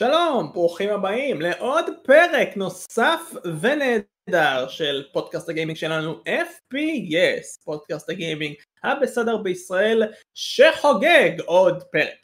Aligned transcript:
שלום, 0.00 0.52
ברוכים 0.52 0.90
הבאים 0.90 1.40
לעוד 1.40 1.84
פרק 2.04 2.56
נוסף 2.56 3.20
ונהדר 3.60 4.68
של 4.68 5.04
פודקאסט 5.12 5.48
הגיימינג 5.48 5.76
שלנו 5.76 6.22
FPS, 6.26 7.64
פודקאסט 7.64 8.10
הגיימינג 8.10 8.54
הבסדר 8.84 9.36
בישראל 9.36 10.02
שחוגג 10.34 11.30
עוד 11.46 11.82
פרק. 11.82 12.14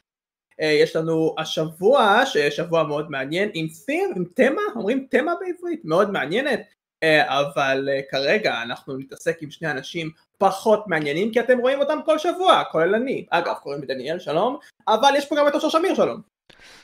אה, 0.61 0.65
יש 0.65 0.95
לנו 0.95 1.35
השבוע, 1.37 2.23
שבוע 2.49 2.83
מאוד 2.83 3.11
מעניין, 3.11 3.49
עם 3.53 3.67
תים, 3.85 4.13
עם 4.15 4.25
תמה, 4.35 4.61
אומרים 4.75 5.07
תמה 5.09 5.33
בעברית, 5.39 5.81
מאוד 5.85 6.11
מעניינת, 6.11 6.61
אה, 7.03 7.39
אבל 7.39 7.89
אה, 7.91 7.99
כרגע 8.11 8.61
אנחנו 8.61 8.97
נתעסק 8.97 9.37
עם 9.41 9.51
שני 9.51 9.71
אנשים 9.71 10.09
פחות 10.37 10.87
מעניינים 10.87 11.31
כי 11.31 11.39
אתם 11.39 11.57
רואים 11.59 11.79
אותם 11.79 11.99
כל 12.05 12.17
שבוע, 12.17 12.63
כולל 12.71 12.95
אני. 12.95 13.25
אגב, 13.29 13.53
קוראים 13.53 13.81
לי 13.81 13.87
דניאל, 13.87 14.19
שלום, 14.19 14.57
אבל 14.87 15.13
יש 15.17 15.25
פה 15.25 15.35
גם 15.35 15.47
את 15.47 15.53
אושר 15.53 15.69
שמיר, 15.69 15.95
שלום. 15.95 16.36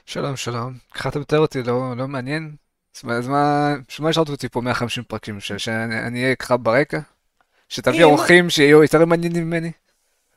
שלום, 0.05 0.35
שלום. 0.35 0.73
ככה 0.94 1.09
אתה 1.09 1.20
מתאר 1.20 1.40
אותי, 1.40 1.63
לא, 1.63 1.98
לא 1.98 2.08
מעניין? 2.08 2.55
אז 3.09 3.27
מה, 3.27 3.76
בשביל 3.88 4.04
מה 4.04 4.09
השארת 4.09 4.30
אותי 4.30 4.49
פה 4.49 4.62
150 4.62 5.04
פרקים? 5.04 5.40
שאני 5.40 6.23
אהיה 6.23 6.35
ככה 6.35 6.58
ברקע? 6.58 6.99
שתביא 7.70 8.04
אורחים 8.04 8.49
שיהיו 8.49 8.84
יותר 8.84 9.05
מעניינים 9.05 9.44
ממני? 9.44 9.71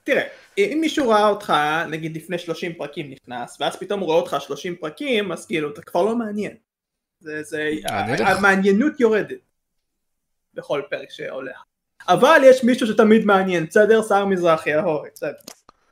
תראה, 0.05 0.23
אם 0.59 0.79
מישהו 0.81 1.09
ראה 1.09 1.29
אותך 1.29 1.53
נגיד 1.91 2.17
לפני 2.17 2.39
30 2.39 2.73
פרקים 2.75 3.11
נכנס, 3.11 3.57
ואז 3.61 3.77
פתאום 3.77 4.01
הוא 4.01 4.07
רואה 4.07 4.19
אותך 4.19 4.37
30 4.41 4.77
פרקים, 4.77 5.33
אז 5.33 5.47
כאילו 5.47 5.71
אתה 5.71 5.83
כבר 5.83 6.03
לא 6.03 6.17
מעניין. 6.17 6.57
זה, 7.21 7.43
זה, 7.43 7.71
המעניינות 8.19 9.01
יורדת 9.01 9.39
בכל 10.55 10.83
פרק 10.91 11.11
שעולה. 11.11 11.53
אבל 12.09 12.41
יש 12.45 12.65
מישהו 12.65 12.87
שתמיד 12.87 13.25
מעניין, 13.25 13.67
בסדר? 13.67 14.03
שר 14.03 14.25
מזרחי, 14.25 14.75
אהוי, 14.75 15.09
בסדר. 15.15 15.33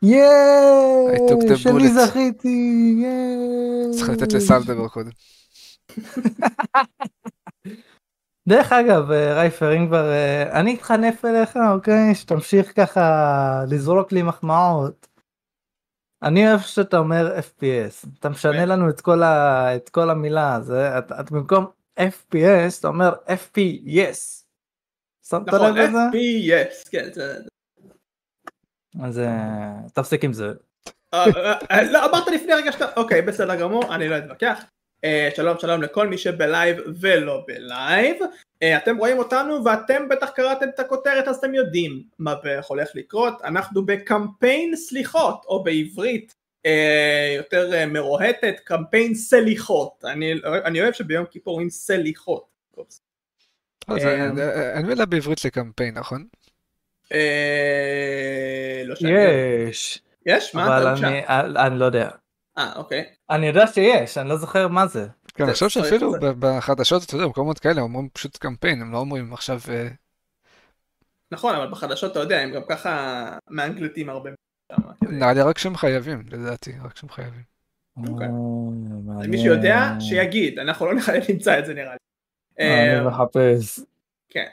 יאיי, 0.05 1.56
שלי 1.56 1.88
זכיתי, 1.88 2.48
יאיי. 3.02 3.98
צריך 3.98 4.08
לתת 4.08 4.33
לסל 4.33 4.58
לדבר 4.58 4.88
קודם. 4.88 5.10
דרך 8.48 8.72
אגב, 8.72 9.10
אה, 9.10 9.34
רייפר, 9.34 9.77
אם 9.77 9.86
כבר, 9.86 10.10
אה, 10.10 10.60
אני 10.60 10.75
אתחנף 10.75 11.25
אליך, 11.25 11.58
אוקיי? 11.75 12.14
שתמשיך 12.14 12.72
ככה 12.77 13.64
לזרוק 13.69 14.12
לי 14.12 14.22
מחמאות. 14.22 15.06
אני 16.22 16.48
אוהב 16.48 16.60
שאתה 16.60 16.98
אומר 16.98 17.38
FPS, 17.38 18.08
אתה 18.19 18.28
משנה 18.28 18.64
לנו 18.64 18.88
את 18.88 19.00
כל, 19.00 19.22
ה... 19.22 19.77
את 19.77 19.88
כל 19.88 20.10
המילה, 20.10 20.58
זה, 20.62 20.98
את, 20.98 21.12
את 21.20 21.30
במקום 21.30 21.66
FPS, 22.00 22.78
אתה 22.80 22.88
אומר 22.88 23.14
FPS. 23.27 24.44
שמת 25.28 25.48
נכון, 25.48 25.60
לב 25.60 25.77
לזה? 25.77 25.98
FPS, 26.12 26.91
כן. 26.91 27.08
אז 29.03 29.20
תפסיק 29.95 30.25
עם 30.25 30.33
זה. 30.33 30.53
אה, 31.14 31.83
לא, 31.91 32.05
אמרת 32.05 32.28
לפני 32.28 32.55
רגע 32.55 32.73
שאתה, 32.73 32.87
אוקיי, 32.97 33.23
בסדר 33.23 33.55
גמור, 33.55 33.95
אני 33.95 34.09
לא 34.09 34.19
אתווכח. 34.19 34.64
אה, 35.05 35.28
שלום 35.37 35.59
שלום 35.59 35.83
לכל 35.83 36.09
מי 36.09 36.19
שבלייב 36.19 36.77
ולא 37.00 37.45
בלייב. 37.47 38.17
אה, 38.62 38.77
אתם 38.77 38.97
רואים 38.97 39.19
אותנו 39.19 39.65
ואתם 39.65 40.09
בטח 40.09 40.31
קראתם 40.31 40.69
את 40.69 40.81
הכותרת 40.81 41.28
אז 41.28 41.37
אתם 41.37 41.55
יודעים 41.55 42.03
מה 42.19 42.34
בערך 42.34 42.67
הולך 42.67 42.89
לקרות. 42.95 43.42
אנחנו 43.45 43.87
בקמפיין 43.87 44.77
סליחות, 44.77 45.45
או 45.48 45.65
בעברית 45.65 46.34
יותר 47.37 47.87
מרוהטת, 47.87 48.55
קמפיין 48.65 49.15
סליחות. 49.15 50.05
אני 50.65 50.83
אוהב 50.83 50.92
שביום 50.92 51.25
כיפור 51.31 51.53
אומרים 51.53 51.70
סליחות. 51.70 52.47
אין 54.77 54.87
מילה 54.87 55.06
בעברית 55.06 55.44
לקמפיין, 55.44 55.99
נכון? 55.99 56.25
לא 58.84 58.94
יש. 59.69 60.03
יש? 60.26 60.54
מה 60.54 60.78
אתה 60.78 60.92
אבל 61.26 61.56
אני 61.59 61.78
לא 61.78 61.84
יודע. 61.84 62.09
אה, 62.59 62.72
אוקיי. 62.76 63.04
אני 63.31 63.47
יודע 63.47 63.66
שיש, 63.66 64.19
אני 64.19 64.28
לא 64.28 64.37
זוכר 64.37 64.69
מה 64.69 64.87
זה. 64.87 65.06
כן, 65.34 65.44
אני 65.44 65.53
חושב 65.53 65.69
שאפילו 65.69 66.12
בחדשות, 66.38 67.04
אתה 67.04 67.14
יודע, 67.14 67.26
במקומות 67.26 67.59
כאלה 67.59 67.81
אומרים 67.81 68.09
פשוט 68.12 68.37
קמפיין, 68.37 68.82
הם 68.82 68.93
לא 68.93 68.98
אומרים 68.98 69.32
עכשיו... 69.32 69.60
אה, 69.69 69.88
נכון, 71.31 71.54
אבל 71.54 71.70
בחדשות 71.70 72.12
אתה 72.12 72.20
יודע, 72.20 72.41
הם 72.41 72.53
גם 72.53 72.62
ככה 72.69 73.28
מאנגלטים 73.50 74.10
הרבה. 74.10 74.31
נראה 75.03 75.32
לי 75.32 75.43
רק 75.43 75.59
שהם 75.59 75.76
חייבים, 75.76 76.22
לדעתי, 76.31 76.72
רק 76.84 76.97
שהם 76.97 77.09
חייבים. 77.09 77.43
אוקיי. 78.09 78.28
מישהו 79.28 79.47
יודע, 79.47 79.93
שיגיד, 80.00 80.59
אנחנו 80.59 80.87
לא 80.87 80.93
נמצא 81.28 81.59
את 81.59 81.66
זה 81.66 81.75
נראה 81.75 81.93
לי. 81.93 81.98
אני 82.59 82.98
אה, 82.98 83.04
מחפש. 83.04 83.81
כן. 84.28 84.48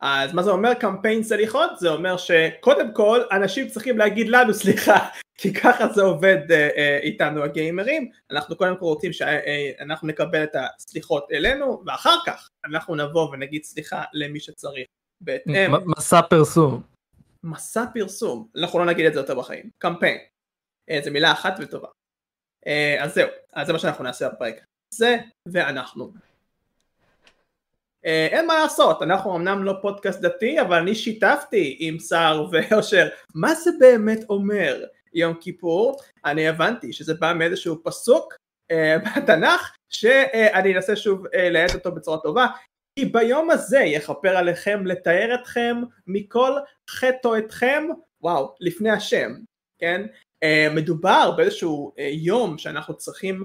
אז 0.00 0.34
מה 0.34 0.42
זה 0.42 0.50
אומר 0.50 0.74
קמפיין 0.74 1.22
סליחות? 1.22 1.78
זה 1.78 1.90
אומר 1.90 2.16
שקודם 2.16 2.94
כל 2.94 3.20
אנשים 3.32 3.68
צריכים 3.68 3.98
להגיד 3.98 4.28
לנו 4.28 4.54
סליחה 4.54 5.08
כי 5.40 5.54
ככה 5.54 5.88
זה 5.88 6.02
עובד 6.02 6.36
uh, 6.48 6.50
uh, 6.50 7.02
איתנו 7.02 7.42
הגיימרים 7.42 8.10
אנחנו 8.30 8.56
קודם 8.56 8.76
כל 8.76 8.84
רוצים 8.84 9.12
שאנחנו 9.12 10.08
uh, 10.08 10.12
נקבל 10.12 10.44
את 10.44 10.56
הסליחות 10.56 11.26
אלינו 11.32 11.82
ואחר 11.86 12.16
כך 12.26 12.48
אנחנו 12.64 12.94
נבוא 12.94 13.30
ונגיד 13.32 13.64
סליחה 13.64 14.02
למי 14.12 14.40
שצריך 14.40 14.86
בהתאם. 15.20 15.72
מסע 15.96 16.22
פרסום. 16.22 16.82
מסע 17.44 17.84
פרסום, 17.94 18.48
אנחנו 18.56 18.78
לא 18.78 18.84
נגיד 18.84 19.06
את 19.06 19.12
זה 19.14 19.20
יותר 19.20 19.34
בחיים, 19.34 19.70
קמפיין. 19.78 20.18
Uh, 20.90 21.04
זה 21.04 21.10
מילה 21.10 21.32
אחת 21.32 21.54
וטובה. 21.60 21.88
Uh, 22.66 23.02
אז 23.02 23.14
זהו, 23.14 23.28
אז 23.52 23.66
זה 23.66 23.72
מה 23.72 23.78
שאנחנו 23.78 24.04
נעשה 24.04 24.28
בפרק. 24.28 24.64
זה 24.94 25.16
ואנחנו. 25.46 26.12
אה, 28.06 28.26
אין 28.30 28.46
מה 28.46 28.54
לעשות, 28.58 29.02
אנחנו 29.02 29.36
אמנם 29.36 29.64
לא 29.64 29.74
פודקאסט 29.82 30.20
דתי, 30.20 30.60
אבל 30.60 30.76
אני 30.76 30.94
שיתפתי 30.94 31.76
עם 31.80 31.98
סער 31.98 32.46
ואושר. 32.52 33.08
מה 33.34 33.54
זה 33.54 33.70
באמת 33.78 34.20
אומר 34.28 34.84
יום 35.14 35.34
כיפור, 35.34 35.96
אני 36.24 36.48
הבנתי 36.48 36.92
שזה 36.92 37.14
בא 37.14 37.32
מאיזשהו 37.32 37.84
פסוק 37.84 38.34
uh, 38.72 39.18
בתנ"ך, 39.18 39.76
שאני 39.90 40.76
אנסה 40.76 40.96
שוב 40.96 41.26
uh, 41.26 41.30
לאט 41.50 41.74
אותו 41.74 41.92
בצורה 41.92 42.18
טובה, 42.18 42.46
כי 42.98 43.04
ביום 43.04 43.50
הזה 43.50 43.78
יכפר 43.78 44.36
עליכם 44.36 44.86
לתאר 44.86 45.34
אתכם 45.34 45.76
מכל 46.06 46.52
חטאתיכם, 46.90 47.84
וואו, 48.20 48.54
לפני 48.60 48.90
השם, 48.90 49.32
כן? 49.78 50.02
אה, 50.44 50.74
מדובר 50.74 51.34
באיזשהו 51.36 51.92
אה, 51.96 52.00
יום 52.00 52.58
שאנחנו 52.58 52.96
צריכים 52.96 53.44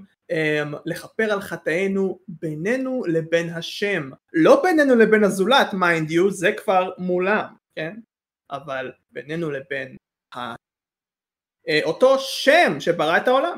לכפר 0.86 1.31
על 1.31 1.42
חטאינו 1.42 2.19
בינינו 2.28 3.03
לבין 3.08 3.50
השם. 3.50 4.09
לא 4.34 4.64
בינינו 4.64 4.96
לבין 4.96 5.24
הזולת 5.24 5.74
mind 5.73 6.12
you 6.12 6.31
זה 6.31 6.52
כבר 6.58 6.92
מולם 6.97 7.56
כן? 7.75 8.00
אבל 8.52 8.92
בינינו 9.12 9.52
לבין 9.52 9.96
ה... 10.36 10.53
אה, 10.53 10.56
אותו 11.84 12.19
שם 12.19 12.80
שברא 12.80 13.18
את 13.18 13.28
העולם. 13.28 13.58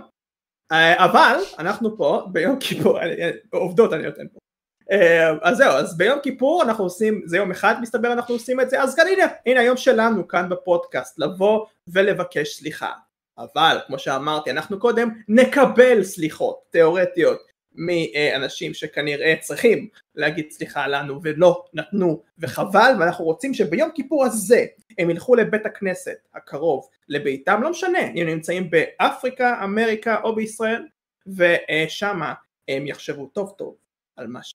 אה, 0.73 0.75
אבל 0.97 1.37
אנחנו 1.59 1.97
פה 1.97 2.27
ביום 2.31 2.59
כיפור 2.59 2.99
עובדות 3.51 3.93
אני 3.93 4.03
נותן 4.03 4.27
פה. 4.27 4.39
אז 5.41 5.57
זהו 5.57 5.71
אז 5.71 5.97
ביום 5.97 6.19
כיפור 6.23 6.63
אנחנו 6.63 6.83
עושים 6.83 7.21
זה 7.25 7.37
יום 7.37 7.51
אחד 7.51 7.75
מסתבר 7.81 8.13
אנחנו 8.13 8.35
עושים 8.35 8.61
את 8.61 8.69
זה. 8.69 8.81
אז 8.81 8.95
כאן 8.95 9.05
הנה 9.07 9.23
הנה 9.45 9.59
היום 9.59 9.77
שלנו 9.77 10.27
כאן 10.27 10.49
בפודקאסט 10.49 11.19
לבוא 11.19 11.65
ולבקש 11.87 12.57
סליחה 12.57 12.91
אבל 13.37 13.77
כמו 13.87 13.99
שאמרתי 13.99 14.51
אנחנו 14.51 14.79
קודם 14.79 15.09
נקבל 15.27 16.03
סליחות 16.03 16.61
תיאורטיות 16.69 17.53
מאנשים 17.75 18.73
שכנראה 18.73 19.33
צריכים 19.39 19.87
להגיד 20.15 20.51
סליחה 20.51 20.87
לנו 20.87 21.19
ולא 21.23 21.65
נתנו 21.73 22.23
וחבל 22.39 22.91
ואנחנו 22.99 23.25
רוצים 23.25 23.53
שביום 23.53 23.89
כיפור 23.95 24.25
הזה 24.25 24.65
הם 24.97 25.09
ילכו 25.09 25.35
לבית 25.35 25.65
הכנסת 25.65 26.17
הקרוב 26.33 26.87
לביתם. 27.09 27.61
לא 27.63 27.69
משנה 27.69 28.07
אם 28.15 28.23
נמצאים 28.27 28.69
באפריקה 28.69 29.63
אמריקה 29.63 30.21
או 30.23 30.35
בישראל 30.35 30.85
ושמה 31.27 32.33
הם 32.67 32.87
יחשבו 32.87 33.25
טוב 33.25 33.53
טוב 33.57 33.75
על 34.15 34.27
מה 34.27 34.43
ש... 34.43 34.53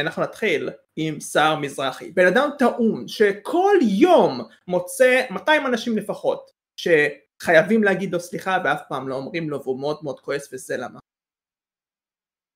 אנחנו 0.00 0.22
נתחיל 0.22 0.70
עם 0.96 1.20
שר 1.20 1.56
מזרחי. 1.56 2.10
בן 2.12 2.26
אדם 2.26 2.50
טעון 2.58 3.08
שכל 3.08 3.76
יום 3.82 4.40
מוצא 4.68 5.22
200 5.30 5.66
אנשים 5.66 5.98
לפחות 5.98 6.55
שחייבים 6.76 7.84
להגיד 7.84 8.12
לו 8.12 8.20
סליחה 8.20 8.58
ואף 8.64 8.80
פעם 8.88 9.08
לא 9.08 9.14
אומרים 9.14 9.50
לו 9.50 9.62
והוא 9.62 9.80
מאוד 9.80 9.98
מאוד 10.02 10.20
כועס 10.20 10.52
וזה 10.52 10.76
למה. 10.76 10.98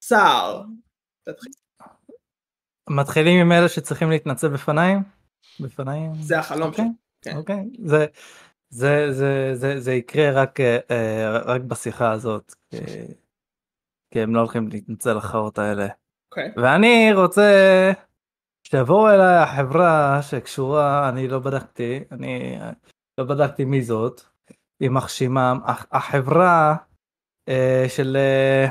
צער. 0.04 0.64
מתחילים 2.90 3.40
עם 3.40 3.52
אלה 3.52 3.68
שצריכים 3.68 4.10
להתנצל 4.10 4.48
בפניי? 4.48 4.94
בפניי? 5.60 6.00
זה 6.20 6.38
החלום 6.38 6.68
אוקיי. 6.68 6.84
שלי. 6.84 6.94
כן. 7.22 7.36
אוקיי. 7.36 7.64
זה, 7.84 8.06
זה, 8.70 9.12
זה, 9.12 9.50
זה, 9.54 9.80
זה 9.80 9.92
יקרה 9.92 10.30
רק, 10.30 10.60
אה, 10.60 11.38
רק 11.38 11.60
בשיחה 11.60 12.12
הזאת. 12.12 12.54
כי, 12.70 12.76
כי 14.10 14.20
הם 14.20 14.34
לא 14.34 14.40
הולכים 14.40 14.68
להתנצל 14.68 15.16
החרות 15.16 15.58
האלה. 15.58 15.88
אוקיי. 16.30 16.52
ואני 16.56 17.12
רוצה 17.12 17.92
שתבואו 18.66 19.08
אליי 19.08 19.36
החברה 19.36 20.22
שקשורה, 20.22 21.08
אני 21.08 21.28
לא 21.28 21.38
בדקתי, 21.38 22.04
אני 22.12 22.58
לא 23.20 23.26
בדקתי 23.26 23.64
מי 23.64 23.82
זאת, 23.82 24.20
יימח 24.80 25.08
שמם, 25.08 25.58
החברה 25.92 26.76
אה, 27.48 27.84
של 27.88 28.16
אה, 28.16 28.66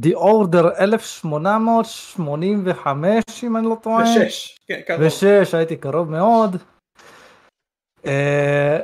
The 0.00 0.14
Order 0.14 0.80
1885 0.80 3.44
אם 3.44 3.56
אני 3.56 3.66
לא 3.66 3.76
טועה. 3.82 4.02
ושש, 4.02 4.58
כן, 4.66 4.80
קרוב. 4.86 5.00
ושש, 5.06 5.54
הייתי 5.54 5.76
קרוב 5.76 6.10
מאוד. 6.10 6.56
אה, 8.06 8.78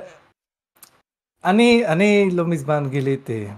אני, 1.44 1.86
אני 1.86 2.28
לא 2.32 2.46
מזמן 2.46 2.88
גיליתי 2.90 3.48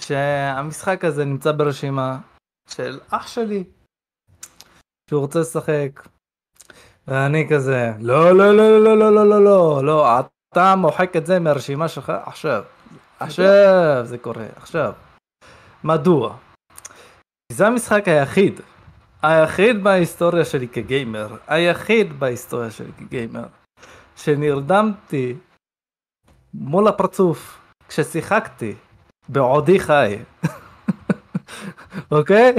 שהמשחק 0.00 1.04
הזה 1.04 1.24
נמצא 1.24 1.52
ברשימה 1.52 2.18
של 2.70 3.00
אח 3.10 3.26
שלי, 3.26 3.64
שהוא 5.10 5.20
רוצה 5.20 5.40
לשחק. 5.40 6.08
ואני 7.08 7.48
כזה, 7.50 7.92
לא, 8.00 8.32
לא, 8.32 8.56
לא, 8.56 8.84
לא, 8.84 8.98
לא, 8.98 9.12
לא, 9.14 9.26
לא, 9.26 9.44
לא, 9.44 9.84
לא, 9.84 10.20
אתה 10.52 10.76
מוחק 10.76 11.16
את 11.16 11.26
זה 11.26 11.38
מהרשימה 11.38 11.88
שלך 11.88 12.12
עכשיו. 12.24 12.64
עכשיו 13.20 14.00
זה 14.04 14.18
קורה, 14.18 14.46
עכשיו. 14.56 14.92
מדוע? 15.84 16.36
זה 17.52 17.66
המשחק 17.66 18.08
היחיד, 18.08 18.60
היחיד 19.22 19.84
בהיסטוריה 19.84 20.44
שלי 20.44 20.68
כגיימר, 20.68 21.36
היחיד 21.46 22.20
בהיסטוריה 22.20 22.70
שלי 22.70 22.92
כגיימר, 22.98 23.46
שנרדמתי 24.16 25.34
מול 26.54 26.88
הפרצוף 26.88 27.58
כששיחקתי 27.88 28.74
בעודי 29.28 29.80
חי. 29.80 30.16
אוקיי? 32.12 32.54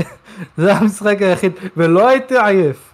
זה 0.58 0.74
המשחק 0.74 1.22
היחיד, 1.22 1.54
ולא 1.78 2.10
הייתי 2.10 2.38
עייף, 2.38 2.89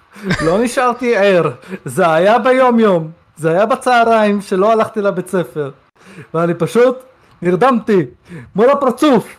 לא 0.46 0.64
נשארתי 0.64 1.18
ער, 1.18 1.52
זה 1.86 2.14
היה 2.14 2.40
ביום 2.40 2.80
יום, 2.80 3.12
זה 3.36 3.52
היה 3.52 3.66
בצהריים 3.66 4.42
שלא 4.42 4.72
הלכתי 4.72 5.02
לבית 5.02 5.28
ספר, 5.28 5.72
ואני 6.34 6.54
פשוט 6.54 6.98
נרדמתי 7.42 8.06
מול 8.56 8.70
הפרצוף 8.70 9.36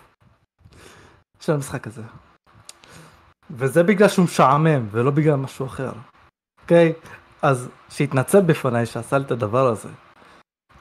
של 1.41 1.53
המשחק 1.53 1.87
הזה. 1.87 2.03
וזה 3.51 3.83
בגלל 3.83 4.09
שהוא 4.09 4.25
משעמם 4.25 4.89
ולא 4.91 5.11
בגלל 5.11 5.35
משהו 5.35 5.67
אחר, 5.67 5.93
אוקיי? 6.63 6.93
אז 7.43 7.69
שיתנצל 7.91 8.41
בפניי 8.41 8.87
שעשה 8.87 9.19
לי 9.19 9.25
את 9.25 9.31
הדבר 9.31 9.67
הזה. 9.67 9.89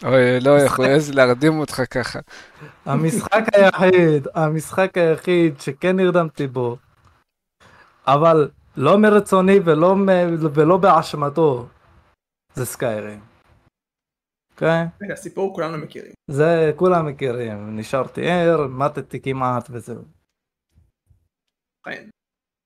אוי, 0.03 0.39
לא 0.39 0.59
יכול 0.59 0.86
איזה 0.86 1.13
להרדים 1.13 1.59
אותך 1.59 1.81
ככה. 1.92 2.19
המשחק 2.86 3.44
היחיד, 3.53 4.27
המשחק 4.36 4.97
היחיד 4.97 5.59
שכן 5.59 5.95
נרדמתי 5.95 6.47
בו, 6.47 6.77
אבל 8.07 8.50
לא 8.77 8.98
מרצוני 8.98 9.60
ולא, 9.66 9.95
ולא 10.54 10.77
באשמתו, 10.77 11.68
זה 12.54 12.66
סקיירים. 12.66 13.19
אוקיי? 14.51 14.86
רגע, 15.01 15.16
סיפור 15.16 15.56
כולנו 15.56 15.77
מכירים. 15.77 16.12
זה 16.27 16.72
כולם 16.75 17.06
מכירים, 17.06 17.77
נשארתי 17.80 18.22
ער, 18.30 18.68
מתתי 18.68 19.22
כמעט 19.22 19.68
וזהו. 19.69 20.04
כן. 21.86 22.10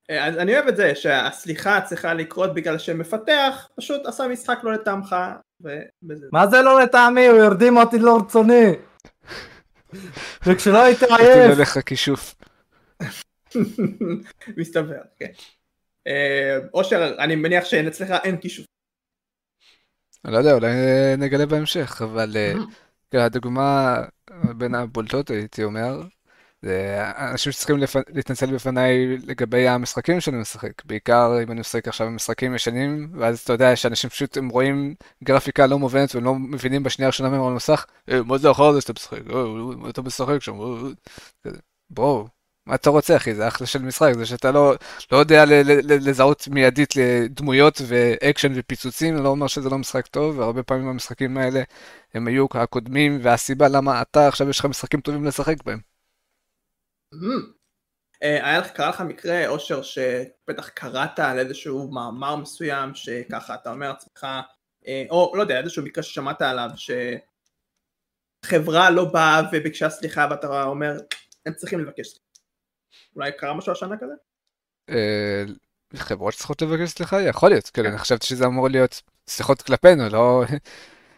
אז 0.09 0.38
אני 0.38 0.56
אוהב 0.56 0.67
את 0.67 0.75
זה 0.75 0.95
שהסליחה 0.95 1.81
צריכה 1.81 2.13
לקרות 2.13 2.53
בגלל 2.53 2.77
שמפתח 2.77 3.69
פשוט 3.75 4.05
עשה 4.05 4.27
משחק 4.27 4.59
לא 4.63 4.73
לטעמך 4.73 5.15
ובזה. 5.62 6.27
מה 6.31 6.47
זה 6.47 6.62
לא 6.62 6.81
לטעמי? 6.81 7.27
הוא 7.27 7.39
הרדים 7.39 7.77
אותי 7.77 8.00
לא 8.00 8.17
רצוני. 8.17 8.71
וכשלא 10.45 10.83
הייתי 10.83 11.05
הייתי 11.05 11.39
עייף. 11.39 11.57
לך 11.57 11.79
כישוף. 11.85 12.35
מסתבר, 14.57 15.01
כן. 15.19 15.31
אה, 16.07 16.57
אושר, 16.74 17.16
אני 17.19 17.36
מניח 17.36 17.66
שאצלך 17.66 18.10
אין 18.24 18.38
כישוף. 18.38 18.66
אני 20.25 20.34
לא 20.34 20.38
יודע, 20.38 20.54
אולי 20.54 20.69
נגלה 21.18 21.46
בהמשך, 21.46 22.01
אבל 22.04 22.38
אה, 22.38 22.54
כן, 23.12 23.19
הדוגמה 23.19 23.98
בין 24.57 24.75
הבולטות 24.75 25.30
הייתי 25.30 25.63
אומר, 25.63 26.01
זה 26.62 27.01
אנשים 27.31 27.51
שצריכים 27.51 27.78
לפ... 27.78 27.96
להתנצל 28.10 28.54
בפניי 28.56 29.18
לגבי 29.18 29.68
המשחקים 29.68 30.22
שאני 30.22 30.38
משחק, 30.38 30.86
בעיקר 30.86 31.44
אם 31.44 31.51
אני 31.51 31.60
משחק 31.60 31.88
עכשיו 31.88 32.07
במשחקים 32.07 32.56
ישנים, 32.56 33.12
ואז 33.19 33.40
אתה 33.40 33.54
יודע 33.54 33.75
שאנשים 33.75 34.10
פשוט 34.10 34.38
הם 34.38 34.50
רואים 34.50 34.96
גרפיקה 35.24 35.68
לא 35.68 35.80
מובנת 35.80 36.16
והם 36.16 36.24
לא 36.24 36.36
מבינים 36.36 36.84
בשנייה 36.84 37.07
הראשונה 37.07 37.30
מהם 37.30 37.42
על 37.42 37.51
המסך, 37.51 37.86
"אה, 38.10 38.24
מה 38.24 38.38
זה 38.38 38.51
אחר 38.51 38.63
הזה 38.63 38.81
שאתה 38.81 38.94
משחק, 38.94 39.19
"אה, 39.30 39.90
אתה 39.90 40.01
משחק 40.01 40.42
שם, 40.42 40.54
אה. 41.46 41.51
בואו, 41.90 42.28
מה 42.69 42.75
אתה 42.75 42.89
רוצה 42.89 43.16
אחי, 43.16 43.36
זה 43.36 43.48
אחלה 43.48 43.68
של 43.68 43.80
משחק, 43.81 44.12
זה 44.18 44.25
שאתה 44.25 44.51
לא, 44.51 44.74
לא 45.12 45.18
יודע 45.18 45.44
לזהות 45.89 46.48
מיידית 46.48 46.95
לדמויות 46.95 47.81
ואקשן 47.88 48.51
ופיצוצים, 48.56 49.16
לא 49.16 49.30
אומר 49.30 49.48
שזה 49.48 49.69
לא 49.69 49.77
משחק 49.77 50.07
טוב, 50.07 50.39
והרבה 50.39 50.63
פעמים 50.63 50.88
המשחקים 50.88 51.38
האלה 51.38 51.63
הם 52.13 52.27
היו 52.27 52.45
הקודמים, 52.54 53.19
והסיבה 53.24 53.68
למה 53.68 54.01
אתה 54.01 54.27
עכשיו 54.27 54.50
יש 54.50 54.60
לך 54.60 54.66
משחקים 54.66 55.01
טובים 55.01 55.25
לשחק 55.25 55.63
בהם. 55.63 55.80
אה, 58.24 58.48
היה 58.48 58.60
לך, 58.60 58.72
קרה 58.72 58.89
לך 58.89 59.01
מקרה, 59.01 59.48
אושר, 59.48 59.81
שבטח 59.81 60.69
קראת 60.69 61.19
על 61.19 61.39
איזשהו 61.39 61.92
מאמר 61.92 62.36
מסוים, 62.36 62.95
שככה 62.95 63.56
אתה 63.56 63.72
אומר 63.72 63.89
לעצמך, 63.89 64.27
אה, 64.88 65.04
או 65.10 65.33
לא 65.36 65.42
יודע, 65.42 65.60
איזשהו 65.60 65.83
מקרה 65.83 66.04
ששמעת 66.04 66.42
עליו, 66.42 66.69
שחברה 68.45 68.89
לא 68.89 69.06
באה 69.06 69.42
וביקשה 69.51 69.89
סליחה 69.89 70.27
ואתה 70.31 70.63
אומר, 70.63 70.98
הם 71.45 71.54
צריכים 71.54 71.80
לבקש 71.80 72.07
סליחה. 72.07 72.28
אולי 73.15 73.31
קרה 73.38 73.53
משהו 73.53 73.71
השנה 73.71 73.97
כזה? 73.97 74.13
אה, 74.89 75.44
חברות 75.95 76.33
שצריכות 76.33 76.62
לבקש 76.62 76.89
סליחה? 76.89 77.21
יכול 77.21 77.50
להיות, 77.50 77.69
כאילו, 77.69 77.89
אני 77.89 77.97
חשבתי 77.97 78.27
שזה 78.27 78.45
אמור 78.45 78.69
להיות 78.69 79.01
שיחות 79.30 79.62
כלפינו, 79.62 80.09
לא... 80.09 80.44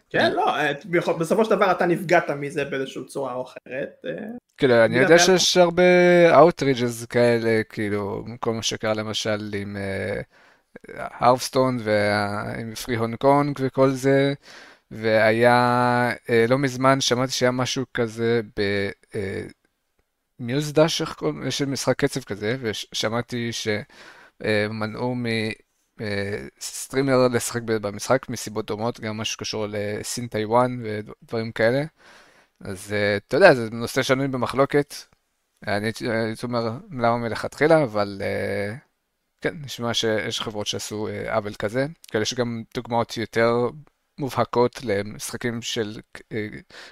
כן, 0.10 0.34
לא, 0.34 0.56
אה, 0.56 0.72
בסופו 1.20 1.46
של 1.46 1.52
דבר 1.52 1.72
אתה 1.72 1.86
נפגעת 1.86 2.30
מזה 2.30 2.66
באיזושהי 2.66 3.06
צורה 3.06 3.34
או 3.34 3.44
אחרת. 3.44 3.90
אה, 4.06 4.12
כאילו, 4.58 4.86
אני 4.86 4.98
יודע 4.98 5.20
שיש 5.20 5.58
הרבה 5.58 5.84
outridges 6.42 7.08
כאלה, 7.10 7.62
כאילו, 7.70 8.26
כל 8.40 8.54
מה 8.54 8.64
שקרה 8.64 8.94
למשל 8.94 9.52
עם 9.58 9.78
הרפסטון 10.98 11.78
ועם 11.84 12.76
פרי 12.76 12.96
הונג 12.96 13.16
קונג 13.16 13.58
וכל 13.62 13.90
זה, 13.90 14.34
והיה, 14.92 16.12
לא 16.50 16.58
מזמן 16.58 17.02
שמעתי 17.02 17.32
שהיה 17.32 17.52
משהו 17.52 17.86
כזה 17.94 18.42
במיוז 18.58 19.61
קוראים? 21.16 21.48
יש 21.48 21.62
משחק 21.62 21.96
קצב 21.98 22.22
כזה, 22.22 22.58
ושמעתי 22.62 23.50
שמנעו 23.52 25.16
מסטרימר 25.98 27.28
לשחק 27.28 27.62
במשחק 27.62 28.30
מסיבות 28.30 28.66
דומות, 28.66 29.00
גם 29.00 29.18
משהו 29.18 29.34
שקשור 29.34 29.66
לסין 29.70 30.28
טיוואן 30.28 30.82
ודברים 30.84 31.52
כאלה. 31.52 31.84
אז 32.60 32.94
אה, 32.94 33.18
אתה 33.18 33.38
יודע, 33.38 33.54
זה 33.54 33.70
נושא 33.72 34.04
שנוי 34.04 34.28
במחלוקת. 34.28 34.94
אני 35.68 35.86
הייתי 35.86 36.46
אומר 36.46 36.78
למה 36.92 37.18
מלכתחילה, 37.18 37.84
אבל 37.84 38.22
אה, 38.22 38.76
כן, 39.42 39.56
נשמע 39.64 39.94
שיש 39.94 40.42
חברות 40.42 40.68
שעשו 40.68 41.08
אה, 41.08 41.36
עוול 41.36 41.54
כזה. 41.54 41.86
כאלה 42.12 42.22
יש 42.22 42.34
גם 42.34 42.64
דוגמאות 42.74 43.18
יותר 43.18 43.70
מובהקות 44.22 44.84
למשחקים 44.84 45.62
של 45.62 46.00
אה, 46.32 46.48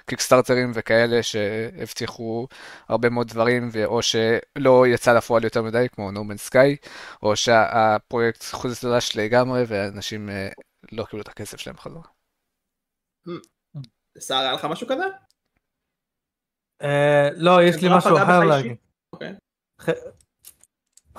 קיקסטארטרים 0.06 0.70
וכאלה 0.74 1.22
שהבטיחו 1.22 2.46
הרבה 2.88 3.10
מאוד 3.10 3.28
דברים, 3.28 3.70
או 3.84 4.02
שלא 4.02 4.86
יצא 4.86 5.12
לפועל 5.12 5.44
יותר 5.44 5.62
מדי, 5.62 5.86
כמו 5.92 6.10
No 6.10 6.14
Man's 6.14 6.50
Sky, 6.50 6.88
או 7.22 7.36
שהפרויקט 7.36 8.44
חוזר 8.52 8.88
לרש 8.88 9.16
לגמרי, 9.16 9.62
ואנשים 9.68 10.28
אה, 10.28 10.48
לא 10.92 11.04
קיבלו 11.04 11.22
את 11.22 11.28
הכסף 11.28 11.58
שלהם 11.60 11.76
בחזרה. 11.76 12.02
שר 14.18 14.34
היה 14.34 14.52
לך 14.52 14.64
משהו 14.64 14.86
כזה? 14.86 15.04
אה, 16.82 17.28
לא, 17.36 17.62
יש 17.62 17.76
לי 17.76 17.88
חברה 17.88 17.96
משהו 17.98 18.16
אחר 18.16 18.40
להגיד. 18.44 18.76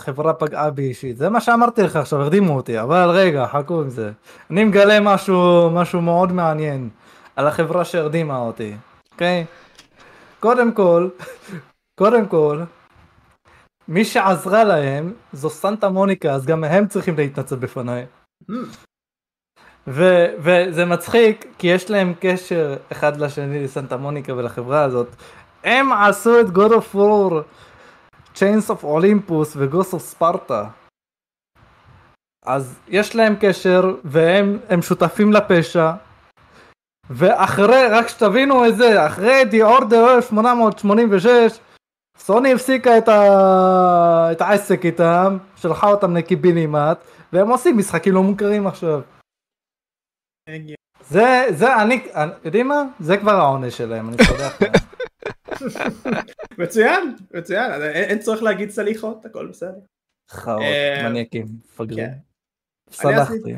אישית? 0.01 0.09
אוקיי. 0.09 0.13
חברה 0.13 0.33
פגעה 0.33 0.71
בי 0.71 0.81
אישית, 0.81 1.17
זה 1.17 1.29
מה 1.29 1.41
שאמרתי 1.41 1.81
לך 1.83 1.95
עכשיו, 1.95 2.21
הרדימו 2.21 2.55
אותי, 2.55 2.79
אבל 2.79 3.09
רגע, 3.09 3.47
חכו 3.47 3.81
עם 3.81 3.89
זה. 3.89 4.11
אני 4.49 4.63
מגלה 4.63 4.99
משהו, 4.99 5.69
משהו 5.73 6.01
מאוד 6.01 6.31
מעניין 6.31 6.89
על 7.35 7.47
החברה 7.47 7.85
שהרדימה 7.85 8.37
אותי, 8.37 8.75
אוקיי? 9.13 9.45
קודם 10.39 10.71
כל, 10.71 11.09
קודם 12.01 12.25
כל, 12.27 12.63
מי 13.87 14.05
שעזרה 14.05 14.63
להם 14.63 15.13
זו 15.33 15.49
סנטה 15.49 15.89
מוניקה, 15.89 16.33
אז 16.33 16.45
גם 16.45 16.63
הם 16.63 16.87
צריכים 16.87 17.17
להתנצל 17.17 17.55
בפניי. 17.55 18.05
Hmm, 18.51 18.53
ו- 19.87 20.27
וזה 20.39 20.85
מצחיק 20.85 21.45
כי 21.57 21.67
יש 21.67 21.89
להם 21.89 22.13
קשר 22.19 22.77
אחד 22.91 23.17
לשני 23.17 23.63
לסנטה 23.63 23.97
מוניקה 23.97 24.33
ולחברה 24.33 24.83
הזאת. 24.83 25.07
הם 25.63 25.91
עשו 25.91 26.39
את 26.39 26.45
God 26.45 26.71
of 26.71 26.95
War, 26.95 27.33
Chains 28.35 28.69
of 28.69 28.83
Olympus 28.83 29.57
ו-Ghost 29.57 29.93
of 29.93 30.19
Sparta. 30.19 30.65
אז 32.45 32.79
יש 32.87 33.15
להם 33.15 33.35
קשר 33.41 33.81
והם 34.03 34.59
הם 34.69 34.81
שותפים 34.81 35.33
לפשע. 35.33 35.91
ואחרי, 37.09 37.87
רק 37.91 38.07
שתבינו 38.07 38.65
את 38.67 38.75
זה, 38.75 39.05
אחרי 39.07 39.43
The 39.51 39.79
Order 39.79 40.09
1886, 40.15 41.59
סוני 42.17 42.53
הפסיקה 42.53 42.97
את, 42.97 43.07
ה... 43.07 44.31
את 44.31 44.41
העסק 44.41 44.85
איתם, 44.85 45.37
שלחה 45.55 45.87
אותם 45.87 46.17
לקיבינימט, 46.17 46.97
והם 47.33 47.49
עושים 47.49 47.77
משחקים 47.77 48.13
לא 48.13 48.23
מוכרים 48.23 48.67
עכשיו. 48.67 49.01
זה, 51.09 51.45
זה, 51.49 51.75
אני, 51.81 52.07
אני- 52.15 52.31
יודעים 52.45 52.67
מה? 52.67 52.83
זה 52.99 53.17
כבר 53.17 53.31
העונש 53.31 53.77
שלהם, 53.77 54.09
אני 54.09 54.17
סולח 54.25 54.61
להם. 54.61 54.71
מצוין, 56.57 57.15
מצוין, 57.33 57.81
אין 57.81 58.19
צורך 58.19 58.43
להגיד 58.43 58.69
סליחות, 58.69 59.25
הכל 59.25 59.47
בסדר. 59.47 59.79
חאות, 60.29 60.61
אה, 60.61 61.09
מניאקים, 61.09 61.45
מפגרים. 61.65 62.07
כן. 62.07 62.13
סלחתי. 62.91 63.55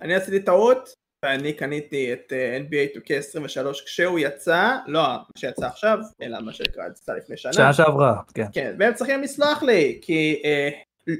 אני 0.00 0.14
עשיתי 0.14 0.42
טעות, 0.42 0.94
ואני 1.24 1.52
קניתי 1.52 2.12
את 2.12 2.32
אה, 2.32 2.58
NBA 2.58 2.96
2K23 2.96 3.84
כשהוא 3.84 4.18
יצא, 4.18 4.76
לא 4.86 5.02
שיצא 5.38 5.66
עכשיו, 5.66 5.98
אלא 6.22 6.40
מה 6.40 6.52
שנקרא, 6.52 6.86
יצא 6.86 7.12
לפני 7.12 7.36
שנה. 7.36 7.52
שנה 7.52 7.72
שעברה, 7.72 8.20
כן. 8.34 8.46
כן, 8.52 8.74
והם 8.78 8.94
צריכים 8.94 9.22
לסלוח 9.22 9.62
לי, 9.62 9.98
כי 10.02 10.42
אה, 10.44 10.68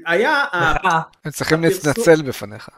היה... 0.05 0.43
הם 1.25 1.31
צריכים 1.31 1.61
להתנצל 1.61 2.21
בפניך. 2.21 2.69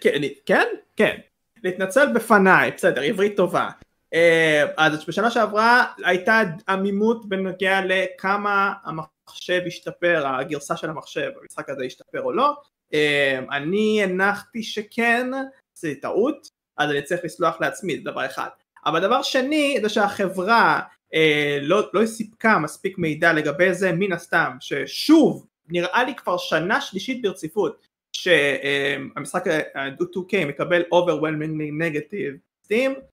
כן, 0.00 0.20
כן, 0.46 0.66
כן, 0.96 1.16
להתנצל 1.64 2.12
בפניי, 2.14 2.70
בסדר, 2.70 3.00
עברית 3.00 3.36
טובה. 3.36 3.68
אה, 4.14 4.64
אז 4.76 5.04
בשנה 5.06 5.30
שעברה 5.30 5.84
הייתה 6.04 6.42
עמימות 6.68 7.28
בנוגע 7.28 7.80
לכמה 7.84 8.72
המחשב 8.84 9.60
השתפר, 9.66 10.26
הגרסה 10.26 10.76
של 10.76 10.90
המחשב, 10.90 11.30
המשחק 11.42 11.70
הזה 11.70 11.84
השתפר 11.84 12.22
או 12.22 12.32
לא. 12.32 12.54
אה, 12.94 13.38
אני 13.52 14.02
הנחתי 14.02 14.62
שכן, 14.62 15.26
זה 15.74 15.92
טעות, 16.02 16.48
אז 16.76 16.90
אני 16.90 17.02
צריך 17.02 17.24
לסלוח 17.24 17.60
לעצמי, 17.60 17.96
זה 17.96 18.10
דבר 18.10 18.26
אחד. 18.26 18.48
אבל 18.86 19.00
דבר 19.00 19.22
שני, 19.22 19.78
זה 19.82 19.88
שהחברה 19.88 20.80
אה, 21.14 21.58
לא, 21.62 21.82
לא 21.94 22.06
סיפקה 22.06 22.58
מספיק 22.58 22.98
מידע 22.98 23.32
לגבי 23.32 23.74
זה, 23.74 23.92
מן 23.92 24.12
הסתם, 24.12 24.56
ששוב, 24.60 25.46
נראה 25.68 26.04
לי 26.04 26.14
כבר 26.14 26.36
שנה 26.36 26.80
שלישית 26.80 27.22
ברציפות, 27.22 27.86
שהמשחק 28.16 29.46
ה-2K 29.46 30.46
מקבל 30.46 30.82
overwhelmingly 30.82 31.70
negative 31.82 32.66
steam 32.66 32.90
אה, 32.90 33.09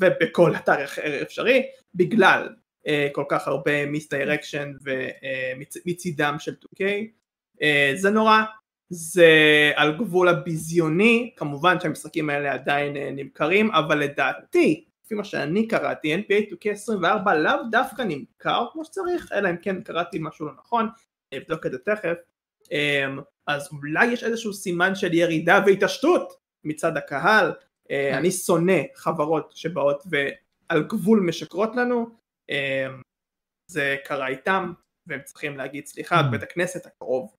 ובכל 0.00 0.56
אתר 0.56 0.84
אחר 0.84 1.22
אפשרי 1.22 1.62
בגלל 1.94 2.48
אה, 2.86 3.08
כל 3.12 3.24
כך 3.28 3.48
הרבה 3.48 3.86
מיסדיירקשן 3.86 4.72
ומצידם 4.82 6.36
של 6.38 6.54
2K 6.64 6.82
אה, 7.62 7.92
זה 7.96 8.10
נורא 8.10 8.42
זה 8.90 9.72
על 9.74 9.96
גבול 9.96 10.28
הביזיוני 10.28 11.32
כמובן 11.36 11.80
שהמשחקים 11.80 12.30
האלה 12.30 12.52
עדיין 12.52 12.96
אה, 12.96 13.10
נמכרים 13.12 13.70
אבל 13.70 13.98
לדעתי 13.98 14.84
לפי 15.04 15.14
מה 15.14 15.24
שאני 15.24 15.68
קראתי 15.68 16.14
NBA 16.14 16.52
2K24 16.52 17.30
לאו 17.34 17.56
דווקא 17.70 18.02
נמכר 18.02 18.66
כמו 18.72 18.84
שצריך 18.84 19.32
אלא 19.32 19.50
אם 19.50 19.56
כן 19.56 19.82
קראתי 19.82 20.18
משהו 20.20 20.46
לא 20.46 20.52
נכון 20.58 20.88
אני 21.32 21.40
אבדוק 21.40 21.66
את 21.66 21.72
זה 21.72 21.78
תכף. 21.78 22.16
אז 23.46 23.68
אולי 23.72 24.06
יש 24.06 24.24
איזשהו 24.24 24.52
סימן 24.52 24.94
של 24.94 25.14
ירידה 25.14 25.60
והתעשתות 25.66 26.32
מצד 26.64 26.96
הקהל, 26.96 27.46
אה, 27.46 27.52
אני 27.90 28.30
שונא 28.30 28.80
חברות 28.94 29.52
שבאות 29.54 30.02
ועל 30.06 30.82
גבול 30.82 31.20
משקרות 31.20 31.76
לנו, 31.76 32.06
אמ, 32.50 33.02
זה 33.70 33.96
קרה 34.04 34.28
איתם 34.28 34.72
והם 35.06 35.20
צריכים 35.24 35.56
להגיד 35.56 35.86
סליחה 35.86 36.22
בבית 36.22 36.42
הכנסת 36.42 36.86
הקרוב. 36.86 37.34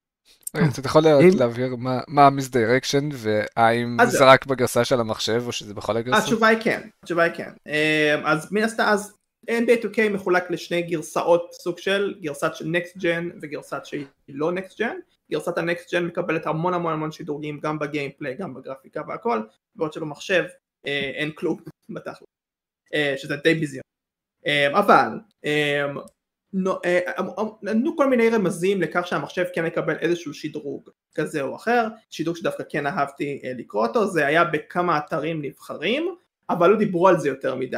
רגע, 0.55 0.65
אתה 0.73 0.87
יכול 0.87 1.01
להבהיר 1.39 1.75
מה- 2.07 2.27
המיסדירקשן 2.27 3.09
והאם 3.13 3.97
זה. 4.05 4.25
רק 4.25 4.45
בגרסה 4.45 4.85
של 4.85 4.99
המחשב 4.99 5.43
או 5.47 5.51
שזה 5.51 5.73
בכל 5.73 5.97
הגרסות? 5.97 6.23
התשובה 6.23 6.47
היא 6.47 6.57
כן, 6.63 6.89
התשובה 7.03 7.23
היא 7.23 7.33
כן. 7.33 7.51
אז 8.25 8.51
מן 8.51 8.63
הסתם, 8.63 8.83
אז 8.83 9.13
NBA 9.49 9.83
2K 9.83 10.09
מחולק 10.13 10.51
לשני 10.51 10.81
גרסאות 10.81 11.53
סוג 11.53 11.77
של 11.77 12.15
גרסת 12.21 12.51
של 12.55 12.65
נקסט 12.67 12.97
ג'ן 12.97 13.29
וגרסת 13.41 13.85
שהיא 13.85 14.05
לא 14.29 14.51
נקסט 14.51 14.81
ג'ן. 14.81 14.95
גרסת 15.31 15.57
הנקסט 15.57 15.93
ג'ן 15.93 16.05
מקבלת 16.05 16.47
המון 16.47 16.73
המון 16.73 16.93
המון 16.93 17.11
שדרוגים 17.11 17.59
גם 17.59 17.79
בגיימפליי, 17.79 18.35
גם 18.35 18.53
בגרפיקה 18.53 19.01
והכל, 19.07 19.41
בעוד 19.75 19.93
שבמחשב 19.93 20.43
אה, 20.87 21.11
אין 21.15 21.31
כלום 21.31 21.57
בתכל'ס, 21.95 22.27
אה, 22.93 23.13
שזה 23.17 23.35
די 23.35 23.53
ביזיון. 23.53 23.83
אה, 24.47 24.79
אבל 24.79 25.09
אה, 25.45 25.85
אה, 26.85 26.99
אה, 27.07 27.43
נתנו 27.61 27.97
כל 27.97 28.09
מיני 28.09 28.29
רמזים 28.29 28.81
לכך 28.81 29.07
שהמחשב 29.07 29.45
כן 29.53 29.65
יקבל 29.65 29.97
איזשהו 29.97 30.33
שדרוג 30.33 30.89
כזה 31.15 31.41
או 31.41 31.55
אחר, 31.55 31.87
שדרוג 32.09 32.37
שדווקא 32.37 32.63
כן 32.69 32.85
אהבתי 32.85 33.41
אה, 33.43 33.51
לקרוא 33.57 33.87
אותו, 33.87 34.07
זה 34.07 34.25
היה 34.25 34.43
בכמה 34.43 34.97
אתרים 34.97 35.41
נבחרים, 35.41 36.15
אבל 36.49 36.69
לא 36.69 36.77
דיברו 36.77 37.07
על 37.07 37.19
זה 37.19 37.27
יותר 37.27 37.55
מדי. 37.55 37.77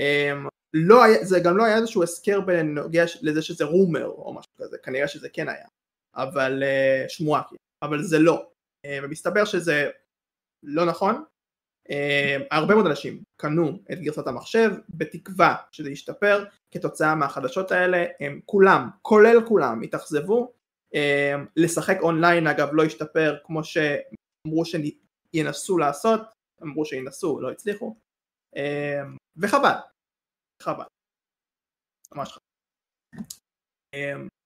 אה, 0.00 0.32
לא 0.74 1.04
היה, 1.04 1.24
זה 1.24 1.40
גם 1.40 1.56
לא 1.56 1.64
היה 1.64 1.76
איזשהו 1.76 2.02
הסקר 2.02 2.40
בנוגע 2.40 3.04
לזה 3.22 3.42
שזה 3.42 3.64
רומר 3.64 4.06
או 4.06 4.34
משהו 4.34 4.52
כזה, 4.58 4.76
כנראה 4.82 5.08
שזה 5.08 5.28
כן 5.28 5.48
היה, 5.48 5.66
אבל 6.14 6.62
אה, 6.62 7.04
שמועה 7.08 7.42
כאילו, 7.48 7.58
אבל 7.82 8.02
זה 8.02 8.18
לא, 8.18 8.50
אה, 8.84 8.98
ומסתבר 9.02 9.44
שזה 9.44 9.90
לא 10.62 10.86
נכון, 10.86 11.24
אה, 11.90 12.36
הרבה 12.50 12.74
מאוד 12.74 12.86
אנשים 12.86 13.22
קנו 13.36 13.82
את 13.92 13.98
גרסת 14.00 14.26
המחשב 14.26 14.70
בתקווה 14.88 15.56
שזה 15.72 15.90
ישתפר. 15.90 16.44
כתוצאה 16.70 17.14
מהחדשות 17.14 17.70
האלה, 17.70 18.04
הם 18.20 18.40
כולם, 18.44 18.88
כולל 19.02 19.46
כולם, 19.48 19.82
התאכזבו, 19.82 20.52
לשחק 21.56 21.96
אונליין 22.00 22.46
אגב 22.46 22.68
לא 22.72 22.84
השתפר 22.84 23.38
כמו 23.44 23.60
שאמרו 23.64 24.62
שינסו 24.64 25.78
לעשות, 25.78 26.20
אמרו 26.62 26.84
שינסו, 26.84 27.40
לא 27.40 27.50
הצליחו, 27.50 27.96
וחבל, 29.36 29.74
חבל, 30.62 30.84
ממש 32.14 32.32
חבל. 32.32 32.42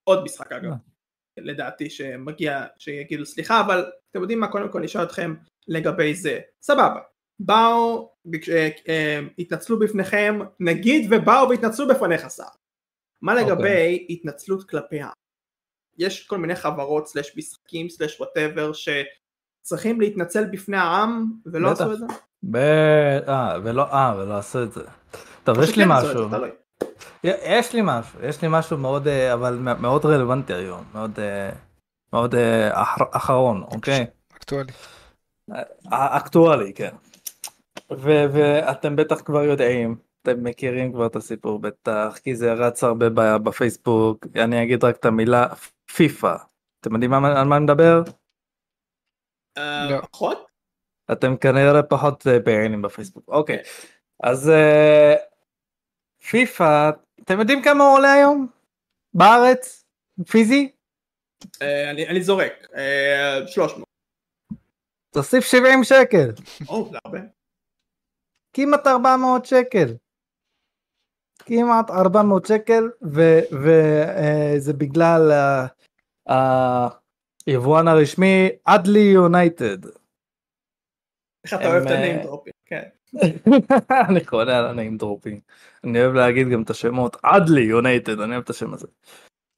עוד 0.04 0.24
משחק 0.24 0.52
אגב, 0.52 0.72
לדעתי 1.38 1.90
שמגיע 1.90 2.64
שיגידו 2.78 3.26
סליחה, 3.26 3.60
אבל 3.60 3.90
אתם 4.10 4.20
יודעים 4.20 4.40
מה, 4.40 4.48
קודם 4.48 4.68
כל 4.72 4.80
נשאל 4.80 5.02
אתכם 5.02 5.34
לגבי 5.68 6.14
זה, 6.14 6.40
סבבה, 6.62 7.00
באו, 7.40 8.12
אה, 8.48 8.68
אה, 8.88 9.20
התנצלו 9.38 9.78
בפניכם, 9.78 10.38
נגיד 10.60 11.08
ובאו 11.10 11.48
והתנצלו 11.48 11.88
בפניך 11.88 12.30
שר. 12.30 12.42
מה 13.22 13.34
לגבי 13.34 14.06
התנצלות 14.10 14.70
כלפי 14.70 15.00
העם? 15.00 15.12
יש 15.98 16.26
כל 16.26 16.38
מיני 16.38 16.56
חברות 16.56 17.08
סלש 17.08 17.36
משחקים 17.36 17.88
סלש 17.88 18.20
וואטאבר 18.20 18.72
שצריכים 18.72 20.00
להתנצל 20.00 20.44
בפני 20.44 20.76
העם 20.76 21.32
ולא. 21.46 21.70
עשו 21.70 21.92
את 21.92 21.98
זה? 21.98 22.06
ב... 22.42 22.56
אה, 23.28 23.58
ולא, 23.64 23.82
אה, 23.82 24.14
ולא 24.18 24.38
עשו 24.38 24.62
את 24.62 24.72
זה. 24.72 24.82
טוב, 25.44 25.62
יש 25.62 25.76
לי 25.76 25.84
את 25.84 25.88
משהו. 25.90 26.28
יש 27.24 27.72
לי 27.72 27.80
משהו, 27.84 28.18
יש 28.22 28.42
לי 28.42 28.48
משהו 28.50 28.78
מאוד, 28.78 29.08
אה, 29.08 29.32
אבל 29.34 29.58
מאוד 29.80 30.06
רלוונטי 30.06 30.54
היום, 30.54 30.84
מאוד, 30.94 31.18
אה, 31.20 31.50
מאוד 32.12 32.34
אה, 32.34 32.82
אח- 32.82 33.16
אחרון, 33.16 33.62
אוקיי? 33.62 34.06
אקטואלי. 34.36 34.72
אקטואלי, 35.90 36.72
כן. 36.74 36.94
ו- 37.92 38.24
ואתם 38.32 38.96
בטח 38.96 39.20
כבר 39.20 39.42
יודעים, 39.42 39.96
אתם 40.22 40.44
מכירים 40.44 40.92
כבר 40.92 41.06
את 41.06 41.16
הסיפור 41.16 41.58
בטח, 41.58 42.18
כי 42.24 42.36
זה 42.36 42.52
רץ 42.52 42.84
הרבה 42.84 43.08
ב- 43.08 43.36
בפייסבוק, 43.44 44.26
אני 44.36 44.62
אגיד 44.62 44.84
רק 44.84 44.96
את 44.96 45.04
המילה 45.04 45.46
פיפא. 45.96 46.34
אתם 46.80 46.92
יודעים 46.94 47.14
על 47.14 47.44
מה 47.44 47.56
אני 47.56 47.64
מדבר? 47.64 48.02
לא. 49.58 50.00
פחות? 50.12 50.46
אתם 51.12 51.36
כנראה 51.36 51.82
פחות 51.82 52.26
פעילים 52.44 52.82
בפייסבוק. 52.82 53.24
אוקיי, 53.28 53.58
אז 54.22 54.50
אה, 54.50 55.14
פיפא, 56.30 56.90
אתם 57.24 57.40
יודעים 57.40 57.62
כמה 57.62 57.84
הוא 57.84 57.94
עולה 57.96 58.12
היום? 58.12 58.46
בארץ? 59.14 59.84
פיזי? 60.30 60.72
אה, 61.62 61.90
אני 61.90 62.08
אני 62.08 62.22
זורק, 62.22 62.52
אה, 62.74 63.46
300. 63.46 63.84
תוסיף 65.10 65.44
70 65.44 65.84
שקל, 65.84 66.28
או, 66.68 66.88
זה 66.92 66.98
הרבה. 67.04 67.18
כמעט 68.52 68.86
400 68.86 69.44
שקל. 69.44 69.94
כמעט 71.38 71.90
400 71.90 72.46
שקל 72.46 72.82
וזה 73.52 74.72
בגלל 74.78 75.30
ה- 76.30 76.88
היבואן 77.46 77.88
הרשמי 77.88 78.48
אדלי 78.64 79.00
יונייטד. 79.14 79.86
איך 81.44 81.54
אתה 81.54 81.66
אוהב 81.66 81.82
את 81.82 81.90
אה, 81.90 81.96
ה 81.98 82.03
name 82.03 82.22
drop 82.22 82.39
ים, 82.39 82.52
כן. 82.66 82.88
אני 84.08 84.24
קורא 84.24 84.42
על 84.42 84.66
ה 84.66 84.72
name 84.72 84.96
dropping. 84.96 85.40
אני 85.84 86.00
אוהב 86.02 86.14
להגיד 86.14 86.48
גם 86.48 86.62
את 86.62 86.70
השמות 86.70 87.16
אדלי 87.22 87.60
יונייטד 87.60 88.20
אני 88.20 88.32
אוהב 88.32 88.42
את 88.42 88.50
השם 88.50 88.74
הזה. 88.74 88.86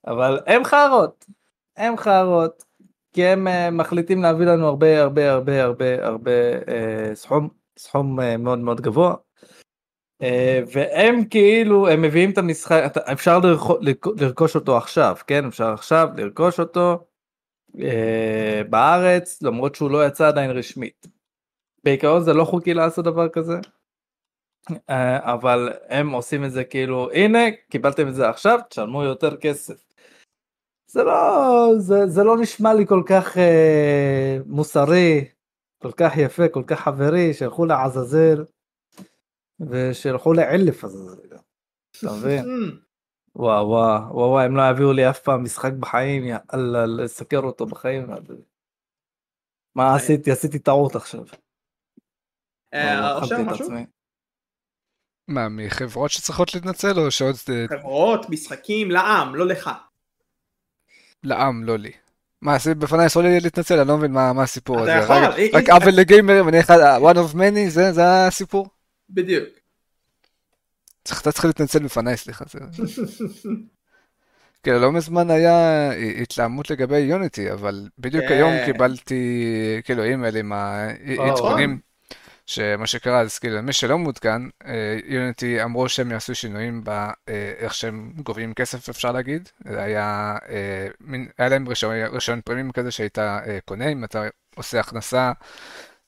אבל 0.07 0.41
הם 0.47 0.65
חארות. 0.65 1.25
הם 1.77 1.97
חארות. 1.97 2.65
כי 3.13 3.25
הם 3.27 3.49
אה, 3.49 3.71
מחליטים 3.71 4.23
להביא 4.23 4.47
לנו 4.47 4.67
הרבה 4.67 5.03
הרבה 5.03 5.31
הרבה 5.33 5.65
הרבה 5.65 6.07
הרבה 6.07 6.31
אה, 6.69 7.15
סכום 7.15 7.49
סכום 7.79 8.21
אה, 8.21 8.37
מאוד 8.37 8.59
מאוד 8.59 8.81
גבוה. 8.81 9.15
והם 10.73 11.25
כאילו 11.31 11.89
הם 11.89 12.03
מביאים 12.03 12.31
את 12.31 12.39
המשחק 12.39 12.93
אפשר 13.13 13.39
לרכו- 13.39 13.79
לרכ- 13.81 14.21
לרכוש 14.21 14.55
אותו 14.55 14.77
עכשיו 14.77 15.17
כן 15.27 15.45
אפשר 15.47 15.73
עכשיו 15.73 16.09
לרכוש 16.17 16.61
אותו 16.61 17.05
בארץ 18.71 19.43
למרות 19.43 19.75
שהוא 19.75 19.91
לא 19.91 20.07
יצא 20.07 20.29
עדיין 20.29 20.51
רשמית. 20.51 21.07
בעיקרון 21.85 22.23
זה 22.23 22.33
לא 22.33 22.45
חוקי 22.45 22.75
לעשות 22.75 23.05
דבר 23.05 23.29
כזה. 23.29 23.55
אה, 24.91 25.33
אבל 25.33 25.73
הם 25.89 26.11
עושים 26.11 26.45
את 26.45 26.53
זה 26.53 26.65
כאילו 26.65 27.11
הנה 27.13 27.39
קיבלתם 27.71 28.09
את 28.09 28.15
זה 28.15 28.29
עכשיו 28.29 28.59
תשלמו 28.71 29.03
יותר 29.03 29.37
כסף. 29.37 29.85
זה 30.87 31.03
לא 31.03 31.69
זה, 31.79 32.07
זה 32.07 32.25
לא 32.25 32.39
נשמע 32.39 32.75
לי 32.75 32.87
כל 32.87 33.03
כך 33.07 33.39
אה, 33.39 34.39
מוסרי 34.47 35.25
כל 35.83 35.93
כך 35.97 36.13
יפה 36.17 36.49
כל 36.49 36.63
כך 36.67 36.81
חברי 36.81 37.35
שילכו 37.35 37.65
לעזאזל 37.67 38.45
ושילכו 39.61 40.33
לעלף 40.33 40.85
עזאזל. 40.85 41.37
אתה 41.99 42.07
מבין? 42.19 42.45
Hmm, 42.49 42.85
וואו 43.37 43.69
וואו 43.69 44.15
וואו 44.15 44.41
הם 44.41 44.57
לא 44.57 44.63
יביאו 44.71 44.93
לי 44.93 45.11
אף 45.11 45.19
פעם 45.19 45.45
משחק 45.45 45.73
בחיים 45.73 46.25
יא 46.25 46.37
אללה 46.55 46.87
לסקר 46.87 47.39
אותו 47.39 47.67
בחיים. 47.67 48.07
מה 49.75 49.95
עשיתי 49.95 50.31
עשיתי 50.31 50.59
טעות 50.59 50.97
עכשיו. 50.97 51.25
אה, 52.75 53.21
משהו? 53.21 53.65
עצמי. 53.65 53.85
מה, 55.29 55.49
מחברות 55.49 56.11
שצריכות 56.11 56.55
להתנצל 56.55 57.01
או 57.01 57.11
שעוד 57.11 57.35
אה, 57.53 57.65
חברות, 57.69 58.31
משחקים, 58.31 58.91
לעם, 58.91 59.35
לא 59.35 59.47
לך. 59.47 59.71
לעם, 61.23 61.65
לא 61.65 61.79
לי? 61.79 61.91
מה, 62.43 62.59
זה 62.59 62.75
בפניי 62.75 63.07
אסור 63.07 63.23
לי 63.23 63.41
להתנצל, 63.41 63.79
אני 63.79 63.89
לא 63.89 63.97
מבין 63.99 64.13
מה 64.13 64.33
מה 64.33 64.43
הסיפור 64.43 64.77
אתה 64.85 64.95
הזה. 64.97 65.05
יכול, 65.05 65.17
רק- 65.17 65.37
אי- 65.39 65.51
רק 65.55 65.69
אי- 65.69 65.73
עוול 65.73 65.93
לגיימרים, 65.95 66.49
אני 66.49 66.61
אחד, 66.61 66.79
one 67.03 67.17
of 67.17 67.35
many, 67.35 67.69
זה 67.69 67.93
זה 67.93 68.27
הסיפור? 68.27 68.67
בדיוק. 69.11 69.45
אתה 71.03 71.33
צריך 71.33 71.45
להתנצל 71.45 71.83
בפניי, 71.85 72.17
סליחה. 72.17 72.45
כאילו, 74.63 74.79
לא 74.79 74.93
מזמן 74.93 75.31
היה 75.31 75.91
התלהמות 76.23 76.71
לגבי 76.71 76.99
יוניטי, 76.99 77.53
אבל 77.53 77.89
בדיוק 77.99 78.25
כן. 78.25 78.33
היום 78.35 78.53
קיבלתי, 78.65 79.25
כאילו, 79.85 80.03
אימייל 80.05 80.37
עם 80.37 80.53
העדכונים, 80.53 81.79
שמה 82.47 82.87
שקרה, 82.87 83.21
אז 83.21 83.39
כאילו, 83.39 83.63
מי 83.63 83.73
שלא 83.73 83.99
מעודכן, 83.99 84.43
יוניטי 85.05 85.63
אמרו 85.63 85.89
שהם 85.89 86.11
יעשו 86.11 86.35
שינויים 86.35 86.85
באיך 86.85 87.75
שהם 87.75 88.13
גובים 88.17 88.55
כסף, 88.55 88.89
אפשר 88.89 89.13
להגיד. 89.13 89.49
זה 89.69 89.83
היה, 89.83 90.37
אה, 90.49 90.89
מין- 91.01 91.29
היה 91.39 91.49
להם 91.49 91.69
רישיון 91.69 91.95
רישיון 92.13 92.41
פרימיום 92.41 92.73
כזה 92.73 92.91
שהיית 92.91 93.19
אה, 93.19 93.59
קונה, 93.65 93.89
אם 93.89 94.05
אתה 94.05 94.25
עושה 94.55 94.81
הכנסה 94.81 95.33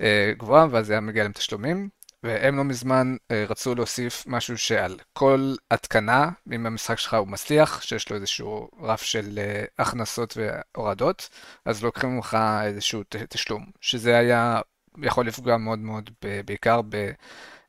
אה, 0.01 0.33
גבוהה, 0.39 0.67
ואז 0.71 0.91
היה 0.91 1.01
מגיע 1.01 1.23
להם 1.23 1.33
תשלומים. 1.33 1.89
והם 2.23 2.57
לא 2.57 2.65
מזמן 2.65 3.17
אה, 3.31 3.45
רצו 3.49 3.75
להוסיף 3.75 4.25
משהו 4.27 4.59
שעל 4.59 4.97
כל 5.13 5.55
התקנה, 5.71 6.29
אם 6.53 6.67
המשחק 6.67 6.99
שלך 6.99 7.15
הוא 7.15 7.29
מצליח, 7.29 7.83
שיש 7.83 8.11
לו 8.11 8.17
איזשהו 8.17 8.69
רף 8.83 9.03
של 9.03 9.39
אה, 9.39 9.65
הכנסות 9.79 10.37
והורדות, 10.37 11.29
אז 11.65 11.83
לוקחים 11.85 12.17
ממך 12.17 12.39
איזשהו 12.65 13.03
תשלום, 13.29 13.67
שזה 13.81 14.19
היה 14.19 14.61
יכול 15.03 15.27
לפגוע 15.27 15.57
מאוד 15.57 15.79
מאוד 15.79 16.11
בעיקר 16.45 16.81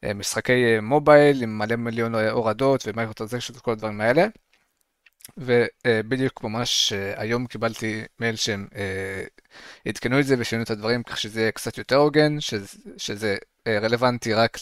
במשחקי 0.03 0.75
אה, 0.75 0.81
mobile 0.81 1.43
עם 1.43 1.57
מלא 1.57 1.75
מיליון 1.75 2.15
הורדות 2.15 2.83
ו 2.87 2.91
microtransaction 2.91 3.53
וכל 3.57 3.71
הדברים 3.71 4.01
האלה. 4.01 4.27
ובדיוק 5.37 6.43
ממש 6.43 6.93
אה, 6.93 7.13
היום 7.21 7.47
קיבלתי 7.47 8.03
מייל 8.19 8.35
שהם 8.35 8.67
אה, 8.75 9.23
עדכנו 9.87 10.19
את 10.19 10.25
זה 10.25 10.35
ושינו 10.39 10.63
את 10.63 10.69
הדברים 10.69 11.03
כך 11.03 11.17
שזה 11.17 11.41
יהיה 11.41 11.51
קצת 11.51 11.77
יותר 11.77 11.95
הוגן, 11.95 12.39
שזה, 12.39 12.79
שזה 12.97 13.37
אה, 13.67 13.79
רלוונטי 13.79 14.33
רק 14.33 14.57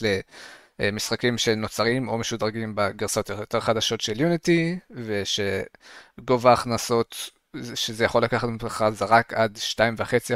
למשחקים 0.79 1.37
שנוצרים 1.37 2.07
או 2.07 2.17
משודרגים 2.17 2.75
בגרסאות 2.75 3.29
יותר 3.29 3.59
חדשות 3.59 4.01
של 4.01 4.21
Unity, 4.21 4.79
ושגובה 4.91 6.49
ההכנסות, 6.49 7.29
שזה 7.75 8.03
יכול 8.03 8.23
לקחת 8.23 8.47
ממך 8.47 8.85
זה 8.91 9.05
רק 9.05 9.33
עד 9.33 9.57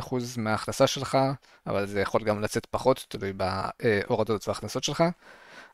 2.5% 0.02 0.16
מההכנסה 0.38 0.88
שלך, 0.88 1.18
אבל 1.68 1.86
זה 1.86 2.02
יכול 2.02 2.24
גם 2.24 2.42
לצאת 2.42 2.66
פחות, 2.66 3.06
תלוי 3.10 3.34
בהורדות 3.34 4.48
וההכנסות 4.48 4.84
שלך. 4.84 5.04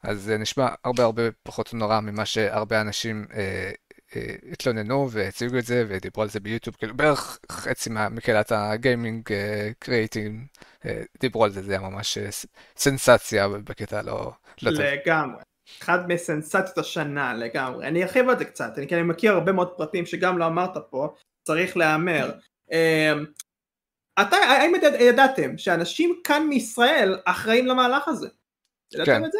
אז 0.03 0.21
זה 0.21 0.37
נשמע 0.37 0.67
הרבה 0.83 1.03
הרבה 1.03 1.23
פחות 1.43 1.73
נורא 1.73 1.99
ממה 1.99 2.25
שהרבה 2.25 2.81
אנשים 2.81 3.25
אה, 3.33 3.71
אה, 4.15 4.35
התלוננו 4.51 5.07
והציגו 5.11 5.57
את 5.57 5.65
זה 5.65 5.85
ודיברו 5.87 6.23
על 6.23 6.29
זה 6.29 6.39
ביוטיוב, 6.39 6.75
כאילו 6.75 6.97
בערך 6.97 7.39
חצי 7.51 7.89
מקהילת 8.11 8.51
הגיימינג 8.51 9.31
אה, 9.31 9.69
קריאייטים 9.79 10.47
אה, 10.85 11.01
דיברו 11.19 11.43
על 11.43 11.51
זה, 11.51 11.61
זה 11.61 11.71
היה 11.71 11.89
ממש 11.89 12.17
אה, 12.17 12.29
סנסציה 12.77 13.47
בקטע 13.47 14.01
לא, 14.01 14.31
לא 14.61 14.71
טוב. 14.71 14.81
לגמרי. 14.81 15.43
אחד 15.81 16.07
מסנסציות 16.07 16.77
השנה 16.77 17.33
לגמרי. 17.33 17.87
אני 17.87 18.03
ארחיב 18.03 18.29
על 18.29 18.37
זה 18.37 18.45
קצת, 18.45 18.73
אני, 18.77 18.87
כי 18.87 18.95
אני 18.95 19.03
מכיר 19.03 19.33
הרבה 19.33 19.51
מאוד 19.51 19.69
פרטים 19.77 20.05
שגם 20.05 20.37
לא 20.37 20.45
אמרת 20.45 20.77
פה, 20.89 21.15
צריך 21.45 21.77
להיאמר. 21.77 22.31
אמ, 22.71 23.25
אתה, 24.21 24.35
האם 24.35 24.75
ידע- 24.75 25.01
ידעתם 25.03 25.57
שאנשים 25.57 26.15
כאן 26.23 26.47
מישראל 26.49 27.17
אחראים 27.25 27.65
למהלך 27.67 28.07
הזה? 28.07 28.27
ידעתם 28.93 29.11
כן. 29.11 29.25
את 29.25 29.31
זה? 29.31 29.39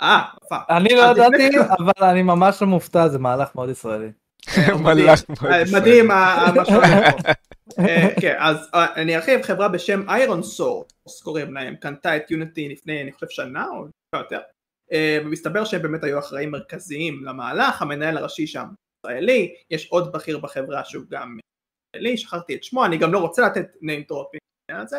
אה, 0.00 0.22
יפה. 0.44 0.56
אני 0.70 0.88
לא 0.94 1.02
ידעתי, 1.02 1.58
אבל 1.78 2.04
אני 2.10 2.22
ממש 2.22 2.62
לא 2.62 2.68
מופתע, 2.68 3.08
זה 3.08 3.18
מהלך 3.18 3.54
מאוד 3.54 3.68
ישראלי. 3.70 4.08
מהלך 4.84 5.22
מאוד 5.28 5.52
אה, 5.52 5.60
ישראלי. 5.62 5.80
מדהים 5.80 6.10
ה- 6.10 6.14
ה- 6.14 6.52
מה. 6.52 6.62
אה, 7.88 8.08
כן, 8.20 8.36
אז 8.38 8.68
אה, 8.74 8.94
אני 8.94 9.16
ארחיב, 9.16 9.42
חברה 9.42 9.68
בשם 9.68 10.08
ironSource 10.10 11.22
קוראים 11.22 11.54
להם, 11.54 11.76
קנתה 11.76 12.16
את 12.16 12.30
Unity 12.30 12.68
לפני 12.68 13.02
אני 13.02 13.12
חושב 13.12 13.26
שנה 13.30 13.66
או 13.68 13.86
יותר, 14.18 14.40
אה, 14.92 15.18
ומסתבר 15.24 15.64
שהם 15.64 15.82
באמת 15.82 16.04
היו 16.04 16.18
אחראים 16.18 16.50
מרכזיים 16.50 17.24
למהלך, 17.24 17.82
המנהל 17.82 18.16
הראשי 18.16 18.46
שם 18.46 18.64
ישראלי, 19.00 19.54
יש 19.70 19.88
עוד 19.88 20.12
בכיר 20.12 20.38
בחברה 20.38 20.84
שהוא 20.84 21.04
גם 21.10 21.38
ישראלי, 21.96 22.16
שכחתי 22.16 22.54
את 22.54 22.64
שמו, 22.64 22.84
אני 22.84 22.98
גם 22.98 23.12
לא 23.12 23.18
רוצה 23.18 23.46
לתת 23.46 23.66
name 23.76 24.12
dropping 24.12 24.38
בעניין 24.68 24.86
הזה, 24.86 24.98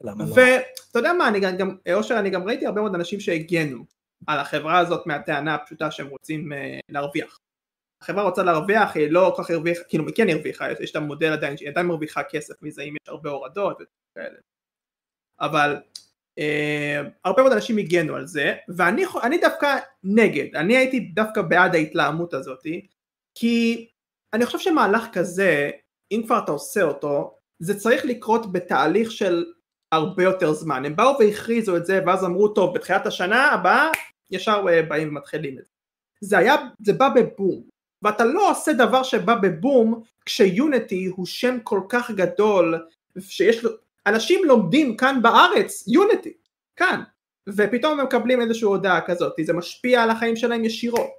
למה 0.00 0.24
לא? 0.24 0.34
ואתה 0.34 0.98
יודע 0.98 1.12
מה, 1.12 1.28
אני 1.28 1.40
גם, 1.40 1.76
אושר, 1.94 2.18
אני 2.18 2.30
גם 2.30 2.48
ראיתי 2.48 2.66
הרבה 2.66 2.80
מאוד 2.80 2.94
אנשים 2.94 3.20
שהגנו 3.20 3.84
על 4.26 4.38
החברה 4.38 4.78
הזאת 4.78 5.06
מהטענה 5.06 5.54
הפשוטה 5.54 5.90
שהם 5.90 6.06
רוצים 6.06 6.52
אה, 6.52 6.78
להרוויח. 6.88 7.38
החברה 8.02 8.22
רוצה 8.22 8.42
להרוויח, 8.42 8.96
היא 8.96 9.10
לא 9.10 9.32
כל 9.36 9.42
כך 9.42 9.50
הרוויחה, 9.50 9.84
כאילו 9.84 10.06
היא 10.06 10.14
כן 10.14 10.28
הרוויחה, 10.28 10.72
יש 10.80 10.90
את 10.90 10.96
המודל 10.96 11.32
עדיין, 11.32 11.56
שהיא 11.56 11.68
עדיין 11.68 11.86
מרוויחה 11.86 12.22
כסף 12.22 12.62
מזה 12.62 12.82
אם 12.82 12.94
יש 13.02 13.08
הרבה 13.08 13.30
הורדות 13.30 13.76
וכאלה. 13.76 14.38
אבל 15.40 15.76
הרבה 17.24 17.42
מאוד 17.42 17.52
אנשים 17.52 17.78
הגנו 17.78 18.16
על 18.16 18.26
זה, 18.26 18.54
ואני 18.68 19.38
דווקא 19.40 19.78
נגד, 20.04 20.56
אני 20.56 20.76
הייתי 20.76 21.00
דווקא 21.00 21.42
בעד 21.42 21.74
ההתלהמות 21.74 22.34
הזאת, 22.34 22.66
כי 23.34 23.88
אני 24.32 24.46
חושב 24.46 24.58
שמהלך 24.58 25.06
כזה, 25.12 25.70
אם 26.12 26.22
כבר 26.26 26.38
אתה 26.38 26.52
עושה 26.52 26.82
אותו, 26.82 27.34
זה 27.58 27.80
צריך 27.80 28.04
לקרות 28.04 28.52
בתהליך 28.52 29.12
של 29.12 29.44
הרבה 29.92 30.22
יותר 30.22 30.52
זמן. 30.52 30.84
הם 30.84 30.96
באו 30.96 31.16
והכריזו 31.18 31.76
את 31.76 31.86
זה, 31.86 32.00
ואז 32.06 32.24
אמרו, 32.24 32.48
טוב, 32.48 32.74
בתחילת 32.74 33.06
השנה 33.06 33.46
הבאה, 33.46 33.88
ישר 34.30 34.64
אה, 34.68 34.82
באים 34.82 35.08
ומתחילים 35.08 35.58
את 35.58 35.64
זה. 35.64 35.70
זה 36.20 36.38
היה, 36.38 36.56
זה 36.80 36.92
בא 36.92 37.08
בבום. 37.08 37.62
ואתה 38.02 38.24
לא 38.24 38.50
עושה 38.50 38.72
דבר 38.72 39.02
שבא 39.02 39.34
בבום, 39.34 40.02
כשיוניטי 40.26 41.06
הוא 41.06 41.26
שם 41.26 41.58
כל 41.62 41.80
כך 41.88 42.10
גדול, 42.10 42.86
שיש 43.20 43.64
לו, 43.64 43.70
אנשים 44.06 44.44
לומדים 44.44 44.96
כאן 44.96 45.22
בארץ 45.22 45.88
יוניטי, 45.88 46.32
כאן, 46.76 47.02
ופתאום 47.48 48.00
הם 48.00 48.06
מקבלים 48.06 48.40
איזושהי 48.40 48.66
הודעה 48.66 49.00
כזאת, 49.00 49.32
זה 49.44 49.52
משפיע 49.52 50.02
על 50.02 50.10
החיים 50.10 50.36
שלהם 50.36 50.64
ישירות. 50.64 51.10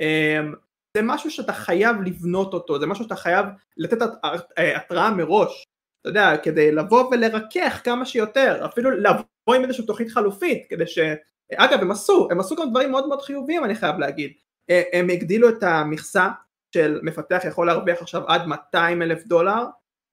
אמ, 0.00 0.54
זה 0.96 1.02
משהו 1.02 1.30
שאתה 1.30 1.52
חייב 1.52 1.96
לבנות 2.02 2.54
אותו, 2.54 2.80
זה 2.80 2.86
משהו 2.86 3.04
שאתה 3.04 3.16
חייב 3.16 3.46
לתת 3.76 4.02
אה, 4.58 4.76
התראה 4.76 5.10
מראש, 5.10 5.66
אתה 6.00 6.08
יודע, 6.08 6.36
כדי 6.42 6.72
לבוא 6.72 7.08
ולרכך 7.10 7.80
כמה 7.84 8.06
שיותר, 8.06 8.66
אפילו 8.66 8.90
לבוא 8.90 9.54
עם 9.56 9.64
איזושהי 9.64 9.86
תוכנית 9.86 10.10
חלופית, 10.10 10.66
כדי 10.68 10.86
ש... 10.86 10.98
אגב, 11.56 11.80
הם 11.80 11.90
עשו, 11.90 12.28
הם 12.30 12.40
עשו 12.40 12.56
גם 12.56 12.70
דברים 12.70 12.90
מאוד 12.90 13.08
מאוד 13.08 13.22
חיוביים, 13.22 13.64
אני 13.64 13.74
חייב 13.74 13.98
להגיד. 13.98 14.32
אה, 14.70 14.82
הם 14.92 15.10
הגדילו 15.10 15.48
את 15.48 15.62
המכסה 15.62 16.28
של 16.74 17.00
מפתח 17.02 17.40
יכול 17.48 17.66
להרוויח 17.66 18.02
עכשיו 18.02 18.22
עד 18.26 18.46
200 18.46 19.02
אלף 19.02 19.26
דולר, 19.26 19.64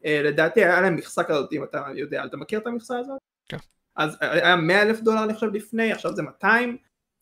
לדעתי 0.05 0.63
היה 0.65 0.81
להם 0.81 0.95
מכסה 0.95 1.23
כזאת, 1.23 1.53
אם 1.53 1.63
אתה 1.63 1.85
יודע, 1.95 2.25
אתה 2.25 2.37
מכיר 2.37 2.59
את 2.59 2.67
המכסה 2.67 2.99
הזאת? 2.99 3.17
כן. 3.49 3.57
אז 3.95 4.17
היה 4.21 4.55
100 4.55 4.81
אלף 4.81 4.99
דולר 4.99 5.23
אני 5.23 5.33
חושב 5.33 5.53
לפני, 5.53 5.91
עכשיו 5.91 6.15
זה 6.15 6.21
200. 6.21 6.77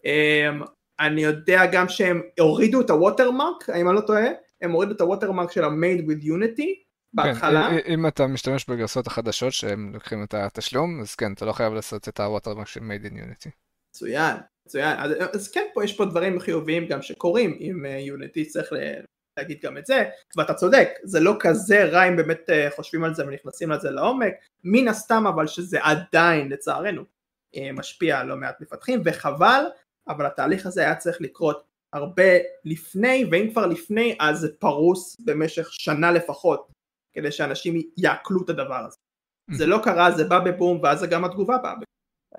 אמ, 0.05 0.61
אני 0.99 1.23
יודע 1.23 1.65
גם 1.71 1.89
שהם 1.89 2.21
הורידו 2.39 2.81
את 2.81 2.89
הווטרמרק, 2.89 3.69
אם 3.69 3.87
אני 3.87 3.95
לא 3.95 4.01
טועה, 4.01 4.25
הם 4.61 4.71
הורידו 4.71 4.91
את 4.95 5.01
הווטרמרק 5.01 5.51
של 5.51 5.63
ה-made 5.63 6.01
with 6.01 6.23
unity 6.23 6.85
בהתחלה. 7.13 7.69
כן, 7.69 7.93
אם 7.93 8.07
אתה 8.07 8.27
משתמש 8.27 8.69
בגרסאות 8.69 9.07
החדשות 9.07 9.53
שהם 9.53 9.93
לוקחים 9.93 10.23
את 10.23 10.33
התשלום, 10.33 11.01
אז 11.01 11.15
כן, 11.15 11.33
אתה 11.33 11.45
לא 11.45 11.51
חייב 11.53 11.73
לעשות 11.73 12.09
את 12.09 12.19
הווטרמרק 12.19 12.67
של 12.67 12.79
Made 12.79 13.05
in 13.05 13.13
Unity. 13.13 13.49
מצוין, 13.89 14.35
מצוין. 14.67 14.97
אז, 14.99 15.11
אז 15.33 15.51
כן, 15.51 15.65
פה 15.73 15.83
יש 15.83 15.97
פה 15.97 16.05
דברים 16.05 16.39
חיוביים 16.39 16.87
גם 16.87 17.01
שקורים 17.01 17.57
עם 17.59 17.85
יוניטי, 17.85 18.45
צריך 18.45 18.73
ל- 18.73 19.01
להגיד 19.39 19.59
גם 19.61 19.77
את 19.77 19.85
זה, 19.85 20.09
ואתה 20.37 20.53
צודק, 20.53 20.89
זה 21.03 21.19
לא 21.19 21.35
כזה 21.39 21.85
רע 21.85 22.07
אם 22.07 22.15
באמת 22.15 22.49
אה, 22.49 22.67
חושבים 22.75 23.03
על 23.03 23.15
זה 23.15 23.27
ונכנסים 23.27 23.71
לזה 23.71 23.91
לעומק, 23.91 24.33
מן 24.63 24.87
הסתם 24.87 25.27
אבל 25.27 25.47
שזה 25.47 25.79
עדיין 25.81 26.49
לצערנו 26.49 27.03
אה, 27.55 27.69
משפיע 27.73 28.19
על 28.19 28.27
לא 28.27 28.35
מעט 28.35 28.61
מפתחים, 28.61 29.01
וחבל, 29.05 29.63
אבל 30.07 30.25
התהליך 30.25 30.65
הזה 30.65 30.81
היה 30.81 30.95
צריך 30.95 31.21
לקרות 31.21 31.63
הרבה 31.93 32.37
לפני, 32.65 33.25
ואם 33.31 33.49
כבר 33.51 33.65
לפני 33.65 34.15
אז 34.19 34.39
זה 34.39 34.55
פרוס 34.59 35.15
במשך 35.19 35.67
שנה 35.71 36.11
לפחות, 36.11 36.67
כדי 37.13 37.31
שאנשים 37.31 37.81
יעכלו 37.97 38.43
את 38.43 38.49
הדבר 38.49 38.85
הזה. 38.85 38.97
זה 39.51 39.65
לא 39.65 39.79
קרה, 39.83 40.11
זה 40.11 40.23
בא 40.23 40.39
בבום, 40.39 40.79
ואז 40.83 41.03
גם 41.03 41.25
התגובה 41.25 41.57
באה 41.57 41.73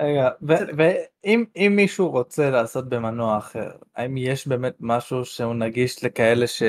רגע. 0.01 0.29
ואם 0.43 1.45
אם 1.57 1.73
מישהו 1.77 2.11
רוצה 2.11 2.51
לעשות 2.51 2.89
במנוע 2.89 3.39
אחר, 3.39 3.71
האם 3.97 4.17
יש 4.17 4.49
באמת 4.49 4.75
משהו 4.81 5.25
שהוא 5.25 5.55
נגיש 5.55 6.05
לכאלה 6.05 6.47
ש... 6.47 6.63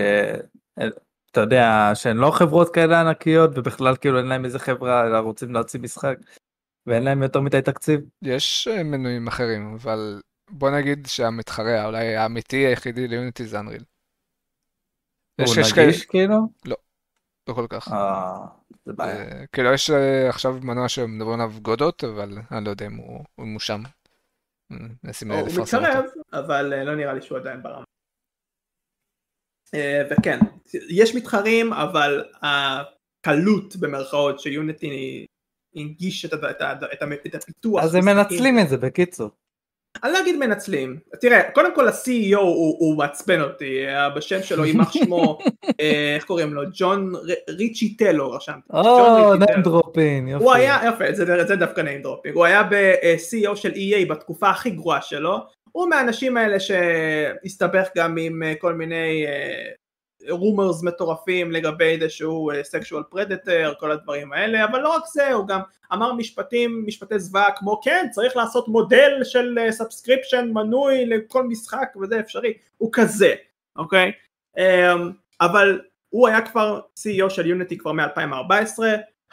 אתה 1.32 1.42
יודע, 1.42 1.92
שהן 1.94 2.18
לא 2.18 2.32
חברות 2.32 2.74
כאלה 2.74 3.02
ענקיות 3.02 3.52
ובכלל 3.56 3.96
כאילו 3.96 4.18
אין 4.18 4.26
להם 4.26 4.46
איזה 4.46 4.60
חברה 4.60 5.08
אלא 5.08 5.18
רוצים 5.18 5.54
להוציא 5.54 5.80
משחק 5.80 6.18
ואין 6.86 7.04
להם 7.04 7.24
יותר 7.24 7.42
מדי 7.42 7.62
תקציב? 7.62 8.00
יש 8.22 8.68
אה, 8.68 8.84
מנויים 8.84 9.28
אחרים, 9.28 9.74
אבל 9.74 10.22
בוא 10.52 10.70
נגיד 10.70 11.06
שהמתחרה, 11.06 11.86
אולי 11.86 12.16
האמיתי 12.16 12.58
היחידי 12.58 13.08
ליוניטי 13.08 13.46
זה 13.46 13.60
אנריל. 13.60 13.84
הוא 15.40 15.48
נגיש 15.78 16.06
כאילו? 16.06 16.38
לא 17.48 17.54
כל 17.54 17.66
כך. 17.70 17.88
זה 18.88 18.94
בעיה. 18.94 19.16
אה, 19.16 19.46
כאילו 19.52 19.74
יש 19.74 19.90
אה, 19.90 20.30
עכשיו 20.30 20.58
מנוע 20.62 20.90
שמדברים 20.90 21.40
עליו 21.40 21.54
גודות, 21.62 22.04
אבל 22.04 22.38
אני 22.52 22.66
לא 22.66 22.70
יודע 22.70 22.86
אם 22.86 22.96
הוא 22.96 23.26
אם 23.40 23.52
הוא 23.52 23.60
שם. 23.60 23.82
אה, 24.72 24.78
הוא 25.40 25.50
מתקרב. 25.62 26.06
אבל 26.34 26.84
לא 26.84 26.96
נראה 26.96 27.14
לי 27.14 27.22
שהוא 27.22 27.38
עדיין 27.38 27.64
ברמה. 27.64 27.84
וכן, 30.12 30.40
יש 30.90 31.16
מתחרים, 31.16 31.74
אבל 31.74 32.26
הקלות 32.42 33.76
במרכאות 33.76 34.40
שיוניטי 34.40 35.26
הנגיש 35.76 36.26
את 36.26 36.34
הפיתוח. 37.36 37.84
אז 37.84 37.96
הם. 37.96 38.06
מנצלים 38.06 38.60
את 38.60 38.70
זה 38.70 38.78
בקיצור. 38.78 39.30
אני 40.04 40.14
לא 40.14 40.20
אגיד 40.20 40.36
מנצלים, 40.36 41.00
תראה, 41.22 41.52
קודם 41.52 41.76
כל 41.76 41.88
ה-CEO 41.88 42.38
הוא, 42.38 42.78
הוא 42.80 42.98
מעצבן 42.98 43.42
אותי, 43.42 43.88
אה, 43.88 44.10
בשם 44.10 44.44
שלו 44.44 44.66
יימח 44.66 44.92
שמו, 44.92 45.40
אה, 45.82 46.16
איך 46.16 46.26
קוראים 46.26 46.54
לו? 46.54 46.62
ג'ון 46.74 47.14
ריצ'י 47.50 47.96
טלו 47.96 48.32
רשמתי. 48.32 48.68
או, 48.74 49.36
ניים. 49.36 49.62
דרופין, 49.62 50.28
יופי. 50.28 50.44
הוא 50.44 50.54
היה, 50.54 50.80
יפה, 50.88 51.06
זה, 51.14 51.46
זה 51.48 51.56
דווקא 51.56 51.82
name 51.82 52.06
dropping, 52.06 52.32
הוא 52.34 52.46
היה 52.46 52.64
ב-CEO 52.64 53.56
של 53.56 53.72
EA 53.72 54.10
בתקופה 54.10 54.50
הכי 54.50 54.70
גרועה 54.70 55.02
שלו, 55.02 55.38
הוא 55.72 55.90
מהאנשים 55.90 56.38
האלה 56.38 56.58
שהסתבך 56.60 57.88
גם 57.98 58.18
עם 58.18 58.44
אה, 58.44 58.54
כל 58.60 58.74
מיני 58.74 59.26
rumors 60.30 60.84
מטורפים 60.84 61.52
לגבי 61.52 62.00
זה 62.00 62.10
שהוא 62.10 62.52
sexual 62.64 63.04
predator, 63.04 63.74
כל 63.80 63.92
הדברים 63.92 64.34
האלה, 64.34 64.66
אבל 64.66 64.80
לא 64.80 64.96
רק 64.96 65.04
זה, 65.14 65.32
הוא 65.32 65.48
גם 65.48 65.62
אמר 65.94 66.14
משפטים, 66.14 66.84
משפטי 66.88 67.20
זוועה 67.20 67.52
כמו 67.56 67.82
כן, 67.84 68.08
צריך 68.12 68.36
לעשות 68.38 68.68
מודל 68.68 69.24
של 69.24 69.58
subscription 69.72 70.50
מנוי 70.54 71.06
לכל 71.06 71.44
משחק 71.44 71.88
וזה 72.02 72.20
אפשרי, 72.20 72.54
הוא 72.78 72.90
כזה, 72.94 73.36
אוקיי? 73.76 74.12
אמ, 74.58 75.12
אבל 75.42 75.82
הוא 76.10 76.28
היה 76.28 76.42
כבר 76.42 76.80
CEO 77.00 77.30
של 77.30 77.48
Unity 77.48 77.78
כבר 77.78 77.92
מ-2014, 77.92 78.84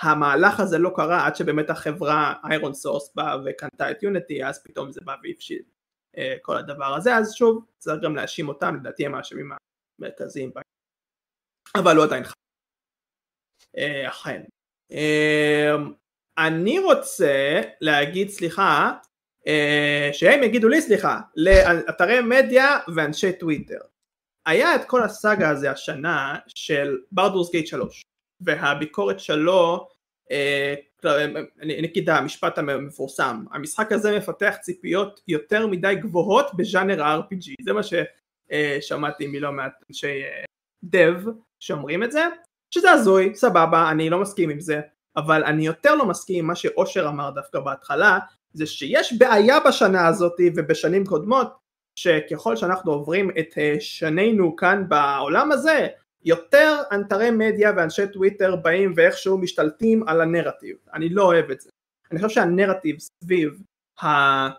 המהלך 0.00 0.60
הזה 0.60 0.78
לא 0.78 0.90
קרה 0.96 1.26
עד 1.26 1.36
שבאמת 1.36 1.70
החברה 1.70 2.34
ironSource 2.44 3.12
באה 3.14 3.36
וקנתה 3.44 3.90
את 3.90 4.02
Unity, 4.02 4.44
אז 4.44 4.62
פתאום 4.62 4.92
זה 4.92 5.00
בא 5.04 5.14
והפשיל 5.22 5.62
אה, 6.18 6.34
כל 6.42 6.56
הדבר 6.56 6.94
הזה, 6.94 7.16
אז 7.16 7.34
שוב, 7.34 7.64
צריך 7.78 8.02
גם 8.02 8.16
להאשים 8.16 8.48
אותם, 8.48 8.76
לדעתי 8.80 9.06
הם 9.06 9.14
האשמים 9.14 9.50
המרכזיים. 10.00 10.50
אבל 11.76 11.96
הוא 11.96 12.04
עדיין 12.04 12.24
חי. 12.24 12.34
אה, 13.78 14.08
אכן. 14.08 14.42
אה, 14.92 15.74
אני 16.38 16.78
רוצה 16.78 17.60
להגיד 17.80 18.28
סליחה, 18.28 18.92
אה, 19.46 20.10
שהם 20.12 20.42
יגידו 20.42 20.68
לי 20.68 20.80
סליחה, 20.80 21.20
לאתרי 21.37 22.20
מדיה 22.20 22.78
ואנשי 22.94 23.32
טוויטר. 23.32 23.78
היה 24.46 24.74
את 24.74 24.84
כל 24.84 25.02
הסאגה 25.02 25.50
הזה 25.50 25.70
השנה 25.70 26.38
של 26.54 26.98
ברדורס 27.12 27.50
גייט 27.50 27.66
3 27.66 28.02
והביקורת 28.40 29.20
שלו 29.20 29.88
אה, 30.30 30.74
נגיד 31.62 32.10
המשפט 32.10 32.58
המפורסם 32.58 33.44
המשחק 33.52 33.92
הזה 33.92 34.18
מפתח 34.18 34.56
ציפיות 34.60 35.20
יותר 35.28 35.66
מדי 35.66 35.94
גבוהות 35.94 36.46
בז'אנר 36.56 37.02
ה-RPG 37.02 37.52
זה 37.64 37.72
מה 37.72 37.80
ששמעתי 37.82 39.26
מלא 39.26 39.52
מעט 39.52 39.72
אנשי 39.90 40.22
דב 40.84 41.20
שאומרים 41.60 42.02
את 42.02 42.12
זה 42.12 42.26
שזה 42.70 42.90
הזוי 42.90 43.34
סבבה 43.34 43.90
אני 43.90 44.10
לא 44.10 44.18
מסכים 44.18 44.50
עם 44.50 44.60
זה 44.60 44.80
אבל 45.16 45.44
אני 45.44 45.66
יותר 45.66 45.94
לא 45.94 46.06
מסכים 46.06 46.38
עם 46.38 46.46
מה 46.46 46.54
שאושר 46.54 47.08
אמר 47.08 47.30
דווקא 47.30 47.60
בהתחלה 47.60 48.18
זה 48.52 48.66
שיש 48.66 49.12
בעיה 49.18 49.60
בשנה 49.60 50.06
הזאת 50.06 50.40
ובשנים 50.56 51.06
קודמות 51.06 51.48
שככל 51.98 52.56
שאנחנו 52.56 52.92
עוברים 52.92 53.30
את 53.38 53.54
שנינו 53.80 54.56
כאן 54.56 54.88
בעולם 54.88 55.52
הזה 55.52 55.88
יותר 56.24 56.82
אנטרי 56.92 57.30
מדיה 57.30 57.72
ואנשי 57.76 58.02
טוויטר 58.12 58.56
באים 58.56 58.92
ואיכשהו 58.96 59.38
משתלטים 59.38 60.08
על 60.08 60.20
הנרטיב. 60.20 60.76
אני 60.94 61.08
לא 61.08 61.22
אוהב 61.22 61.50
את 61.50 61.60
זה. 61.60 61.70
אני 62.10 62.20
חושב 62.20 62.34
שהנרטיב 62.34 62.96
סביב 62.98 63.62
ה, 64.02 64.48
uh, 64.48 64.52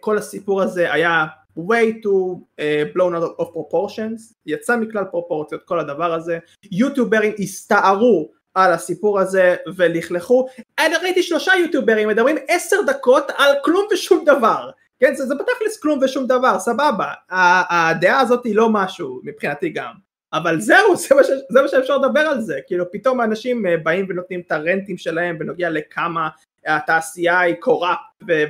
כל 0.00 0.18
הסיפור 0.18 0.62
הזה 0.62 0.92
היה 0.92 1.26
way 1.58 2.02
too 2.02 2.40
uh, 2.60 2.92
blown 2.94 3.14
out 3.14 3.40
of 3.40 3.46
proportions. 3.52 4.34
יצא 4.46 4.76
מכלל 4.76 5.04
פרופורציות 5.04 5.62
כל 5.64 5.80
הדבר 5.80 6.12
הזה. 6.12 6.38
יוטיוברים 6.72 7.32
הסתערו 7.38 8.30
על 8.54 8.72
הסיפור 8.72 9.20
הזה 9.20 9.56
ולכלכו. 9.76 10.46
אני 10.78 10.96
ראיתי 11.02 11.22
שלושה 11.22 11.52
יוטיוברים 11.64 12.08
מדברים 12.08 12.36
עשר 12.48 12.76
דקות 12.86 13.24
על 13.36 13.54
כלום 13.64 13.86
ושום 13.92 14.24
דבר. 14.24 14.70
כן 15.00 15.14
זה, 15.14 15.26
זה 15.26 15.34
בתכלס 15.34 15.80
כלום 15.82 15.98
ושום 16.02 16.26
דבר 16.26 16.58
סבבה. 16.58 17.12
הדעה 17.70 18.20
הזאת 18.20 18.44
היא 18.44 18.56
לא 18.56 18.68
משהו 18.72 19.20
מבחינתי 19.24 19.68
גם. 19.68 19.92
אבל 20.32 20.60
זהו 20.60 20.96
זה 20.96 21.14
מה, 21.14 21.24
ש, 21.24 21.26
זה 21.50 21.62
מה 21.62 21.68
שאפשר 21.68 21.98
לדבר 21.98 22.20
על 22.20 22.40
זה. 22.40 22.58
כאילו 22.66 22.90
פתאום 22.92 23.20
אנשים 23.20 23.64
באים 23.82 24.06
ונותנים 24.08 24.40
את 24.40 24.52
הרנטים 24.52 24.96
שלהם 24.96 25.38
בנוגע 25.38 25.70
לכמה 25.70 26.28
התעשייה 26.66 27.40
היא 27.40 27.54
corrupt 27.54 27.98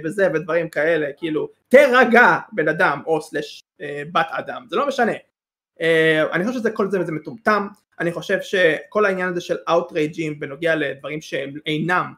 וזה 0.04 0.28
ודברים 0.34 0.68
כאלה 0.68 1.06
כאילו 1.16 1.48
תירגע 1.68 2.38
בן 2.52 2.68
אדם 2.68 3.02
או 3.06 3.22
slash 3.22 3.62
בת 4.12 4.26
אדם 4.30 4.64
זה 4.70 4.76
לא 4.76 4.88
משנה. 4.88 5.12
אני 6.32 6.44
חושב 6.44 6.58
שזה 6.58 6.70
כל 6.70 6.90
זה 6.90 7.00
וזה 7.00 7.12
מטומטם. 7.12 7.68
אני 8.00 8.12
חושב 8.12 8.38
שכל 8.42 9.04
העניין 9.04 9.28
הזה 9.28 9.40
של 9.40 9.56
outrage 9.68 10.24
ים 10.24 10.40
בנוגע 10.40 10.74
לדברים 10.74 11.20
שהם 11.20 11.54
אינם 11.66 12.12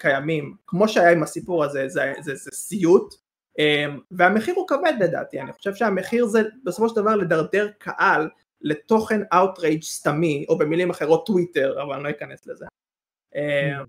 קיימים 0.00 0.54
כמו 0.66 0.88
שהיה 0.88 1.12
עם 1.12 1.22
הסיפור 1.22 1.64
הזה 1.64 1.88
זה, 1.88 2.12
זה, 2.20 2.34
זה 2.34 2.50
סיוט. 2.50 3.14
והמחיר 4.10 4.54
הוא 4.54 4.68
כבד 4.68 4.92
לדעתי. 5.00 5.40
אני 5.40 5.52
חושב 5.52 5.74
שהמחיר 5.74 6.26
זה 6.26 6.42
בסופו 6.64 6.88
של 6.88 6.96
דבר 6.96 7.16
לדרדר 7.16 7.68
קהל 7.78 8.28
לתוכן 8.60 9.20
outrage 9.34 9.82
סתמי 9.82 10.46
או 10.48 10.58
במילים 10.58 10.90
אחרות 10.90 11.26
טוויטר 11.26 11.82
אבל 11.82 11.94
אני 11.94 12.04
לא 12.04 12.10
אכנס 12.10 12.46
לזה. 12.46 12.66
אז 13.34 13.86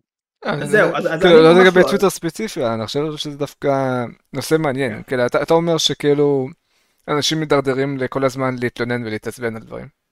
זהו 0.64 0.96
אז 0.96 1.08
כאילו 1.22 1.42
לא 1.42 1.54
לגבי 1.54 1.82
טוויטר 1.84 2.10
ספציפי 2.10 2.66
אני 2.66 2.86
חושב 2.86 3.16
שזה 3.16 3.38
דווקא 3.38 4.06
נושא 4.34 4.56
מעניין 4.60 5.04
כאילו 5.08 5.26
אתה 5.26 5.54
אומר 5.54 5.78
שכאילו 5.78 6.48
אנשים 7.08 7.42
מדרדרים 7.42 7.98
לכל 7.98 8.24
הזמן 8.26 8.56
להתלונן 8.60 9.04
ולהתעצבן 9.04 9.56
על 9.56 9.62
דברים. 9.62 10.05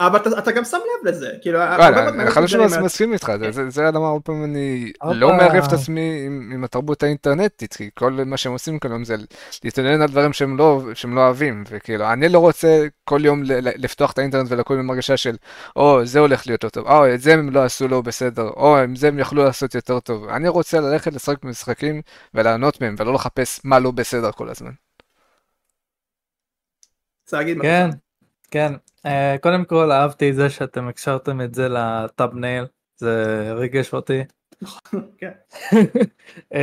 אבל 0.00 0.38
אתה 0.38 0.52
גם 0.52 0.64
שם 0.64 0.76
לב 0.76 1.08
לזה 1.08 1.30
כאילו 1.42 1.62
אני 1.62 2.30
חושב 2.30 2.46
שאני 2.46 2.84
מסכים 2.84 3.12
איתך 3.12 3.32
זה 3.68 3.82
למה 3.82 4.08
הרבה 4.08 4.20
פעמים 4.20 4.44
אני 4.44 4.92
לא 5.02 5.32
מערב 5.32 5.64
את 5.64 5.72
עצמי 5.72 6.26
עם 6.52 6.64
התרבות 6.64 7.02
האינטרנטית 7.02 7.74
כי 7.74 7.90
כל 7.94 8.12
מה 8.26 8.36
שהם 8.36 8.52
עושים 8.52 8.78
כאן 8.78 9.04
זה 9.04 9.16
להתעניין 9.64 10.02
על 10.02 10.08
דברים 10.08 10.32
שהם 10.32 10.56
לא 10.56 10.82
אוהבים 11.16 11.64
וכאילו 11.70 12.12
אני 12.12 12.28
לא 12.28 12.38
רוצה 12.38 12.86
כל 13.04 13.24
יום 13.24 13.42
לפתוח 13.76 14.12
את 14.12 14.18
האינטרנט 14.18 14.52
ולקום 14.52 14.78
עם 14.78 14.90
הרגשה 14.90 15.16
של 15.16 15.36
או 15.76 16.06
זה 16.06 16.18
הולך 16.18 16.46
להיות 16.46 16.64
יותר 16.64 16.80
טוב 16.80 16.90
או 16.90 17.14
את 17.14 17.20
זה 17.20 17.32
הם 17.32 17.50
לא 17.50 17.64
עשו 17.64 17.88
לא 17.88 18.00
בסדר 18.00 18.48
או 18.56 18.78
עם 18.78 18.96
זה 18.96 19.08
הם 19.08 19.18
יכלו 19.18 19.44
לעשות 19.44 19.74
יותר 19.74 20.00
טוב. 20.00 20.28
אני 20.28 20.48
רוצה 20.48 20.80
ללכת 20.80 21.12
לשחק 21.12 21.44
במשחקים 21.44 22.02
ולענות 22.34 22.80
מהם 22.80 22.94
ולא 22.98 23.14
לחפש 23.14 23.60
מה 23.64 23.78
לא 23.78 23.90
בסדר 23.90 24.32
כל 24.32 24.48
הזמן. 24.48 24.70
כן 27.62 27.90
כן 28.50 28.72
Uh, 29.06 29.38
קודם 29.40 29.64
כל 29.64 29.92
אהבתי 29.92 30.30
את 30.30 30.34
זה 30.34 30.50
שאתם 30.50 30.88
הקשרתם 30.88 31.40
את 31.40 31.54
זה 31.54 31.68
לטאבנייל 31.68 32.64
זה 32.96 33.52
ריגש 33.52 33.94
אותי. 33.94 34.20
uh, 36.54 36.56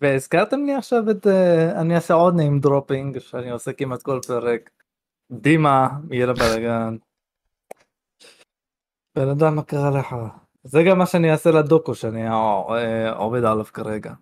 והזכרתם 0.00 0.64
לי 0.66 0.74
עכשיו 0.74 1.10
את 1.10 1.26
uh, 1.26 1.80
אני 1.80 1.94
אעשה 1.94 2.14
עוד 2.14 2.34
name 2.34 2.66
dropping 2.66 3.20
שאני 3.20 3.50
עושה 3.50 3.72
כמעט 3.72 4.02
כל 4.02 4.20
פרק. 4.26 4.70
דימה 5.30 5.88
יהיה 6.10 6.26
לבלאגן. 6.26 6.96
בן 9.16 9.28
אדם 9.28 9.56
מה 9.56 9.62
קרה 9.62 9.90
לך? 9.90 10.16
זה 10.64 10.82
גם 10.82 10.98
מה 10.98 11.06
שאני 11.06 11.32
אעשה 11.32 11.50
לדוקו 11.50 11.94
שאני 11.94 12.28
עובד 13.16 13.44
עליו 13.44 13.64
כרגע. 13.64 14.12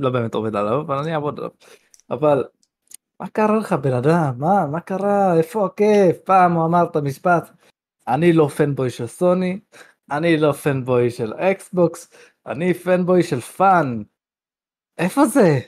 לא 0.00 0.10
באמת 0.10 0.34
עובד 0.34 0.56
עליו 0.56 0.80
אבל 0.80 0.98
אני 0.98 1.14
אעבוד 1.14 1.38
עליו. 1.38 1.50
אבל 2.10 2.44
מה 3.20 3.28
קרה 3.28 3.56
לך 3.56 3.72
בן 3.72 3.92
אדם? 3.92 4.34
מה? 4.38 4.66
מה 4.66 4.80
קרה? 4.80 5.34
איפה 5.38 5.66
הכיף? 5.66 6.16
פעם 6.24 6.52
הוא 6.52 6.64
אמר 6.64 6.84
את 6.90 6.96
המשפט, 6.96 7.50
אני 8.08 8.32
לא 8.32 8.48
fanboy 8.48 8.90
של 8.90 9.06
סוני, 9.06 9.60
אני 10.10 10.36
לא 10.36 10.52
fanboy 10.52 11.10
של 11.10 11.34
אקסבוקס, 11.34 12.08
אני 12.46 12.74
fanboy 12.74 13.22
של 13.22 13.40
fun. 13.40 14.02
איפה 14.98 15.26
זה? 15.26 15.58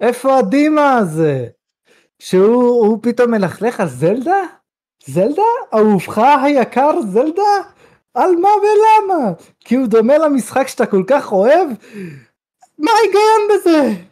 איפה 0.00 0.38
הדימה 0.38 0.96
הזה? 0.98 1.48
שהוא 2.18 2.98
פתאום 3.02 3.30
מלכלך 3.30 3.80
על 3.80 3.88
זלדה? 3.88 4.42
זלדה? 5.06 5.42
אהובך 5.74 6.18
היקר 6.18 7.00
זלדה? 7.02 7.70
על 8.14 8.30
מה 8.36 8.48
ולמה? 8.48 9.32
כי 9.60 9.74
הוא 9.74 9.86
דומה 9.86 10.18
למשחק 10.18 10.68
שאתה 10.68 10.86
כל 10.86 11.04
כך 11.06 11.32
אוהב? 11.32 11.68
מה 12.78 12.90
ההיגיון 12.90 13.48
בזה? 13.54 14.04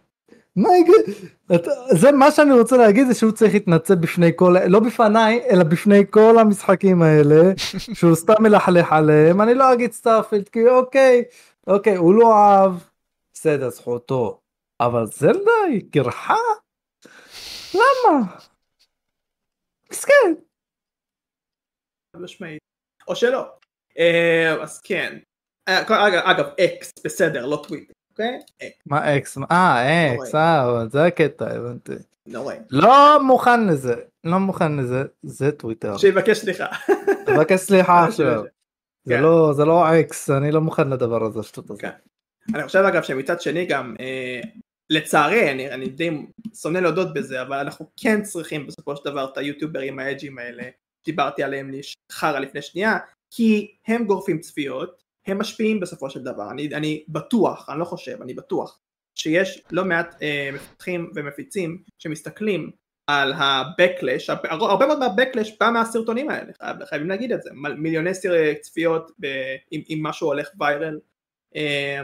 מה 0.56 0.68
זה 1.90 2.12
מה 2.12 2.30
שאני 2.30 2.52
רוצה 2.52 2.76
להגיד 2.76 3.07
זה 3.07 3.14
שהוא 3.14 3.33
צריך 3.33 3.54
להתנצל 3.54 3.94
בפני 3.94 4.30
כל 4.37 4.54
לא 4.68 4.80
בפניי 4.80 5.42
אלא 5.50 5.64
בפני 5.64 6.02
כל 6.11 6.38
המשחקים 6.38 7.02
האלה 7.02 7.52
שהוא 7.98 8.14
סתם 8.14 8.42
מלכלך 8.42 8.92
עליהם 8.92 9.40
אני 9.40 9.54
לא 9.54 9.72
אגיד 9.72 9.92
Starfield 9.92 10.48
כי 10.48 10.68
אוקיי 10.68 11.24
אוקיי 11.66 11.96
הוא 11.96 12.14
לא 12.14 12.35
אהב 12.35 12.72
בסדר 13.35 13.70
זכותו 13.70 14.40
אבל 14.80 15.07
זלדה 15.07 15.52
היא 15.68 15.83
גרחה? 15.90 16.37
למה? 17.74 18.37
מסכן. 19.92 20.35
או 23.09 23.16
שלא 23.16 23.46
אה, 23.98 24.62
אז 24.62 24.80
כן. 24.80 25.18
אה, 25.68 25.83
אגב, 25.83 26.22
אגב, 26.24 26.44
אקס, 26.61 26.92
בסדר, 27.04 27.46
לא 27.46 27.62
טוויטר, 27.68 27.92
אוקיי? 28.14 28.40
מה 28.87 29.16
אקס? 29.16 29.38
אה, 29.50 30.14
אקס, 30.14 30.35
אה, 30.35 30.87
זה 30.90 31.05
הקטע, 31.05 31.50
הבנתי. 31.50 31.92
נוראי. 32.27 32.57
לא 32.70 33.22
מוכן 33.22 33.66
לזה, 33.66 33.94
לא 34.24 34.38
מוכן 34.38 34.77
לזה, 34.77 35.03
זה 35.22 35.53
טוויטר. 35.53 35.96
שיבקש 35.96 36.38
סליחה. 36.38 36.66
תבקש 37.27 37.61
סליחה 37.61 38.05
עכשיו. 38.05 38.42
זה 39.05 39.14
כן. 39.14 39.22
לא, 39.22 39.53
זה 39.53 39.64
לא 39.64 40.00
אקס, 40.00 40.31
אני 40.31 40.53
לא 40.53 40.61
מוכן 40.61 40.90
לדבר 40.90 41.24
הזה, 41.24 41.42
שטות 41.42 41.70
הזה. 41.70 41.81
כן. 41.81 41.90
אני 42.55 42.62
חושב 42.62 42.79
אגב 42.79 43.03
שמצד 43.03 43.40
שני 43.40 43.66
גם, 43.66 43.94
אה, 44.00 44.40
לצערי, 44.90 45.50
אני, 45.50 45.70
אני 45.70 45.88
די 45.88 46.11
שונא 46.55 46.79
להודות 46.79 47.14
בזה, 47.14 47.42
אבל 47.42 47.57
אנחנו 47.57 47.90
כן 47.96 48.22
צריכים 48.22 48.66
בסופו 48.66 48.96
של 48.96 49.05
דבר 49.05 49.24
את 49.33 49.38
היוטיוברים 49.38 49.98
האג'ים 49.98 50.38
האלה, 50.38 50.62
דיברתי 51.05 51.42
עליהם 51.42 51.70
חרא 52.12 52.38
לפני 52.38 52.62
שנייה, 52.62 52.98
כי 53.31 53.74
הם 53.87 54.05
גורפים 54.05 54.38
צפיות, 54.38 55.03
הם 55.26 55.38
משפיעים 55.38 55.80
בסופו 55.80 56.10
של 56.10 56.22
דבר, 56.22 56.50
אני, 56.50 56.74
אני 56.74 57.04
בטוח, 57.08 57.68
אני 57.68 57.80
לא 57.80 57.84
חושב, 57.84 58.22
אני 58.22 58.34
בטוח, 58.34 58.80
שיש 59.14 59.62
לא 59.70 59.84
מעט 59.84 60.22
אה, 60.22 60.50
מפתחים 60.54 61.10
ומפיצים 61.14 61.82
שמסתכלים 61.98 62.70
על 63.06 63.32
ה-Backlash, 63.32 64.48
הרבה 64.50 64.87
מאוד 64.87 64.98
מה-Backlash 64.98 65.56
בא 65.60 65.70
מהסרטונים 65.70 66.30
האלה, 66.30 66.52
חייב, 66.52 66.84
חייבים 66.84 67.08
להגיד 67.08 67.32
את 67.32 67.42
זה, 67.42 67.50
מיליוני 67.78 68.14
סרטי 68.14 68.60
צפיות 68.60 69.10
ב, 69.20 69.26
אם, 69.72 69.82
אם 69.90 69.98
משהו 70.02 70.26
הולך 70.26 70.48
ויירל, 70.60 71.00
אה, 71.56 72.00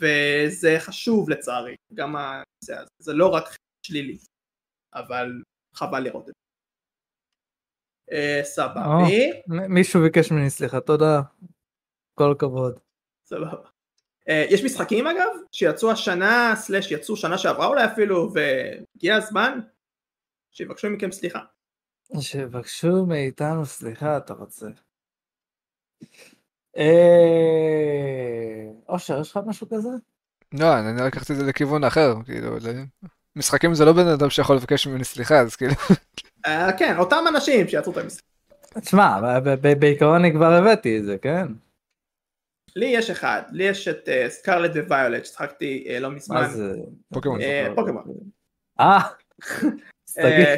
וזה 0.00 0.76
חשוב 0.78 1.30
לצערי, 1.30 1.74
גם 1.94 2.16
הנושא 2.16 2.74
הזה, 2.74 2.90
זה 2.98 3.12
לא 3.12 3.28
רק 3.28 3.44
שלילי, 3.86 4.18
אבל 4.94 5.42
חבל 5.74 6.00
לראות 6.00 6.28
את 6.28 6.34
זה. 6.34 6.40
אה, 8.12 8.40
סבבי, 8.44 9.30
מ- 9.46 9.74
מישהו 9.74 10.00
ביקש 10.02 10.32
ממני 10.32 10.50
סליחה, 10.50 10.80
תודה. 10.80 11.20
כל 12.18 12.32
הכבוד. 12.32 12.78
סבבה. 13.26 13.68
אה, 14.28 14.44
יש 14.50 14.64
משחקים 14.64 15.06
אגב, 15.06 15.28
שיצאו 15.52 15.90
השנה, 15.90 16.52
סלאש 16.56 16.90
יצאו 16.90 17.16
שנה 17.16 17.38
שעברה 17.38 17.66
אולי 17.66 17.84
אפילו, 17.84 18.30
והגיע 18.34 19.16
הזמן 19.16 19.60
שיבקשו 20.50 20.90
מכם 20.90 21.12
סליחה. 21.12 21.40
שיבקשו 22.20 23.06
מאיתנו 23.06 23.66
סליחה, 23.66 24.16
אתה 24.16 24.34
רוצה. 24.34 24.66
אה, 26.76 28.64
אושר, 28.88 29.20
יש 29.20 29.30
לך 29.30 29.40
משהו 29.46 29.68
כזה? 29.68 29.88
לא, 30.52 30.78
אני 30.78 31.02
לקחתי 31.06 31.32
את 31.32 31.38
זה 31.38 31.44
לכיוון 31.44 31.84
אחר, 31.84 32.14
כאילו, 32.24 32.56
משחקים 33.36 33.74
זה 33.74 33.84
לא 33.84 33.92
בן 33.92 34.08
אדם 34.08 34.30
שיכול 34.30 34.56
לבקש 34.56 34.86
ממני 34.86 35.04
סליחה, 35.04 35.40
אז 35.40 35.56
כאילו, 35.56 35.74
אה, 36.46 36.72
כן, 36.78 36.98
אותם 36.98 37.24
אנשים 37.28 37.68
שיצאו 37.68 37.92
את 37.92 37.96
המשחק. 37.96 38.22
תשמע, 38.80 39.38
בעיקרון 39.78 40.14
אני 40.14 40.32
כבר 40.32 40.52
הבאתי 40.52 40.98
את 40.98 41.04
זה, 41.04 41.18
כן? 41.18 41.46
לי 42.78 42.86
יש 42.86 43.10
אחד, 43.10 43.42
לי 43.52 43.64
יש 43.64 43.88
את 43.88 44.08
סקרלט 44.28 44.70
וויולט, 44.88 45.24
ששחקתי 45.24 45.86
אה, 45.88 46.00
לא 46.00 46.10
מזמן. 46.10 46.36
מה 46.36 46.48
זה? 46.48 46.74
פוקימון. 47.12 47.40
אה, 47.40 47.68
פוקימון. 47.74 48.04
אה, 48.80 48.98
אה, 50.18 50.56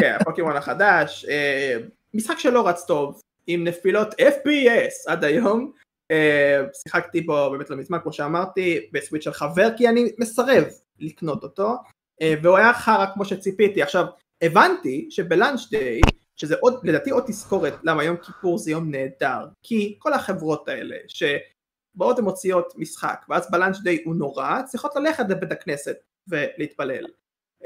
כן, 0.00 0.16
הפוקימון 0.20 0.56
החדש, 0.56 1.24
אה, 1.28 1.76
משחק 2.14 2.38
שלא 2.38 2.68
רץ 2.68 2.84
טוב, 2.84 3.20
עם 3.46 3.64
נפילות 3.64 4.14
FPS 4.20 5.12
עד 5.12 5.24
היום, 5.24 5.72
אה, 6.10 6.60
שיחקתי 6.82 7.20
בו 7.20 7.50
באמת 7.50 7.70
לא 7.70 7.76
מזמן 7.76 7.98
כמו 8.02 8.12
שאמרתי, 8.12 8.88
בסוויץ' 8.92 9.24
של 9.24 9.32
חבר 9.32 9.68
כי 9.76 9.88
אני 9.88 10.12
מסרב 10.18 10.64
לקנות 11.00 11.42
אותו, 11.42 11.74
אה, 12.22 12.34
והוא 12.42 12.56
היה 12.56 12.74
חרא 12.74 13.06
כמו 13.14 13.24
שציפיתי, 13.24 13.82
עכשיו 13.82 14.04
הבנתי 14.42 15.06
שבלאנץ' 15.10 15.70
דיי, 15.70 16.00
שזה 16.42 16.56
עוד, 16.60 16.80
לדעתי 16.84 17.10
עוד 17.10 17.24
תזכורת 17.26 17.74
למה 17.82 18.04
יום 18.04 18.16
כיפור 18.16 18.58
זה 18.58 18.70
יום 18.70 18.90
נהדר, 18.90 19.46
כי 19.62 19.96
כל 19.98 20.12
החברות 20.12 20.68
האלה 20.68 20.96
שבאות 21.08 22.18
ומוציאות 22.18 22.72
משחק, 22.76 23.24
ואז 23.28 23.50
בלאנץ' 23.50 23.78
דיי 23.78 24.02
הוא 24.04 24.14
נורא, 24.14 24.62
צריכות 24.62 24.96
ללכת 24.96 25.24
לבית 25.28 25.52
הכנסת 25.52 25.96
ולהתפלל. 26.28 27.04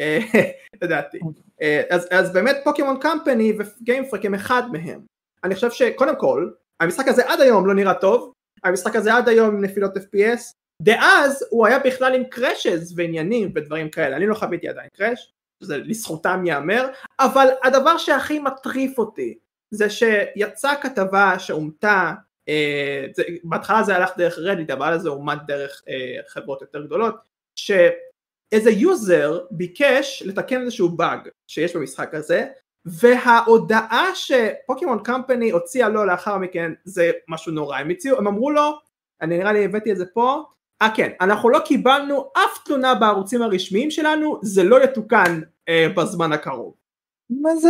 אה, 0.01 0.19
לדעתי. 0.83 1.19
אה, 1.63 1.83
אז, 1.91 2.09
אז 2.11 2.33
באמת 2.33 2.57
פוקימון 2.65 3.01
קמפני 3.01 3.53
וגיימפרק 3.59 4.25
הם 4.25 4.35
אחד 4.35 4.63
מהם. 4.73 5.01
אני 5.45 5.55
חושב 5.55 5.71
שקודם 5.71 6.21
כל, 6.21 6.51
המשחק 6.81 7.09
הזה 7.09 7.23
עד 7.33 7.41
היום 7.41 7.67
לא 7.67 7.75
נראה 7.75 7.95
טוב, 7.95 8.33
המשחק 8.65 8.97
הזה 8.97 9.15
עד 9.15 9.29
היום 9.29 9.49
עם 9.49 9.65
נפילות 9.65 9.97
FPS, 9.97 10.53
דאז 10.83 11.45
הוא 11.51 11.67
היה 11.67 11.79
בכלל 11.79 12.15
עם 12.15 12.25
קרשז 12.25 12.95
ועניינים 12.97 13.53
ודברים 13.55 13.91
כאלה, 13.91 14.17
אני 14.17 14.27
לא 14.27 14.35
חוויתי 14.35 14.69
עדיין 14.69 14.89
קרש, 14.97 15.33
זה 15.61 15.77
לזכותם 15.77 16.43
ייאמר, 16.47 16.89
אבל 17.21 17.47
הדבר 17.65 17.99
שהכי 17.99 18.39
מטריף 18.39 18.99
אותי 18.99 19.39
זה 19.71 19.91
שיצאה 19.91 20.77
כתבה 20.77 21.39
שאומתה, 21.39 22.13
אה, 22.49 23.07
בהתחלה 23.45 23.83
זה 23.83 23.97
הלך 23.97 24.11
דרך 24.17 24.39
רדיט 24.39 24.71
אבל 24.71 24.99
זה 24.99 25.09
אומת 25.09 25.39
דרך 25.47 25.83
אה, 25.89 26.23
חברות 26.29 26.61
יותר 26.61 26.87
גדולות, 26.87 27.15
ש... 27.57 27.71
איזה 28.53 28.71
user 28.71 29.41
ביקש 29.51 30.23
לתקן 30.27 30.63
איזשהו 30.63 30.89
באג 30.89 31.29
שיש 31.47 31.77
במשחק 31.77 32.15
הזה 32.15 32.47
וההודעה 32.85 34.07
ש 34.15 34.35
Pokemon 34.35 35.03
Company 35.05 35.51
הוציאה 35.51 35.89
לו 35.89 36.05
לאחר 36.05 36.39
מכן 36.39 36.73
זה 36.85 37.11
משהו 37.29 37.53
נורא. 37.53 37.79
הם 37.79 37.91
הציעו 37.91 38.19
הם 38.19 38.27
אמרו 38.27 38.51
לו 38.51 38.79
אני 39.21 39.39
נראה 39.39 39.53
לי 39.53 39.65
הבאתי 39.65 39.93
את 39.93 39.97
זה 39.97 40.07
פה 40.07 40.43
אה 40.83 40.89
כן 40.97 41.11
אנחנו 41.21 41.49
לא 41.49 41.59
קיבלנו 41.65 42.31
אף 42.37 42.65
תלונה 42.65 42.95
בערוצים 42.95 43.43
הרשמיים 43.43 43.91
שלנו 43.91 44.39
זה 44.43 44.65
לא 44.65 44.85
יתוקן 44.85 45.41
אה, 45.69 45.87
בזמן 45.97 46.33
הקרוב 46.33 46.75
מה 47.31 47.57
זה? 47.57 47.69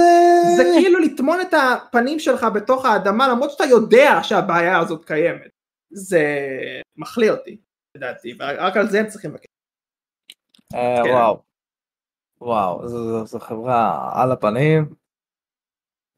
זה 0.57 0.63
כאילו 0.81 0.99
לטמון 0.99 1.41
את 1.41 1.55
הפנים 1.55 2.19
שלך 2.19 2.47
בתוך 2.55 2.85
האדמה 2.85 3.29
למרות 3.29 3.51
שאתה 3.51 3.65
יודע 3.65 4.19
שהבעיה 4.23 4.79
הזאת 4.79 5.05
קיימת 5.05 5.51
זה 5.91 6.25
מחליא 6.97 7.31
אותי 7.31 7.57
לדעתי 7.95 8.37
ורק 8.41 8.77
על 8.77 8.89
זה 8.89 9.01
הם 9.01 9.07
צריכים 9.07 9.31
לבקש 9.31 9.47
אה, 10.75 11.01
כן. 11.05 11.11
וואו. 11.11 11.43
וואו, 12.41 12.89
זו- 12.89 13.05
זו- 13.11 13.27
זו 13.27 13.39
חברה 13.41 14.11
על 14.23 14.33
הפנים. 14.33 14.95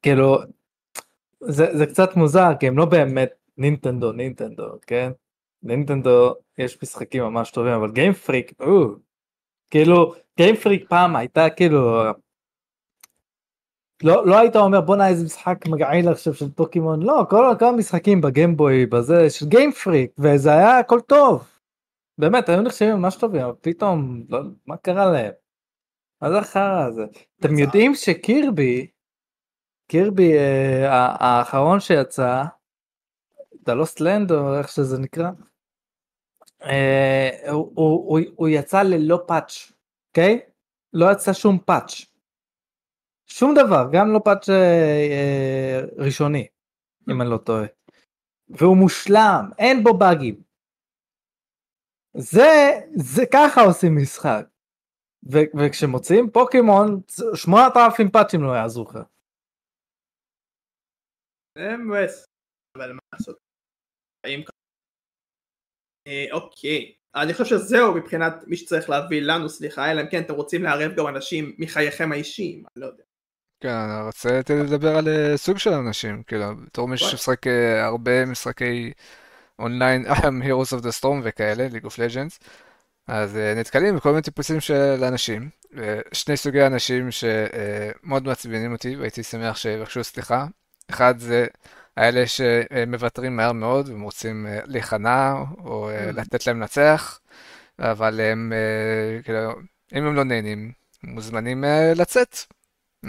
כאילו, 0.01 0.37
זה 1.41 1.77
זה 1.77 1.85
קצת 1.85 2.15
מוזר, 2.15 2.49
כי 2.59 2.67
הם 2.67 2.77
לא 2.77 2.85
באמת 2.85 3.29
נינטנדו, 3.57 4.11
נינטנדו, 4.11 4.63
כן? 4.87 5.11
נינטנדו 5.63 6.35
יש 6.57 6.77
משחקים 6.83 7.23
ממש 7.23 7.51
טובים, 7.51 7.73
אבל 7.73 7.91
Game 7.91 8.15
Freak, 8.15 8.51
כאילו, 9.69 10.13
Game 10.37 10.60
Freak 10.60 10.89
פעם 10.89 11.15
הייתה 11.15 11.49
כאילו... 11.49 12.03
לא, 14.03 14.27
לא 14.27 14.39
היית 14.39 14.55
אומר 14.55 14.81
בואנה 14.81 15.07
איזה 15.07 15.25
משחק 15.25 15.67
מגעיל 15.67 16.09
עכשיו 16.09 16.33
של 16.33 16.49
פוקימון 16.49 17.03
לא 17.03 17.25
כל, 17.29 17.55
כל 17.59 17.65
המשחקים 17.65 18.21
בגיימבוי 18.21 18.85
בזה 18.85 19.29
של 19.29 19.45
Game 19.45 19.74
Freak 19.74 20.11
וזה 20.19 20.51
היה 20.51 20.79
הכל 20.79 20.99
טוב 21.01 21.47
באמת 22.17 22.49
היו 22.49 22.61
נחשבים 22.61 22.95
ממש 22.95 23.15
טובים 23.15 23.41
אבל 23.41 23.53
פתאום 23.61 24.23
לא, 24.29 24.39
מה 24.65 24.77
קרה 24.77 25.05
להם. 25.05 25.31
מה 26.21 26.29
זה 26.31 26.37
החרא 26.37 26.85
הזה 26.85 27.05
אתם. 27.39 27.57
יודעים 27.57 27.95
שקירבי 27.95 28.87
קירבי 29.87 30.37
אה, 30.37 30.85
האחרון 31.19 31.79
שיצא 31.79 32.43
The 33.55 33.71
Lost 33.71 33.99
Land 33.99 34.33
או 34.33 34.57
איך 34.57 34.69
שזה 34.69 34.97
נקרא 34.97 35.29
הוא, 36.61 37.71
הוא, 37.75 38.09
הוא, 38.09 38.19
הוא 38.35 38.47
יצא 38.47 38.81
ללא 38.81 39.23
פאץ' 39.27 39.71
אוקיי? 40.09 40.39
לא 40.93 41.05
יצא 41.11 41.33
שום 41.33 41.59
פאץ' 41.65 42.09
שום 43.25 43.53
דבר 43.55 43.83
גם 43.93 44.13
לא 44.13 44.19
פאץ' 44.25 44.49
אה, 44.49 44.55
אה, 45.11 45.81
ראשוני 46.05 46.47
אם 47.11 47.21
אני 47.21 47.29
לא 47.29 47.37
טועה. 47.37 47.65
והוא 48.49 48.77
מושלם 48.77 49.49
אין 49.59 49.83
בו 49.83 49.97
באגים. 49.97 50.43
זה 52.17 52.51
זה 52.95 53.21
ככה 53.33 53.61
עושים 53.61 53.97
משחק. 54.01 54.45
ו- 55.31 55.49
וכשמוציאים 55.59 56.31
פוקימון 56.31 57.01
8,000 57.35 58.09
פאצ'ים 58.09 58.43
לא 58.43 58.51
יעזרו 58.51 58.83
לך. 58.83 58.97
זה 61.57 61.77
מבאס, 61.77 62.25
אבל 62.77 62.93
מה 62.93 62.99
לעשות. 63.13 63.37
אה, 64.25 64.29
אוקיי, 66.31 66.91
אני 67.15 67.33
חושב 67.33 67.45
שזהו 67.45 67.93
מבחינת 67.93 68.43
מי 68.47 68.57
שצריך 68.57 68.89
להביא 68.89 69.21
לנו 69.21 69.49
סליחה, 69.49 69.91
אלא 69.91 70.01
אם 70.01 70.07
כן 70.07 70.21
אתם 70.21 70.33
רוצים 70.33 70.63
לערב 70.63 70.95
גם 70.95 71.07
אנשים 71.07 71.55
מחייכם 71.57 72.11
האישיים, 72.11 72.63
אני 72.75 72.81
לא 72.81 72.85
יודע. 72.85 73.03
כן, 73.59 73.69
אני 73.69 74.05
רוצה 74.05 74.41
לדבר 74.49 74.97
על 74.97 75.07
אה, 75.07 75.37
סוג 75.37 75.57
של 75.57 75.73
אנשים, 75.73 76.23
כאילו, 76.23 76.45
בתור 76.65 76.85
וואי. 76.85 76.97
שמשחק 76.97 77.47
אה, 77.47 77.85
הרבה 77.85 78.25
משחקי 78.25 78.91
אונליין, 79.59 80.05
Heroes 80.45 80.79
of 80.79 80.83
the 80.83 81.01
Storm 81.01 81.21
וכאלה, 81.23 81.67
League 81.71 81.85
of 81.85 81.93
Legends, 81.93 82.45
אז 83.07 83.37
אה, 83.37 83.53
נתקלים 83.55 83.95
בכל 83.95 84.09
מיני 84.09 84.21
טיפוסים 84.21 84.59
של 84.59 85.03
אנשים, 85.03 85.49
אה, 85.77 85.99
שני 86.13 86.37
סוגי 86.37 86.65
אנשים 86.65 87.09
שמאוד 87.11 88.25
מעצבנים 88.25 88.73
אותי, 88.73 88.95
והייתי 88.95 89.23
שמח 89.23 89.57
שיבקשו 89.57 90.03
סליחה. 90.03 90.45
אחד 90.89 91.17
זה 91.17 91.47
האלה 91.99 92.23
שמוותרים 92.27 93.35
מהר 93.35 93.51
מאוד, 93.51 93.89
והם 93.89 94.01
רוצים 94.01 94.47
אה, 94.47 94.59
להיכנע, 94.65 95.33
או 95.65 95.89
אה, 95.89 96.09
Mm. 96.09 96.11
לתת 96.11 96.47
להם 96.47 96.59
לנצח, 96.59 97.19
אבל 97.79 98.19
הם, 98.21 98.53
אה, 98.53 99.21
כאילו, 99.23 99.39
אם 99.93 100.05
הם 100.05 100.15
לא 100.15 100.23
נהנים, 100.23 100.71
מוזמנים 101.03 101.63
אה, 101.63 101.93
לצאת. 101.95 102.37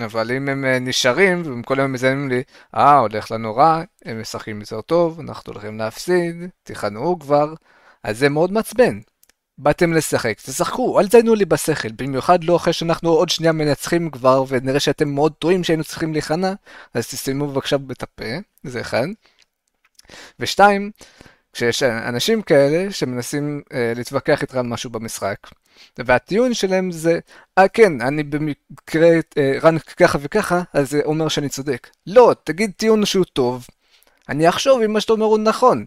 אבל 0.04 0.30
אם 0.32 0.48
הם 0.48 0.64
נשארים, 0.80 1.42
והם 1.44 1.62
כל 1.62 1.80
היום 1.80 1.92
מזיינים 1.92 2.28
לי, 2.28 2.42
אה, 2.74 2.98
הולך 2.98 3.30
לנו 3.30 3.56
רע, 3.56 3.82
הם 4.04 4.20
משחקים 4.20 4.60
יותר 4.60 4.80
טוב, 4.80 5.20
אנחנו 5.20 5.52
הולכים 5.52 5.78
להפסיד, 5.78 6.36
תיכנעו 6.62 7.18
כבר, 7.18 7.54
אז 8.04 8.18
זה 8.18 8.28
מאוד 8.28 8.52
מעצבן. 8.52 9.00
באתם 9.62 9.92
לשחק, 9.92 10.40
תשחקו, 10.40 11.00
אל 11.00 11.08
תזיינו 11.08 11.34
לי 11.34 11.44
בשכל, 11.44 11.88
במיוחד 11.92 12.44
לא 12.44 12.56
אחרי 12.56 12.72
שאנחנו 12.72 13.10
עוד 13.10 13.28
שנייה 13.28 13.52
מנצחים 13.52 14.10
כבר, 14.10 14.44
ונראה 14.48 14.80
שאתם 14.80 15.08
מאוד 15.08 15.32
טועים 15.32 15.64
שהיינו 15.64 15.84
צריכים 15.84 16.12
להיכנע, 16.12 16.52
אז 16.94 17.08
תסיימו 17.08 17.46
בבקשה 17.48 17.76
את 17.92 18.02
הפה, 18.02 18.24
זה 18.64 18.80
אחד. 18.80 19.06
ושתיים, 20.40 20.90
כשיש 21.52 21.82
אנשים 21.82 22.42
כאלה 22.42 22.92
שמנסים 22.92 23.62
אה, 23.72 23.92
להתווכח 23.96 24.42
איתך 24.42 24.54
על 24.54 24.66
משהו 24.66 24.90
במשחק, 24.90 25.36
והטיעון 25.98 26.54
שלהם 26.54 26.92
זה, 26.92 27.18
אה 27.58 27.68
כן, 27.68 28.00
אני 28.00 28.22
במקרה 28.22 29.08
אה, 29.38 29.58
רן 29.62 29.78
ככה 29.78 30.18
וככה, 30.20 30.62
אז 30.72 30.90
זה 30.90 31.00
אומר 31.04 31.28
שאני 31.28 31.48
צודק. 31.48 31.90
לא, 32.06 32.34
תגיד 32.44 32.70
טיעון 32.76 33.04
שהוא 33.04 33.24
טוב, 33.32 33.66
אני 34.28 34.48
אחשוב 34.48 34.82
אם 34.82 34.92
מה 34.92 35.00
שאתה 35.00 35.12
אומר 35.12 35.26
הוא 35.26 35.38
נכון. 35.38 35.84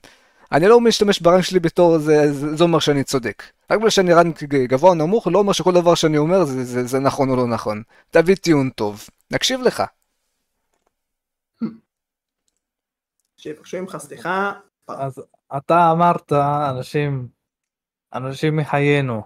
אני 0.52 0.68
לא 0.68 0.82
משתמש 0.82 1.20
ברן 1.20 1.42
שלי 1.42 1.60
בתור 1.60 1.98
זה, 1.98 2.34
זה 2.56 2.64
אומר 2.64 2.80
שאני 2.80 3.04
צודק. 3.04 3.44
רק 3.74 3.80
בגלל 3.80 3.90
שאני 3.90 4.14
רן 4.14 4.32
גבוה 4.44 4.90
או 4.90 4.96
נמוך, 4.96 5.28
לא 5.28 5.40
אומר 5.40 5.54
שכל 5.54 5.74
דבר 5.74 5.96
שאני 5.96 6.18
אומר 6.18 6.44
זה, 6.44 6.64
זה, 6.64 6.84
זה 6.84 7.00
נכון 7.00 7.30
או 7.30 7.36
לא 7.36 7.48
נכון. 7.48 7.84
תביא 8.10 8.36
טיעון 8.36 8.70
טוב, 8.70 9.08
נקשיב 9.32 9.62
לך. 9.62 9.84
שיבקשו 13.38 13.82
ממך 13.82 13.98
סליחה. 14.00 14.54
אז 14.88 15.22
אתה 15.58 15.92
אמרת 15.92 16.32
אנשים, 16.70 17.28
אנשים 18.14 18.58
מחיינו, 18.58 19.22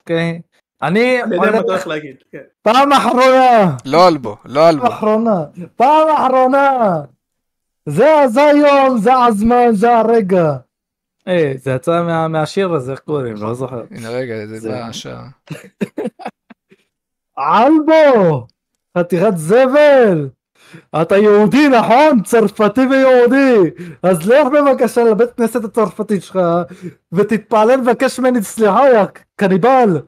אוקיי? 0.00 0.40
אני 0.82 1.22
אני 1.22 1.34
יודע 1.34 1.50
מה 1.50 1.60
אתה 1.60 1.72
הולך 1.72 1.86
להגיד. 1.86 2.16
כן. 2.32 2.42
פעם 2.62 2.92
אחרונה, 2.92 3.76
לא 3.84 4.08
אלבו, 4.08 4.36
לא 4.44 4.68
אלבו. 4.68 4.82
פעם 4.82 4.92
אחרונה, 4.92 5.44
פעם 5.76 6.08
אחרונה. 6.16 7.00
זה, 7.86 8.14
זה 8.28 8.42
היום, 8.42 8.98
זה 8.98 9.12
הזמן, 9.14 9.72
זה 9.72 9.98
הרגע. 9.98 10.56
היי, 11.26 11.58
זה 11.58 11.70
יצא 11.70 12.02
מה, 12.02 12.28
מהשיר 12.28 12.72
הזה, 12.72 12.92
איך 12.92 13.00
קוראים? 13.00 13.34
לא 13.36 13.54
זוכר. 13.54 13.82
הנה 13.90 14.10
רגע, 14.10 14.46
זה 14.46 14.68
בא 14.68 14.86
השעה. 14.86 15.28
אלבו! 17.38 18.46
חתיכת 18.98 19.36
זבל! 19.36 20.28
אתה 21.02 21.16
יהודי 21.16 21.68
נכון? 21.68 22.22
צרפתי 22.22 22.80
ויהודי! 22.80 23.70
אז 24.02 24.28
לך 24.28 24.46
בבקשה 24.46 25.04
לבית 25.04 25.30
כנסת 25.36 25.64
הצרפתית 25.64 26.22
שלך 26.22 26.38
ותתפלל 27.12 27.76
לבקש 27.80 28.18
ממני 28.18 28.42
סליחה 28.42 28.88
יא 28.94 29.04
קניבל! 29.36 29.98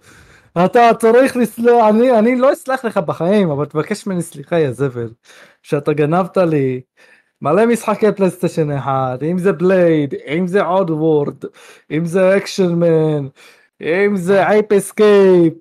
אתה 0.65 0.91
צריך 0.99 1.37
לסלוח, 1.37 1.89
אני, 1.89 2.19
אני 2.19 2.37
לא 2.37 2.53
אסלח 2.53 2.85
לך 2.85 2.97
בחיים 2.97 3.51
אבל 3.51 3.65
תבקש 3.65 4.07
ממני 4.07 4.23
סליחה 4.23 4.59
יא 4.59 4.73
זבל 4.73 5.09
שאתה 5.63 5.93
גנבת 5.93 6.37
לי 6.37 6.81
מלא 7.43 7.67
משחקי 7.67 8.07
פלייסטיישן 8.17 8.71
אחד 8.71 9.19
אם 9.31 9.39
זה 9.39 9.53
Blade 9.53 10.15
אם 10.15 10.47
זה 10.47 10.63
Oddworld 10.63 11.45
אם 11.91 12.05
זה 12.05 12.37
Action 12.37 12.75
Man 12.75 13.29
אם 13.81 14.17
זה 14.17 14.47
Ape 14.47 14.73
Escape 14.73 15.55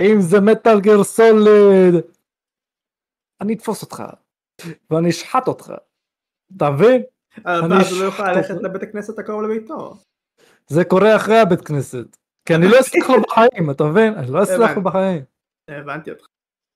אם 0.00 0.20
זה 0.20 0.40
מטאל 0.40 0.80
גר 0.80 1.04
סוליד 1.04 1.94
אני 3.40 3.54
אתפוס 3.54 3.82
אותך 3.82 4.02
ואני 4.90 5.10
אשחט 5.10 5.48
אותך 5.48 5.72
אתה 6.56 6.70
מבין? 6.70 7.02
אני 7.46 7.80
אז 7.80 7.92
הוא 7.92 8.00
לא 8.00 8.04
יוכל 8.04 8.32
ללכת. 8.32 8.54
לבית 8.62 8.82
הכנסת 8.82 9.18
הקרוב 9.18 9.42
לביתו. 9.42 9.96
זה 10.68 10.84
קורה 10.84 11.16
אחרי 11.16 11.38
הבית 11.38 11.60
כנסת 11.60 12.16
כי 12.48 12.54
אני 12.54 12.66
לא 12.68 12.80
אסלח 12.80 13.10
לו 13.10 13.22
בחיים 13.22 13.70
אתה 13.70 13.84
מבין? 13.84 14.14
אני 14.14 14.30
לא 14.30 14.42
אסלח 14.42 14.70
לו. 14.76 14.82
בחיים 14.82 15.24
הבנתי 15.68 16.10
אותך. 16.10 16.26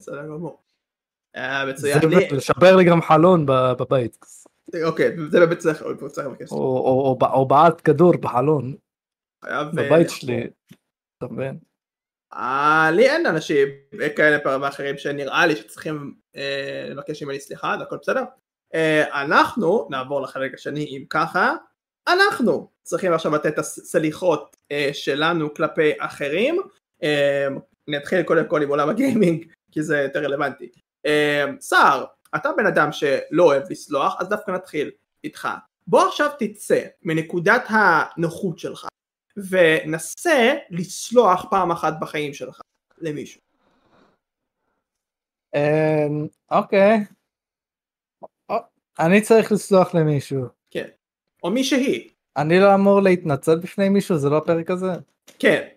בסדר 0.00 0.26
גמור. 0.26 0.61
אה, 1.36 1.66
מצוין. 1.66 2.00
זבל, 2.00 2.36
לשבר 2.36 2.76
לי 2.76 2.84
גם 2.84 3.02
חלון 3.02 3.46
בבית 3.46 4.18
אוקיי, 4.84 5.16
זה 5.30 5.40
בבית 5.40 5.60
ספר, 5.60 5.84
הוא 6.00 6.08
צריך 6.08 6.26
לבקש. 6.26 6.52
או- 6.52 7.46
בעט 7.48 7.80
כדור 7.84 8.12
בחלון 8.20 8.74
אה, 9.44 9.64
בבית 9.64 10.10
שלי 10.10 10.50
אתה 11.18 11.32
מבין? 11.32 11.58
אה, 12.34 12.90
לי 12.92 13.10
אין 13.10 13.26
אנשים 13.26 13.68
כאלה 14.16 14.38
פעם 14.38 14.62
ואחרים 14.62 14.98
שנראה 14.98 15.46
לי 15.46 15.56
שצריכים 15.56 16.14
לבקש 16.90 17.22
ממני 17.22 17.40
סליחה, 17.40 17.74
זה 17.78 17.84
הכל 17.84 17.96
בסדר. 17.96 18.24
אנחנו 19.12 19.88
נעבור 19.90 20.22
לחלק 20.22 20.54
השני 20.54 20.84
אם 20.84 21.04
ככה, 21.10 21.54
אנחנו 22.08 22.70
צריכים 22.82 23.12
עכשיו 23.12 23.32
לתת 23.34 23.46
את 23.46 23.58
הסליחות 23.58 24.56
שלנו 24.92 25.54
כלפי 25.54 25.92
אחרים. 25.98 26.56
נתחיל 27.88 28.22
קודם 28.22 28.48
כל 28.48 28.62
עם 28.62 28.68
עולם 28.68 28.88
הגיימינג 28.88 29.46
כי 29.72 29.82
זה 29.82 29.98
יותר 29.98 30.24
רלוונטי. 30.24 30.70
אה, 31.06 31.44
סער, 31.60 32.04
אתה 32.36 32.50
בן 32.56 32.66
אדם 32.66 32.92
שלא 32.92 33.44
אוהב 33.44 33.62
לסלוח 33.70 34.16
אז 34.20 34.28
דווקא 34.28 34.50
נתחיל 34.50 34.90
איתך. 35.24 35.48
בוא 35.86 36.08
עכשיו 36.08 36.30
תצא 36.38 36.84
מנקודת 37.02 37.62
הנוחות 37.68 38.58
שלך 38.58 38.86
ונסה 39.36 40.54
לסלוח 40.70 41.46
פעם 41.50 41.70
אחת 41.70 41.92
בחיים 42.00 42.34
שלך 42.34 42.60
למישהו. 42.98 43.40
אמ, 45.54 46.26
אוקיי 46.50 46.96
או, 48.48 48.56
אני 49.00 49.20
צריך 49.22 49.52
לסלוח 49.52 49.94
למישהו 49.94 50.44
כן. 50.70 50.88
או 51.42 51.50
מי 51.50 51.64
שהיא. 51.64 52.10
אני 52.36 52.60
לא 52.60 52.74
אמור 52.74 53.00
להתנצל 53.00 53.58
בפני 53.58 53.88
מישהו 53.88 54.18
זה 54.18 54.28
לא 54.28 54.38
הפרק 54.38 54.70
הזה 54.70 54.92
כן. 55.38 55.68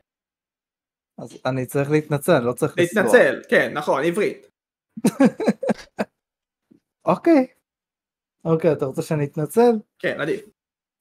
אז 1.17 1.37
אני 1.45 1.65
צריך 1.65 1.91
להתנצל 1.91 2.39
לא 2.39 2.53
צריך 2.53 2.77
לסלוח 2.77 3.05
להתנצל. 3.05 3.41
כן, 3.49 3.73
נכון, 3.73 4.03
עברית. 4.03 4.54
אוקיי 7.05 7.47
אוקיי 8.45 8.71
אתה 8.71 8.85
רוצה 8.85 9.01
שאני 9.01 9.25
אתנצל? 9.25 9.71
כן, 9.99 10.21
עדיף. 10.21 10.41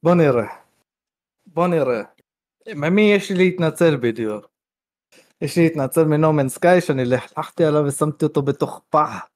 בוא 0.03 0.15
נראה. 0.15 0.47
בוא 1.47 1.67
נראה. 1.67 2.03
ממי 2.75 3.03
יש 3.03 3.31
לי 3.31 3.37
להתנצל 3.37 3.97
בדיוק? 3.97 4.49
יש 5.41 5.57
לי 5.57 5.63
להתנצל 5.65 6.05
מנומן 6.05 6.49
סקאי 6.49 6.81
שאני 6.81 7.05
לחלכתי 7.05 7.65
עליו 7.65 7.85
ושמתי 7.87 8.25
אותו 8.25 8.43
בתוך 8.43 8.83
פח 8.91 9.27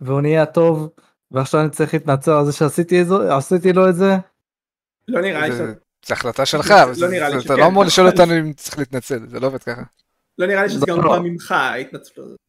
והוא 0.00 0.20
נהיה 0.20 0.46
טוב 0.46 0.88
ועכשיו 1.30 1.60
אני 1.60 1.70
צריך 1.70 1.94
להתנצל 1.94 2.30
על 2.30 2.44
זה 2.44 2.52
שעשיתי 2.52 3.02
את 3.02 3.06
זה, 3.06 3.14
עשיתי 3.36 3.72
לו 3.72 3.88
את 3.88 3.94
זה. 3.94 4.10
לא 5.08 5.20
נראה 5.20 5.48
לי 5.48 5.54
ש... 5.54 5.56
זה- 5.56 5.74
זה 6.06 6.14
החלטה 6.14 6.46
שלך, 6.46 6.70
לא 6.70 7.40
אתה. 7.46 7.56
לא 7.56 7.66
אמור 7.66 7.84
לשאול 7.84 8.06
אותנו 8.06 8.32
אם 8.40 8.52
צריך 8.52 8.78
להתנצל, 8.78 9.28
זה 9.28 9.40
לא 9.40 9.46
עובד 9.46 9.62
ככה. 9.62 9.82
לא 10.38 10.46
נראה 10.46 10.62
לי 10.62 10.68
שזה 10.68 10.86
גם 10.88 11.00
לא. 11.00 11.12
בא 11.12 11.18
ממך 11.18 11.52
ההתנצלות. 11.52 12.45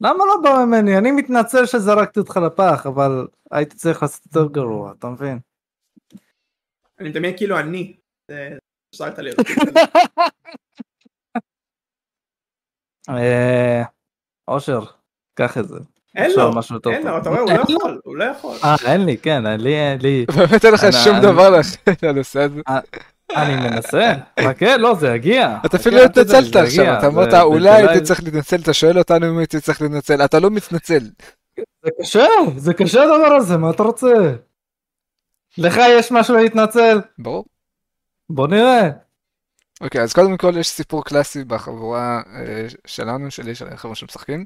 למה 0.00 0.24
לא 0.26 0.36
בא 0.42 0.64
ממני? 0.64 0.98
אני 0.98 1.10
מתנצל 1.12 1.66
שזרקתי 1.66 2.20
אותך 2.20 2.36
לפח 2.36 2.86
אבל 2.86 3.26
הייתי 3.50 3.76
צריך 3.76 4.02
לעשות 4.02 4.26
יותר 4.26 4.52
גרוע 4.52 4.92
אתה 4.98 5.06
מבין? 5.08 5.38
אני 7.00 7.08
מדמיין 7.08 7.36
כאילו 7.36 7.58
אני. 7.58 7.96
לי. 9.18 9.32
אה, 13.08 13.82
אושר 14.48 14.80
קח 15.34 15.58
את 15.58 15.68
זה. 15.68 15.78
אין 16.16 16.30
לו. 16.36 16.50
אין 16.70 16.78
טוב. 16.78 16.92
לו, 17.04 17.18
אתה 17.18 17.28
רואה, 17.28 17.40
הוא 17.40 17.50
לא? 17.52 17.62
יכול. 17.62 18.00
הוא 18.04 18.16
לא 18.16 18.24
יכול. 18.24 18.56
אה 18.64 18.76
אין 18.86 19.04
לי 19.04 19.18
כן 19.18 19.46
אין 19.46 19.60
לי 19.60 19.74
אין 19.74 20.00
לי 20.00 20.26
באמת 20.36 20.64
אין 20.64 20.74
לך 20.74 20.82
שום 21.04 21.16
דבר 21.22 21.60
לנושא 22.02 22.40
הזה. 22.40 22.60
אני 23.36 23.56
מנסה 23.56 24.12
חכה 24.40 24.76
לא 24.76 24.94
זה 24.94 25.08
יגיע. 25.08 25.58
אתה 25.66 25.76
אפילו 25.76 25.96
לא 25.96 26.04
התנצלת 26.04 26.56
עכשיו, 26.56 26.98
אתה 26.98 27.06
אמרת 27.06 27.34
אולי 27.34 27.70
הייתי 27.70 28.04
צריך 28.04 28.22
להתנצל, 28.24 28.56
אתה 28.56 28.72
שואל 28.72 28.98
אותנו 28.98 29.30
אם 29.30 29.38
הייתי 29.38 29.60
צריך 29.60 29.82
להתנצל, 29.82 30.24
אתה 30.24 30.38
לא 30.38 30.50
מתנצל. 30.50 31.00
זה 31.84 31.90
קשה, 32.00 32.26
זה 32.56 32.74
קשה 32.74 33.02
הדבר 33.02 33.34
הזה, 33.34 33.56
מה 33.56 33.70
אתה 33.70 33.82
רוצה? 33.82 34.34
לך 35.58 35.80
יש 35.98 36.12
משהו 36.12 36.36
להתנצל? 36.36 37.00
ברור. 37.18 37.44
בוא 38.30 38.48
נראה. 38.48 38.90
אוקיי, 39.80 40.02
אז 40.02 40.12
קודם 40.12 40.36
כל 40.36 40.56
יש 40.56 40.68
סיפור 40.68 41.04
קלאסי 41.04 41.44
בחבורה 41.44 42.20
אה, 42.34 42.66
שלנו, 42.86 43.30
שלי, 43.30 43.54
של 43.54 43.68
החבר'ה 43.68 43.94
שמשחקים, 43.94 44.44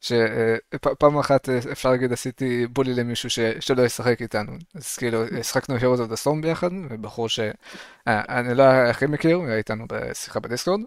שפעם 0.00 1.18
אחת 1.18 1.48
אה, 1.48 1.58
אפשר 1.72 1.90
להגיד 1.90 2.12
עשיתי 2.12 2.66
בולי 2.66 2.94
למישהו 2.94 3.30
ש- 3.30 3.40
שלא 3.60 3.82
ישחק 3.82 4.22
איתנו. 4.22 4.52
אז 4.74 4.96
כאילו, 4.96 5.24
השחקנו 5.40 5.76
Heroes 5.76 5.98
of 5.98 6.12
the 6.12 6.24
Storm 6.24 6.42
ביחד, 6.42 6.70
ובחור 6.90 7.28
שאני 7.28 8.54
לא 8.54 8.62
הכי 8.62 9.06
מכיר, 9.06 9.36
הוא 9.36 9.46
היה 9.46 9.56
איתנו 9.56 9.84
בשיחה 9.88 10.40
בדיסקורד, 10.40 10.80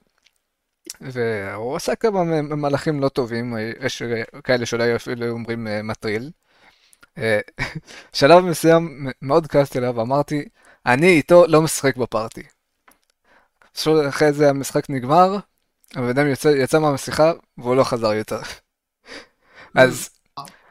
והוא 1.01 1.76
עשה 1.76 1.95
כמה 1.95 2.24
מהלכים 2.41 2.99
לא 2.99 3.10
טובים, 3.10 3.55
יש 3.82 4.01
כאלה 4.43 4.66
שאולי 4.66 4.95
אפילו 4.95 5.30
אומרים 5.30 5.68
אה, 5.68 5.84
מטריל. 5.84 6.32
אה, 7.18 7.39
שלב 8.14 8.43
מסוים 8.45 9.07
מאוד 9.22 9.47
כעסתי 9.47 9.78
עליו 9.78 9.95
ואמרתי, 9.95 10.49
אני 10.86 11.07
איתו 11.07 11.45
לא 11.47 11.62
משחק 11.62 11.97
בפארטי. 11.97 12.43
אחרי 14.10 14.34
זה 14.34 14.49
המשחק 14.49 14.89
נגמר, 14.89 15.38
הבן 15.95 16.10
אדם 16.10 16.28
יצא, 16.28 16.47
יצא 16.49 16.80
מהשיחה 16.80 17.32
והוא 17.57 17.76
לא 17.76 17.84
חזר 17.84 18.14
יותר. 18.14 18.41
אז 19.76 20.10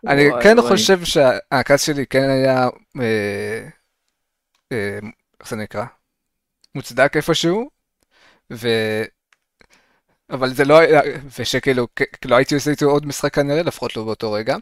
אני 0.06 0.28
כן. 0.42 0.56
חושב 0.68 1.04
שהכעס 1.04 1.82
שלי 1.82 2.06
כן 2.06 2.30
היה, 2.30 2.68
אה, 3.00 3.68
אה, 4.72 4.98
איך 5.40 5.50
זה 5.50 5.56
נקרא? 5.56 5.84
מוצדק 6.74 7.16
איפשהו, 7.16 7.70
ו... 8.52 8.68
אבל 10.30 10.54
זה 10.54 10.64
לא 10.64 10.78
היה, 10.78 11.00
ושכאילו, 11.38 11.86
כאילו 11.96 12.36
הייתי 12.36 12.54
עושה 12.54 12.70
איתו 12.70 12.86
עוד 12.86 13.06
משחק 13.06 13.34
כנראה, 13.34 13.62
לפחות 13.62 13.96
לא 13.96 14.04
באותו 14.04 14.32
רגע. 14.32 14.56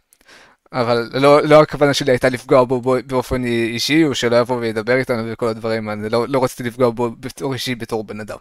אבל 0.73 1.11
לא, 1.15 1.43
לא 1.43 1.63
הכוונה 1.63 1.95
שלי 1.95 2.13
הייתה 2.13 2.29
לפגוע 2.29 2.65
בו 2.65 2.81
באופן 3.07 3.45
אישי, 3.45 4.05
או 4.05 4.15
שלא 4.15 4.37
יבוא 4.37 4.57
וידבר 4.57 4.97
איתנו 4.97 5.33
וכל 5.33 5.49
הדברים, 5.49 5.91
אני 5.91 6.09
לא, 6.09 6.29
לא 6.29 6.45
רציתי 6.45 6.63
לפגוע 6.63 6.91
בו 6.91 7.11
בתור 7.11 7.53
אישי, 7.53 7.75
בתור 7.75 8.05
בן 8.05 8.21
אדם. 8.21 8.39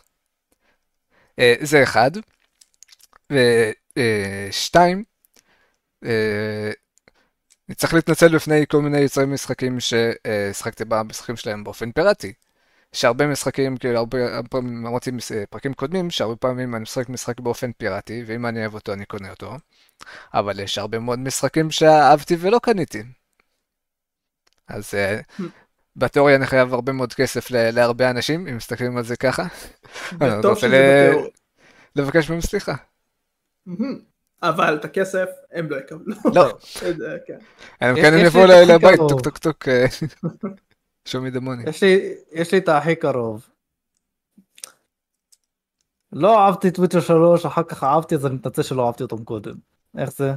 אה, 1.39 1.55
זה 1.61 1.83
אחד. 1.83 2.11
ושתיים, 3.31 4.97
אה, 4.97 5.03
צריך 7.75 7.93
להתנצל 7.93 8.35
בפני 8.35 8.65
כל 8.67 8.81
מיני 8.81 8.99
יוצרי 8.99 9.25
משחקים 9.25 9.77
ששחקתי 9.79 10.85
במשחקים 10.85 11.35
שלהם 11.35 11.63
באופן 11.63 11.91
פיראטי. 11.91 12.33
שהרבה 12.93 13.27
משחקים, 13.27 13.77
כאילו 13.77 13.97
הרבה, 13.97 14.43
פעמים 14.49 14.85
אמרתי 14.85 15.11
בפרקים 15.11 15.73
קודמים, 15.73 16.11
שהרבה 16.11 16.35
פעמים 16.35 16.75
אני 16.75 16.83
משחק 16.83 17.09
משחק 17.09 17.39
באופן 17.39 17.71
פיראטי, 17.71 18.23
ואם 18.27 18.45
אני 18.45 18.59
אוהב 18.59 18.73
אותו 18.73 18.93
אני 18.93 19.05
קונה 19.05 19.29
אותו. 19.29 19.57
אבל 20.33 20.59
יש 20.59 20.77
הרבה 20.77 20.99
מאוד 20.99 21.19
משחקים 21.19 21.71
שאהבתי 21.71 22.35
ולא 22.39 22.59
קניתי. 22.63 23.03
אז 24.67 24.93
hmm. 24.93 25.43
בתיאוריה 25.95 26.35
אני 26.35 26.45
חייב 26.45 26.73
הרבה 26.73 26.91
מאוד 26.91 27.13
כסף 27.13 27.51
להרבה 27.51 28.09
אנשים, 28.09 28.47
אם 28.47 28.57
מסתכלים 28.57 28.97
על 28.97 29.03
זה 29.03 29.15
ככה. 29.15 29.43
שזה 30.55 31.07
בתיאוריה. 31.09 31.31
לבקש 31.95 32.29
מהם 32.29 32.41
סליחה. 32.41 32.73
אבל 34.43 34.75
את 34.75 34.85
הכסף 34.85 35.29
הם 35.51 35.69
לא 35.69 35.75
יקבלו. 35.75 36.15
לא. 36.35 36.57
כן. 37.27 37.37
הם 37.81 37.95
כן 37.95 38.13
הם 38.13 38.25
יבואו 38.25 38.45
לבית, 38.67 38.99
טוק 39.09 39.21
טוק 39.21 39.37
טוק. 39.37 39.67
אה, 39.67 39.85
Show 41.07 41.23
me 41.23 41.31
the 41.31 41.42
money. 41.42 41.63
יש 42.31 42.51
לי 42.51 42.57
את 42.57 42.69
הכי 42.69 42.95
קרוב. 42.95 43.47
לא 46.13 46.39
אהבתי 46.39 46.71
Witcher 46.71 47.01
3, 47.01 47.45
אחר 47.45 47.63
כך 47.63 47.83
אהבתי, 47.83 48.15
אז 48.15 48.25
אני 48.25 48.35
מתנצל 48.35 48.61
שלא 48.61 48.85
אהבתי 48.85 49.03
אותם 49.03 49.23
קודם. 49.23 49.55
איך 49.97 50.11
זה? 50.11 50.31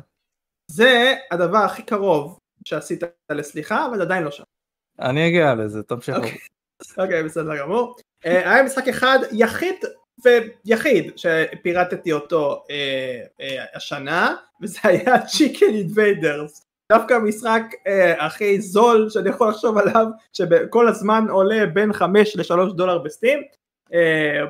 זה 0.70 1.14
הדבר 1.30 1.58
הכי 1.58 1.82
קרוב 1.82 2.38
שעשית 2.64 3.02
לסליחה, 3.30 3.86
אבל 3.86 4.02
עדיין 4.02 4.24
לא 4.24 4.30
שם. 4.30 4.42
אני 5.00 5.28
אגיע 5.28 5.54
לזה, 5.54 5.82
תמשיך. 5.82 6.16
אוקיי, 6.16 6.38
אוקיי 6.98 7.22
בסדר 7.22 7.58
גמור. 7.58 7.96
אה, 8.26 8.52
היה 8.52 8.62
משחק 8.62 8.88
אחד 8.88 9.18
יחיד 9.32 9.76
ויחיד 10.24 11.12
שפירטתי 11.18 12.12
אותו 12.12 12.64
אה, 12.70 13.20
אה, 13.40 13.64
השנה, 13.74 14.36
וזה 14.62 14.78
היה 14.84 15.26
Chicken 15.26 15.66
Invaders. 15.66 16.64
דווקא 16.92 17.14
המשחק 17.14 17.62
אה, 17.86 18.26
הכי 18.26 18.60
זול 18.60 19.10
שאני 19.10 19.30
יכול 19.30 19.48
לחשוב 19.48 19.78
עליו, 19.78 20.06
שכל 20.32 20.88
הזמן 20.88 21.26
עולה 21.30 21.66
בין 21.66 21.92
5 21.92 22.36
ל-3 22.36 22.72
דולר 22.76 22.98
ב 22.98 23.05
Steam, 23.05 23.42
אה, 23.94 24.44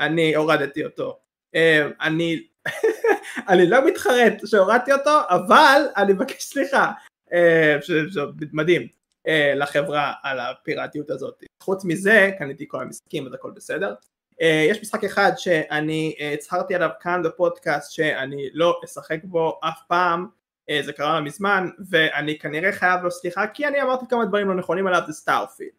אני 0.00 0.34
הורדתי 0.36 0.84
אותו. 0.84 1.18
אה, 1.54 1.88
אני, 2.00 2.46
אני 3.50 3.70
לא 3.70 3.86
מתחרט 3.86 4.32
שהורדתי 4.46 4.92
אותו, 4.92 5.20
אבל 5.28 5.82
אני 5.96 6.12
מבקש 6.12 6.42
סליחה, 6.42 6.92
אה, 7.32 7.76
שזה 7.82 8.20
מדהים, 8.52 8.88
אה, 9.26 9.52
לחברה 9.56 10.12
על 10.22 10.40
הפיראטיות 10.40 11.10
הזאת. 11.10 11.44
חוץ 11.62 11.84
מזה, 11.84 12.30
קניתי 12.38 12.64
כל 12.68 12.82
המשחקים 12.82 13.26
אז 13.26 13.34
הכל 13.34 13.50
בסדר. 13.50 13.94
אה, 14.40 14.66
יש 14.70 14.80
משחק 14.80 15.04
אחד 15.04 15.32
שאני 15.36 16.16
אה, 16.20 16.32
הצהרתי 16.32 16.74
עליו 16.74 16.90
כאן 17.00 17.22
בפודקאסט 17.22 17.92
שאני 17.92 18.48
לא 18.52 18.80
אשחק 18.84 19.24
בו 19.24 19.60
אף 19.64 19.80
פעם 19.88 20.26
אה, 20.70 20.80
זה 20.82 20.92
קרה 20.92 21.20
מזמן 21.20 21.68
ואני 21.90 22.38
כנראה 22.38 22.72
חייב 22.72 23.02
לו 23.02 23.10
סליחה 23.10 23.46
כי 23.46 23.66
אני 23.66 23.82
אמרתי 23.82 24.04
כמה 24.10 24.24
דברים 24.24 24.48
לא 24.48 24.54
נכונים 24.54 24.86
עליו 24.86 25.02
זה 25.06 25.12
Starfield. 25.12 25.70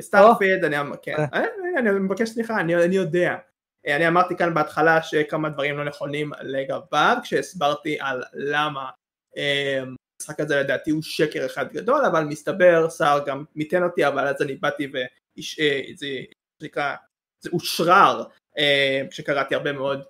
Starfield 0.00 0.64
אני, 0.64 0.80
אמ- 0.80 0.92
כן, 1.02 1.16
אני 1.78 1.90
מבקש 1.90 2.28
סליחה 2.28 2.60
אני, 2.60 2.84
אני 2.84 2.96
יודע. 2.96 3.36
אני 3.86 4.08
אמרתי 4.08 4.36
כאן 4.36 4.54
בהתחלה 4.54 5.02
שכמה 5.02 5.48
דברים 5.48 5.78
לא 5.78 5.84
נכונים 5.84 6.30
לגביו 6.42 7.16
כשהסברתי 7.22 7.98
על 8.00 8.22
למה 8.34 8.90
המשחק 10.20 10.40
הזה 10.40 10.56
לדעתי 10.56 10.90
הוא 10.90 11.02
שקר 11.02 11.46
אחד 11.46 11.72
גדול 11.72 12.04
אבל 12.04 12.24
מסתבר 12.24 12.88
שסער 12.90 13.18
גם 13.26 13.44
מיתן 13.54 13.82
אותי 13.82 14.06
אבל 14.06 14.26
אז 14.26 14.42
אני 14.42 14.54
באתי 14.54 14.86
וזה 14.86 16.06
שנקרא, 16.60 16.94
זה 17.40 17.50
אושרר 17.52 18.24
אה, 18.58 19.02
כשקראתי 19.10 19.54
הרבה 19.54 19.72
מאוד 19.72 20.04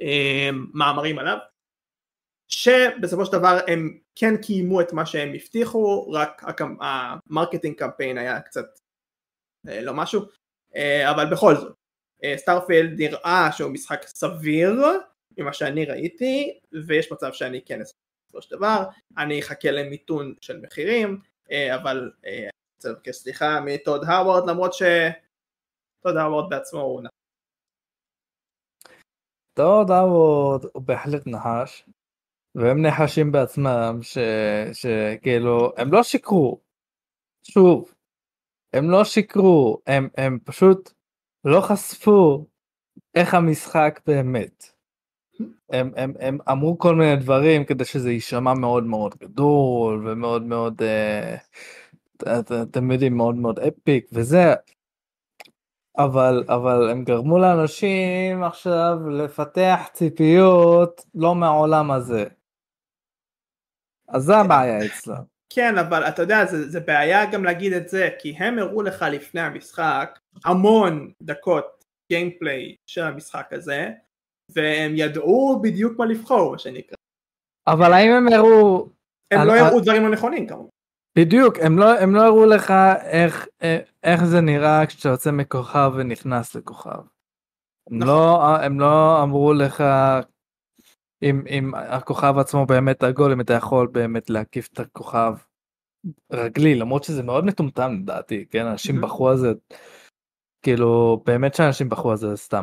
אה, 0.00 0.50
מאמרים 0.74 1.18
עליו 1.18 1.38
שבסופו 2.48 3.26
של 3.26 3.32
דבר 3.32 3.58
הם 3.66 3.98
כן 4.14 4.36
קיימו 4.36 4.80
את 4.80 4.92
מה 4.92 5.06
שהם 5.06 5.34
הבטיחו 5.34 6.10
רק 6.12 6.42
ה 6.80 6.90
marketing 6.90 7.76
campaign 7.76 8.18
היה 8.18 8.40
קצת 8.40 8.66
אה, 9.68 9.80
לא 9.80 9.94
משהו 9.94 10.22
אבל 11.10 11.30
בכל 11.30 11.54
זאת 11.54 11.74
Starfield 12.36 13.00
נראה 13.00 13.48
שהוא 13.52 13.70
משחק 13.70 14.06
סביר 14.06 14.82
ממה 15.38 15.52
שאני 15.52 15.84
ראיתי 15.84 16.58
ויש 16.86 17.12
מצב 17.12 17.32
שאני 17.32 17.60
כן 17.64 17.80
אעשה 17.80 17.92
בסופו 18.26 18.42
של 18.42 18.56
דבר. 18.56 18.84
אני 19.18 19.40
אחכה 19.40 19.70
למיתון 19.70 20.34
של 20.40 20.60
מחירים 20.60 21.20
אבל 21.50 22.10
אני 22.24 22.48
רוצה 22.76 22.88
לבקש 22.88 23.16
סליחה 23.16 23.60
מטוד 23.60 24.04
האוורד 24.04 24.50
למרות 24.50 24.74
ש... 24.74 24.82
תודה 26.06 26.28
וורד 26.28 26.50
בעצמו 26.50 27.00
נחש. 27.02 27.12
תודה 29.54 30.04
וורד 30.04 30.64
הוא 30.72 30.82
בהחלט 30.82 31.26
נחש. 31.26 31.84
והם 32.54 32.86
נחשים 32.86 33.32
בעצמם. 33.32 33.98
שכאילו 34.72 35.72
הם 35.76 35.92
לא 35.92 36.02
שיקרו. 36.02 36.60
שוב. 37.42 37.94
הם 38.72 38.90
לא 38.90 39.04
שיקרו 39.04 39.78
הם, 39.86 40.08
הם 40.16 40.38
פשוט 40.44 40.92
לא 41.44 41.60
חשפו 41.60 42.46
איך 43.14 43.34
המשחק 43.34 44.00
באמת. 44.06 44.64
הם, 45.70 45.90
הם, 45.96 46.12
הם 46.20 46.38
אמרו 46.50 46.78
כל 46.78 46.94
מיני 46.94 47.16
דברים 47.16 47.64
כדי 47.64 47.84
שזה 47.84 48.10
יישמע 48.10 48.54
מאוד 48.54 48.84
מאוד 48.84 49.14
גדול 49.14 50.08
ומאוד 50.08 50.42
מאוד 50.42 50.82
אה, 50.82 51.36
אתם 52.62 52.90
יודעים 52.90 53.16
מאוד 53.16 53.34
מאוד 53.34 53.58
אפיק 53.58 54.06
וזה 54.12 54.54
אבל 55.98 56.44
אבל 56.48 56.90
הם 56.90 57.04
גרמו 57.04 57.38
לאנשים 57.38 58.42
עכשיו 58.42 59.08
לפתח 59.10 59.88
ציפיות 59.92 61.04
לא 61.14 61.34
מהעולם 61.34 61.90
הזה. 61.90 62.24
אז 64.08 64.22
זה 64.22 64.36
הבעיה 64.36 64.86
אצלם. 64.86 65.22
כן 65.50 65.78
אבל 65.78 66.02
אתה 66.08 66.22
יודע 66.22 66.44
זה, 66.44 66.70
זה 66.70 66.80
בעיה 66.80 67.30
גם 67.30 67.44
להגיד 67.44 67.72
את 67.72 67.88
זה 67.88 68.08
כי 68.18 68.36
הם 68.36 68.58
הראו 68.58 68.82
לך 68.82 69.04
לפני 69.12 69.40
המשחק 69.40 70.18
המון 70.44 71.12
דקות 71.22 71.84
גיימפליי 72.12 72.76
של 72.86 73.02
המשחק 73.02 73.52
הזה 73.52 73.90
והם 74.54 74.92
ידעו 74.96 75.60
בדיוק 75.62 75.98
מה 75.98 76.06
לבחור 76.06 76.52
מה 76.52 76.58
שנקרא. 76.58 76.96
אבל 77.66 77.92
האם 77.92 78.10
הם 78.12 78.28
הראו... 78.28 78.88
הם 79.30 79.46
לא 79.46 79.52
הראו 79.52 79.80
דברים 79.80 80.02
לא 80.02 80.10
נכונים 80.10 80.46
כמובן. 80.46 80.73
בדיוק, 81.18 81.54
הם 81.62 81.78
לא, 81.78 81.98
הם 81.98 82.14
לא 82.14 82.22
הראו 82.22 82.46
לך 82.46 82.72
איך, 83.02 83.46
איך 84.02 84.24
זה 84.24 84.40
נראה 84.40 84.86
כשאתה 84.86 85.08
יוצא 85.08 85.30
מכוכב 85.30 85.92
ונכנס 85.94 86.54
לכוכב. 86.54 86.90
הם, 87.90 87.98
נכון. 87.98 88.08
לא, 88.08 88.56
הם 88.56 88.80
לא 88.80 89.22
אמרו 89.22 89.52
לך 89.52 89.84
אם, 91.22 91.42
אם 91.48 91.74
הכוכב 91.74 92.38
עצמו 92.38 92.66
באמת 92.66 93.02
עגול, 93.02 93.32
אם 93.32 93.40
אתה 93.40 93.52
יכול 93.52 93.86
באמת 93.86 94.30
להקיף 94.30 94.68
את 94.72 94.80
הכוכב 94.80 95.34
רגלי, 96.32 96.74
למרות 96.74 97.04
שזה 97.04 97.22
מאוד 97.22 97.44
מטומטם 97.44 97.98
לדעתי, 98.02 98.44
כן? 98.50 98.66
אנשים 98.66 99.00
בחרו 99.00 99.28
על 99.28 99.36
זה, 99.36 99.52
כאילו, 100.62 101.22
באמת 101.26 101.54
שאנשים 101.54 101.88
בחרו 101.88 102.10
על 102.10 102.16
זה 102.16 102.36
סתם. 102.36 102.62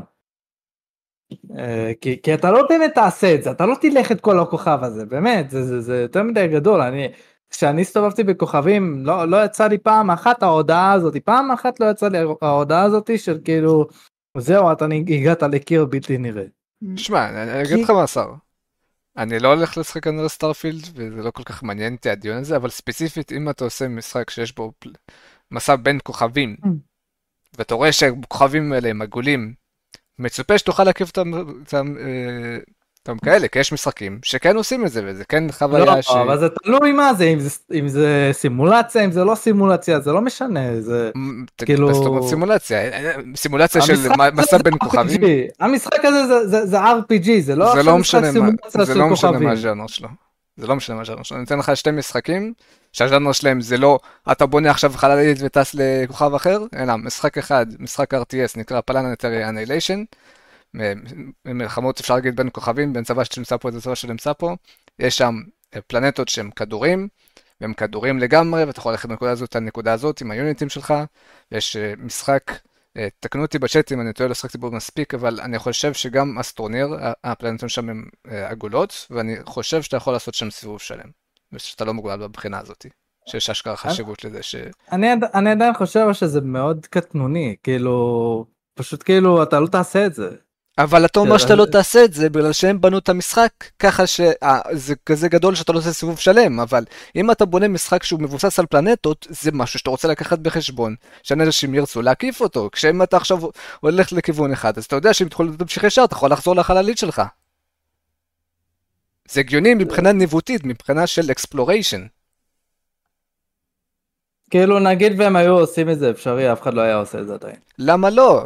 אה, 1.57 1.91
כי, 2.01 2.21
כי 2.21 2.33
אתה 2.33 2.51
לא 2.51 2.67
באמת 2.69 2.91
תעשה 2.95 3.35
את 3.35 3.43
זה, 3.43 3.51
אתה 3.51 3.65
לא 3.65 3.75
תלך 3.81 4.11
את 4.11 4.21
כל 4.21 4.39
הכוכב 4.39 4.79
הזה, 4.81 5.05
באמת, 5.05 5.49
זה, 5.49 5.63
זה, 5.63 5.81
זה 5.81 6.01
יותר 6.01 6.23
מדי 6.23 6.47
גדול, 6.47 6.81
אני, 6.81 7.07
כשאני 7.51 7.81
הסתובבתי 7.81 8.23
בכוכבים 8.23 9.05
לא 9.05 9.27
לא 9.27 9.45
יצא 9.45 9.67
לי 9.67 9.77
פעם 9.77 10.11
אחת 10.11 10.43
ההודעה 10.43 10.91
הזאת 10.91 11.17
פעם 11.17 11.51
אחת 11.51 11.79
לא 11.79 11.85
יצא 11.91 12.07
לי 12.07 12.17
ההודעה 12.41 12.83
הזאת 12.83 13.09
של 13.17 13.39
כאילו 13.43 13.87
זהו 14.37 14.71
אתה 14.71 14.85
הגעת 15.07 15.43
לקיר 15.43 15.85
בלתי 15.85 16.17
נראה. 16.17 16.45
שמע 16.95 17.29
אני 17.29 17.61
אגיד 17.61 17.83
לך 17.83 17.89
מה 17.89 18.07
סער. 18.07 18.33
אני 19.17 19.39
לא 19.39 19.53
הולך 19.53 19.77
לשחק 19.77 20.03
כנראה 20.03 20.29
Starfield 20.29 20.81
וזה 20.95 21.23
לא 21.23 21.31
כל 21.31 21.43
כך 21.43 21.63
מעניין 21.63 21.93
אותי 21.93 22.09
הדיון 22.09 22.37
הזה 22.37 22.55
אבל 22.55 22.69
ספציפית 22.69 23.31
אם 23.31 23.49
אתה 23.49 23.63
עושה 23.63 23.87
משחק 23.87 24.29
שיש 24.29 24.55
בו 24.55 24.71
מסע 25.51 25.75
בין 25.75 25.99
כוכבים 26.03 26.55
mm. 26.63 26.67
ואתה 27.57 27.75
רואה 27.75 27.91
שהכוכבים 27.91 28.73
האלה 28.73 28.89
הם 28.89 29.01
עגולים 29.01 29.53
מצופה 30.19 30.57
שתוכל 30.57 30.83
להקיף 30.83 31.09
את 31.09 31.17
גם 33.07 33.17
כאלה, 33.17 33.47
כי 33.47 33.59
יש 33.59 33.73
משחקים 33.73 34.19
שכן 34.23 34.55
עושים 34.55 34.85
את 34.85 34.91
זה, 34.91 35.01
וזה 35.05 35.25
כן 35.25 35.51
חוויה 35.51 35.85
לא, 35.85 36.01
ש... 36.01 36.09
לא, 36.09 36.21
אבל 36.21 36.39
זה 36.39 36.49
תלוי 36.49 36.91
מה 36.91 37.13
זה, 37.13 37.23
אם 37.23 37.39
זה, 37.39 37.49
אם 37.73 37.87
זה 37.87 38.29
סימולציה, 38.33 39.05
אם 39.05 39.11
זה 39.11 39.23
לא 39.23 39.35
סימולציה, 39.35 39.99
זה 39.99 40.11
לא 40.11 40.21
משנה, 40.21 40.81
זה 40.81 41.11
כאילו... 41.57 42.21
סימולציה, 42.27 42.79
סימולציה 43.35 43.81
של 43.81 43.93
מסע 44.33 44.57
בין 44.57 44.73
כוכבים. 44.79 45.21
המשחק 45.59 46.05
הזה 46.05 46.27
זה, 46.27 46.47
זה, 46.47 46.65
זה 46.65 46.77
RPG, 46.83 47.29
זה 47.39 47.55
לא 47.55 47.75
זה 47.75 47.83
לא 47.83 47.97
משנה 47.97 48.31
מה, 48.31 48.49
זה 48.83 48.95
לא 48.95 49.07
משנה 49.07 49.39
מה 49.39 49.51
הז'אנר 49.51 49.87
שלו. 49.87 50.07
זה 50.57 50.67
לא 50.67 50.75
משנה 50.75 50.95
מה 50.95 51.01
הז'אנר 51.01 51.23
שלו. 51.23 51.37
אני 51.37 51.45
אתן 51.45 51.59
לך 51.59 51.77
שתי 51.77 51.91
משחקים, 51.91 52.53
שהז'אנר 52.93 53.31
שלהם 53.31 53.61
זה 53.61 53.77
לא, 53.77 53.99
אתה 54.31 54.45
בונה 54.45 54.71
עכשיו 54.71 54.91
חללית 54.95 55.37
וטס 55.41 55.75
לכוכב 55.79 56.33
אחר, 56.33 56.59
אלא 56.75 56.97
משחק 56.97 57.37
אחד, 57.37 57.65
משחק 57.79 58.13
RTS, 58.13 58.57
נקרא 58.57 58.81
פלנטרי 58.81 59.45
אניליישן. 59.45 60.03
מלחמות 61.45 61.99
אפשר 61.99 62.15
להגיד 62.15 62.35
בין 62.35 62.49
כוכבים, 62.53 62.93
בין 62.93 63.03
צבא 63.03 63.23
שנמצא 63.23 63.57
פה 63.57 63.69
לצבא 63.69 63.95
שנמצא 63.95 64.33
פה, 64.33 64.55
יש 64.99 65.17
שם 65.17 65.35
פלנטות 65.87 66.27
שהם 66.27 66.51
כדורים, 66.51 67.07
והם 67.61 67.73
כדורים 67.73 68.19
לגמרי, 68.19 68.63
ואתה 68.63 68.79
יכול 68.79 68.91
ללכת 68.91 69.05
מהנקודה 69.09 69.31
הזאת 69.31 69.55
לנקודה 69.55 69.93
הזאת 69.93 70.21
עם 70.21 70.31
היוניטים 70.31 70.69
שלך, 70.69 70.93
ויש 71.51 71.77
משחק 71.77 72.51
אה, 72.97 73.07
תקנו 73.19 73.41
אותי 73.41 73.59
בצ'אט 73.59 73.91
אם 73.91 74.01
אני 74.01 74.13
טועה 74.13 74.29
לשחק 74.29 74.51
ציבור 74.51 74.71
מספיק, 74.71 75.13
אבל 75.13 75.39
אני 75.39 75.59
חושב 75.59 75.93
שגם 75.93 76.39
אסטרוניר, 76.39 76.87
הפלנטים 77.23 77.69
שם 77.69 77.89
הם 77.89 78.05
אה, 78.31 78.49
עגולות, 78.49 79.07
ואני 79.09 79.35
חושב 79.45 79.81
שאתה 79.81 79.97
יכול 79.97 80.13
לעשות 80.13 80.33
שם 80.33 80.49
סיבוב 80.49 80.79
שלם, 80.79 81.09
ושאתה 81.51 81.85
לא 81.85 81.93
מוגבל 81.93 82.17
בבחינה 82.17 82.59
הזאת, 82.59 82.85
שיש 83.29 83.49
אשכרה 83.49 83.75
חשיבות 83.75 84.23
לזה 84.23 84.43
ש... 84.43 84.55
אני, 84.91 85.07
אני 85.33 85.51
עדיין 85.51 85.73
חושב 85.73 86.13
שזה 86.13 86.41
מאוד 86.41 86.85
קטנוני, 86.85 87.55
כאילו, 87.63 88.45
פשוט 88.73 89.03
כאילו 89.03 89.43
אתה 89.43 89.59
לא 89.59 89.67
תעשה 89.67 90.05
את 90.05 90.13
זה. 90.13 90.29
אבל 90.83 91.05
אתה 91.05 91.19
אומר 91.19 91.37
שאתה 91.37 91.55
לא 91.55 91.65
תעשה 91.65 92.03
את 92.03 92.13
זה 92.13 92.29
בגלל 92.29 92.53
שהם 92.53 92.81
בנו 92.81 92.97
את 92.97 93.09
המשחק 93.09 93.49
ככה 93.79 94.07
שזה 94.07 94.33
אה, 94.43 94.95
כזה 95.05 95.29
גדול 95.29 95.55
שאתה 95.55 95.73
לא 95.73 95.77
עושה 95.77 95.93
סיבוב 95.93 96.19
שלם, 96.19 96.59
אבל 96.59 96.83
אם 97.15 97.31
אתה 97.31 97.45
בונה 97.45 97.67
משחק 97.67 98.03
שהוא 98.03 98.19
מבוסס 98.19 98.59
על 98.59 98.65
פלנטות, 98.65 99.27
זה 99.29 99.51
משהו 99.53 99.79
שאתה 99.79 99.89
רוצה 99.89 100.07
לקחת 100.07 100.39
בחשבון, 100.39 100.95
שאנשים 101.23 101.75
ירצו 101.75 102.01
להקיף 102.01 102.41
אותו. 102.41 102.69
כשאם 102.71 103.03
אתה 103.03 103.17
עכשיו 103.17 103.39
הולך 103.79 104.11
לכיוון 104.13 104.51
אחד, 104.51 104.77
אז 104.77 104.85
אתה 104.85 104.95
יודע 104.95 105.13
שאם 105.13 105.27
תוכל 105.27 105.47
להמשיך 105.59 105.83
ישר, 105.83 106.03
אתה 106.03 106.15
יכול 106.15 106.31
לחזור 106.31 106.55
לחללית 106.55 106.97
שלך. 106.97 107.21
זה 109.29 109.39
הגיוני 109.39 109.73
מבחינה 109.73 110.11
ניווטית, 110.11 110.65
מבחינה 110.65 111.07
של 111.07 111.31
exploration. 111.31 112.05
כאילו 114.49 114.79
נגיד 114.79 115.19
והם 115.19 115.35
היו 115.35 115.53
עושים 115.53 115.89
את 115.89 115.99
זה 115.99 116.09
אפשרי, 116.09 116.53
אף 116.53 116.61
אחד 116.61 116.73
לא 116.73 116.81
היה 116.81 116.95
עושה 116.95 117.19
את 117.19 117.27
זה 117.27 117.33
עדיין. 117.33 117.55
למה 117.79 118.09
לא? 118.09 118.45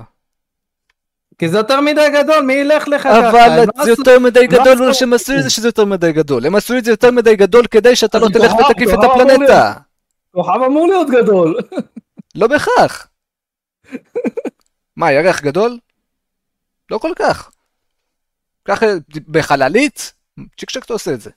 כי 1.38 1.50
זה 1.50 1.58
יותר 1.58 1.82
מדי 1.82 2.10
גדול, 2.14 2.42
מי 2.42 2.54
ילך 2.54 2.88
לך 2.88 3.04
ככה? 3.04 3.30
אבל 3.30 3.66
זה 3.84 3.90
יותר 3.90 4.20
מדי 4.20 4.48
גדול, 4.48 4.78
לא 4.78 4.94
שהם 4.94 5.14
עשו 5.14 5.34
את 5.38 5.44
זה 5.44 5.50
שזה 5.50 5.68
יותר 5.68 5.86
מדי 5.86 6.12
גדול. 6.12 6.46
הם 6.46 6.56
עשו 6.56 6.78
את 6.78 6.86
זה 6.86 6.92
יותר 6.92 7.12
מדי 7.12 7.36
גדול 7.36 7.68
כדי 7.68 7.96
שאתה 7.96 8.20
לא 8.20 8.28
תלך 8.34 8.54
ותקיף 8.54 8.90
את 8.94 9.00
הפלנטה. 9.04 9.74
כוכב 10.32 10.60
אמור 10.66 10.88
להיות 10.88 11.08
גדול. 11.10 11.58
לא 12.40 12.48
בהכרח. 12.48 13.08
מה, 14.96 15.12
ירח 15.12 15.42
גדול? 15.42 15.78
לא 16.92 16.98
כל 16.98 17.12
כך. 17.16 17.52
ככה 18.66 18.86
בחללית, 19.28 20.14
צ'יק 20.58 20.72
צ'ק 20.72 20.86
אתה 20.86 20.94
עושה 20.94 21.14
את 21.14 21.22
זה. 21.22 21.30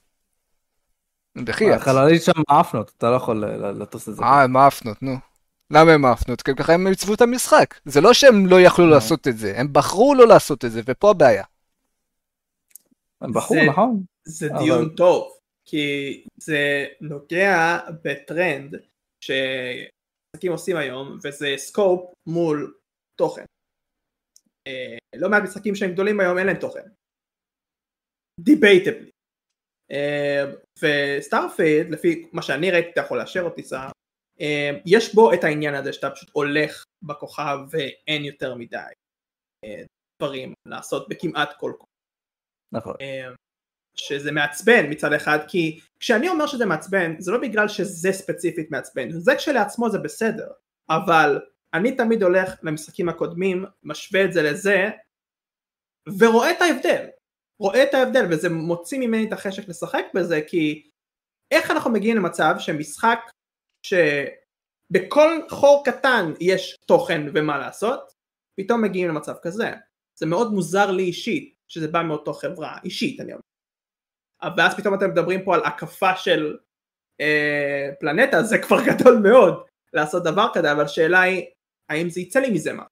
בחייאת. 1.45 1.81
החללית 1.81 2.23
שם 2.23 2.33
מאפנות, 2.51 2.93
אתה 2.99 3.11
לא 3.11 3.17
יכול 3.17 3.45
לטוס 3.81 4.09
את 4.09 4.17
זה. 4.17 4.23
אה, 4.23 4.47
מאפנות, 4.47 5.03
נו. 5.03 5.17
למה 5.71 5.93
הם 5.93 6.01
מאפנות? 6.01 6.43
כי 6.43 6.51
ככה 6.55 6.73
הם 6.75 6.87
עיצבו 6.87 7.15
את 7.15 7.21
המשחק. 7.21 7.81
זה 7.85 8.01
לא 8.01 8.15
שהם 8.15 8.47
לא 8.47 8.61
יכלו 8.61 8.85
אה. 8.85 8.91
לעשות 8.91 9.29
את 9.29 9.39
זה, 9.39 9.53
הם 9.61 9.73
בחרו 9.73 10.15
לא 10.15 10.29
לעשות 10.29 10.65
את 10.65 10.71
זה, 10.71 10.81
ופה 10.87 11.11
הבעיה. 11.11 11.45
הם 13.21 13.33
בחרו, 13.33 13.57
נכון. 13.71 14.03
זה 14.25 14.49
דיון 14.59 14.95
טוב, 14.97 15.39
כי 15.65 16.25
זה 16.37 16.87
נוגע 17.01 17.79
בטרנד 18.05 18.75
שמשחקים 19.21 20.53
עושים 20.53 20.77
היום, 20.77 21.19
וזה 21.25 21.55
scope 21.57 22.13
מול 22.27 22.75
תוכן. 23.17 23.45
אה, 24.67 24.97
לא 25.17 25.29
מעט 25.29 25.43
משחקים 25.43 25.75
שהם 25.75 25.93
גדולים 25.93 26.21
היום 26.21 26.39
אין 26.39 26.47
להם 26.47 26.57
תוכן. 26.61 26.89
Debatably. 28.41 29.11
אה, 29.93 30.45
ו 30.83 30.93
Starfield, 30.93 31.91
לפי 31.91 32.29
מה 32.33 32.43
שאני 32.43 32.71
ראיתי, 32.71 32.91
אתה 32.91 33.01
יכול 33.01 33.19
לאשר 33.19 33.43
אותי 33.43 33.63
סער, 33.63 33.91
יש 34.87 35.15
בו 35.15 35.33
את 35.35 35.45
העניין 35.45 35.75
הזה 35.75 35.93
שאתה 35.93 36.11
פשוט 36.11 36.31
הולך 36.33 36.85
בכוכב 37.03 37.59
ואין 37.71 38.25
יותר 38.25 38.55
מדי 38.55 38.77
אה, 39.65 39.83
דברים 40.23 40.55
לעשות 40.67 41.09
בכמעט 41.09 41.53
כל 41.59 41.73
כוכב. 41.79 41.89
נכון. 42.73 42.95
אמ, 43.01 43.35
שזה 43.99 44.33
מעצבן 44.33 44.91
מצד 44.91 45.13
אחד 45.13 45.39
כי 45.49 45.81
כשאני 46.01 46.29
אומר 46.29 46.47
שזה 46.47 46.67
מעצבן 46.67 47.21
זה 47.21 47.33
לא 47.33 47.39
בגלל 47.39 47.69
שזה 47.69 48.13
ספציפית 48.13 48.71
מעצבן 48.71 49.11
זה 49.11 49.37
כשלעצמו 49.37 49.91
זה 49.91 49.99
בסדר 49.99 50.51
אבל 50.91 51.41
אני 51.75 51.97
תמיד 51.97 52.23
הולך 52.23 52.55
למשחקים 52.63 53.09
הקודמים 53.09 53.65
משווה 53.83 54.25
את 54.25 54.33
זה 54.33 54.43
לזה 54.43 54.91
ורואה 56.19 56.51
את 56.51 56.63
ההבדל 56.63 57.07
רואה 57.63 57.83
את 57.83 57.95
ההבדל 57.95 58.25
וזה 58.31 58.49
מוציא 58.49 58.99
ממני 58.99 59.29
את 59.29 59.33
החשק 59.33 59.69
לשחק 59.69 60.05
בזה 60.15 60.41
כי 60.47 60.91
איך 61.51 61.71
אנחנו 61.71 61.91
מגיעים 61.91 62.17
למצב 62.17 62.55
שמשחק 62.59 63.19
שבכל 63.89 65.41
חור 65.51 65.83
קטן 65.85 66.33
יש 66.41 66.77
תוכן 66.87 67.23
ומה 67.35 67.59
לעשות, 67.59 68.13
פתאום 68.61 68.83
מגיעים 68.83 69.09
למצב 69.09 69.35
כזה. 69.43 69.71
זה 70.19 70.27
מאוד 70.27 70.53
מוזר 70.53 70.91
לי 70.91 71.03
אישית, 71.03 71.55
שזה 71.69 71.89
בא 71.89 72.03
מאותו 72.03 72.33
חברה, 72.33 72.79
אישית 72.85 73.21
אני 73.21 73.33
אומר. 73.33 73.43
ואז 74.57 74.77
פתאום 74.77 74.95
אתם 74.95 75.11
מדברים 75.11 75.45
פה 75.45 75.55
על 75.55 75.65
הקפה 75.65 76.17
של 76.17 76.57
אה, 77.21 77.89
פלנטה, 78.01 78.43
זה 78.43 78.59
כבר 78.59 78.77
גדול 78.87 79.19
מאוד 79.23 79.67
לעשות 79.93 80.25
דבר 80.25 80.47
כזה, 80.55 80.73
אבל 80.73 80.85
השאלה 80.85 81.21
היא, 81.21 81.47
האם 81.89 82.11
זה 82.11 82.21
יצא 82.21 82.41
לי 82.41 82.51
מזה 82.51 82.73
מה? 82.73 82.85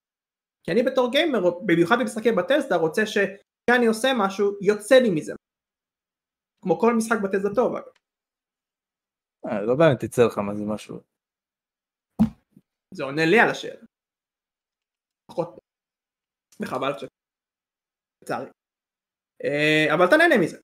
כי 0.65 0.73
אני 0.73 0.83
בתור 0.83 1.11
גיימר, 1.11 1.51
במיוחד 1.67 1.97
במשחקי 2.01 2.33
בטסדה, 2.33 2.77
רוצה 2.77 3.03
שכשאני 3.07 3.87
עושה 3.87 4.13
משהו, 4.17 4.53
יוצא 4.61 4.95
לי 4.95 5.11
מזה. 5.11 5.35
כמו 6.63 6.81
כל 6.81 6.95
משחק 6.95 7.19
בטסדה 7.23 7.55
טוב 7.55 7.77
אגב. 7.77 7.93
אה, 9.47 9.63
לא 9.63 9.75
באמת 9.79 10.05
תצא 10.05 10.23
לך 10.27 10.39
מה 10.39 10.55
זה 10.55 10.65
משהו. 10.65 11.01
זה 12.95 13.05
עונה 13.05 13.25
לי 13.25 13.41
על 13.41 13.49
השאלה. 13.51 13.87
פחות. 15.31 15.59
וחבל. 16.61 16.93
לצערי. 18.23 18.51
אה, 19.45 19.95
אבל 19.95 20.05
אתה 20.09 20.17
נהנה 20.17 20.39
מזה. 20.45 20.59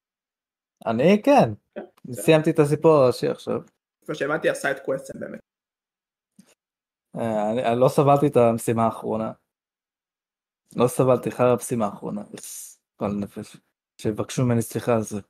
אני 0.87 1.23
כן. 1.25 1.55
כן 1.75 2.13
סיימתי 2.13 2.51
את 2.51 2.59
הסיפור 2.59 2.93
הראשי 2.93 3.29
עכשיו. 3.29 3.61
איפה 4.03 4.15
שהבנתי 4.15 4.51
הסייד 4.51 4.77
קווסטים 4.85 5.21
באמת. 5.21 5.41
אה, 7.17 7.73
אני 7.73 7.81
לא 7.81 7.89
סבלתי 7.89 8.27
את 8.27 8.37
המשימה 8.37 8.85
האחרונה. 8.85 9.33
לא 10.77 10.87
סבלתי 10.89 11.29
אחרי 11.29 11.51
המשימה 11.53 11.87
האחרונה. 11.87 12.23
כל 12.97 13.09
נפש. 13.21 13.57
שיבקשו 14.01 14.43
ממני 14.45 14.63
סליחה 14.63 14.95
על 14.95 15.03
זה. 15.03 15.21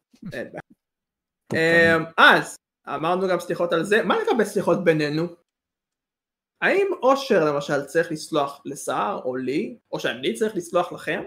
אז 2.17 2.57
אמרנו 2.89 3.29
גם 3.29 3.41
סליחות 3.41 3.73
על 3.73 3.85
זה, 3.85 4.03
מה 4.03 4.17
לגבי 4.19 4.45
סליחות 4.45 4.85
בינינו? 4.85 5.27
האם 6.63 6.87
אושר 7.03 7.45
למשל 7.45 7.85
צריך 7.85 8.13
לסלוח 8.13 8.63
לסער 8.65 9.21
או 9.25 9.37
לי, 9.37 9.77
או 9.93 10.01
שאני 10.01 10.35
צריך 10.35 10.57
לסלוח 10.57 10.93
לכם? 10.93 11.23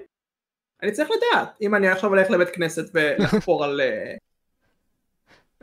אני 0.83 0.91
צריך 0.91 1.09
לדעת, 1.11 1.57
אם 1.61 1.75
אני 1.75 1.87
עכשיו 1.87 2.09
הולך 2.09 2.29
לבית 2.29 2.49
כנסת 2.49 2.85
ולחפור 2.93 3.63
על... 3.63 3.81
אה, 3.81 4.15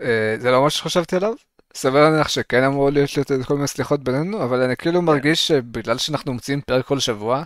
אה, 0.00 0.36
זה 0.38 0.50
לא 0.50 0.62
מה 0.62 0.70
שחשבתי 0.70 1.16
עליו? 1.16 1.34
סביר 1.74 2.00
להניח 2.00 2.28
שכן 2.28 2.62
אמור 2.62 2.90
להיות 2.90 3.10
כל 3.46 3.54
מיני 3.54 3.68
סליחות 3.68 4.04
בינינו, 4.04 4.44
אבל 4.44 4.62
אני 4.62 4.76
כאילו 4.76 5.02
מרגיש 5.02 5.48
שבגלל 5.48 5.98
שאנחנו 5.98 6.32
מוציאים 6.32 6.60
פרק 6.60 6.86
כל 6.86 6.98
שבוע, 6.98 7.42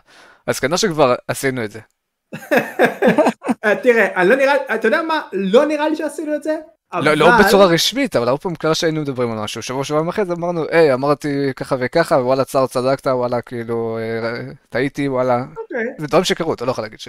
אז 0.47 0.61
כנראה 0.61 0.79
שכבר 0.79 1.15
עשינו 1.29 1.65
את 1.65 1.71
זה. 1.71 1.81
אה, 3.65 3.77
תראה, 3.83 4.25
לא 4.25 4.37
נראה, 4.37 4.75
אתה 4.75 4.89
יודע 4.89 5.03
מה, 5.03 5.29
לא 5.33 5.67
נראה 5.67 5.89
לי 5.89 5.97
שעשינו 5.97 6.35
את 6.35 6.43
זה, 6.43 6.57
לא, 6.95 7.15
לא 7.15 7.29
בצורה 7.47 7.67
רשמית, 7.67 8.17
אבל 8.17 8.29
הרבה 8.29 8.41
פעמים 8.41 8.57
קרה 8.57 8.75
שהיינו 8.75 9.01
מדברים 9.01 9.31
על 9.33 9.39
משהו. 9.39 9.63
שבוע 9.63 9.85
שבוע 9.85 10.11
אחרי 10.11 10.25
זה 10.25 10.33
אמרנו, 10.33 10.65
היי, 10.71 10.95
אמרתי 10.95 11.53
ככה 11.57 11.77
וככה, 11.81 12.15
וואלה, 12.15 12.45
צר 12.45 12.67
צדקת, 12.67 13.07
וואלה, 13.07 13.43
כאילו, 13.43 13.99
אה, 13.99 14.53
טעיתי, 14.69 15.09
וואלה. 15.09 15.45
אוקיי. 15.57 15.85
זה 15.99 16.07
דברים 16.07 16.25
שקרו, 16.25 16.55
אתה 16.55 16.65
לא 16.65 16.71
יכול 16.71 16.85
להגיד 16.85 17.01
ש... 17.01 17.09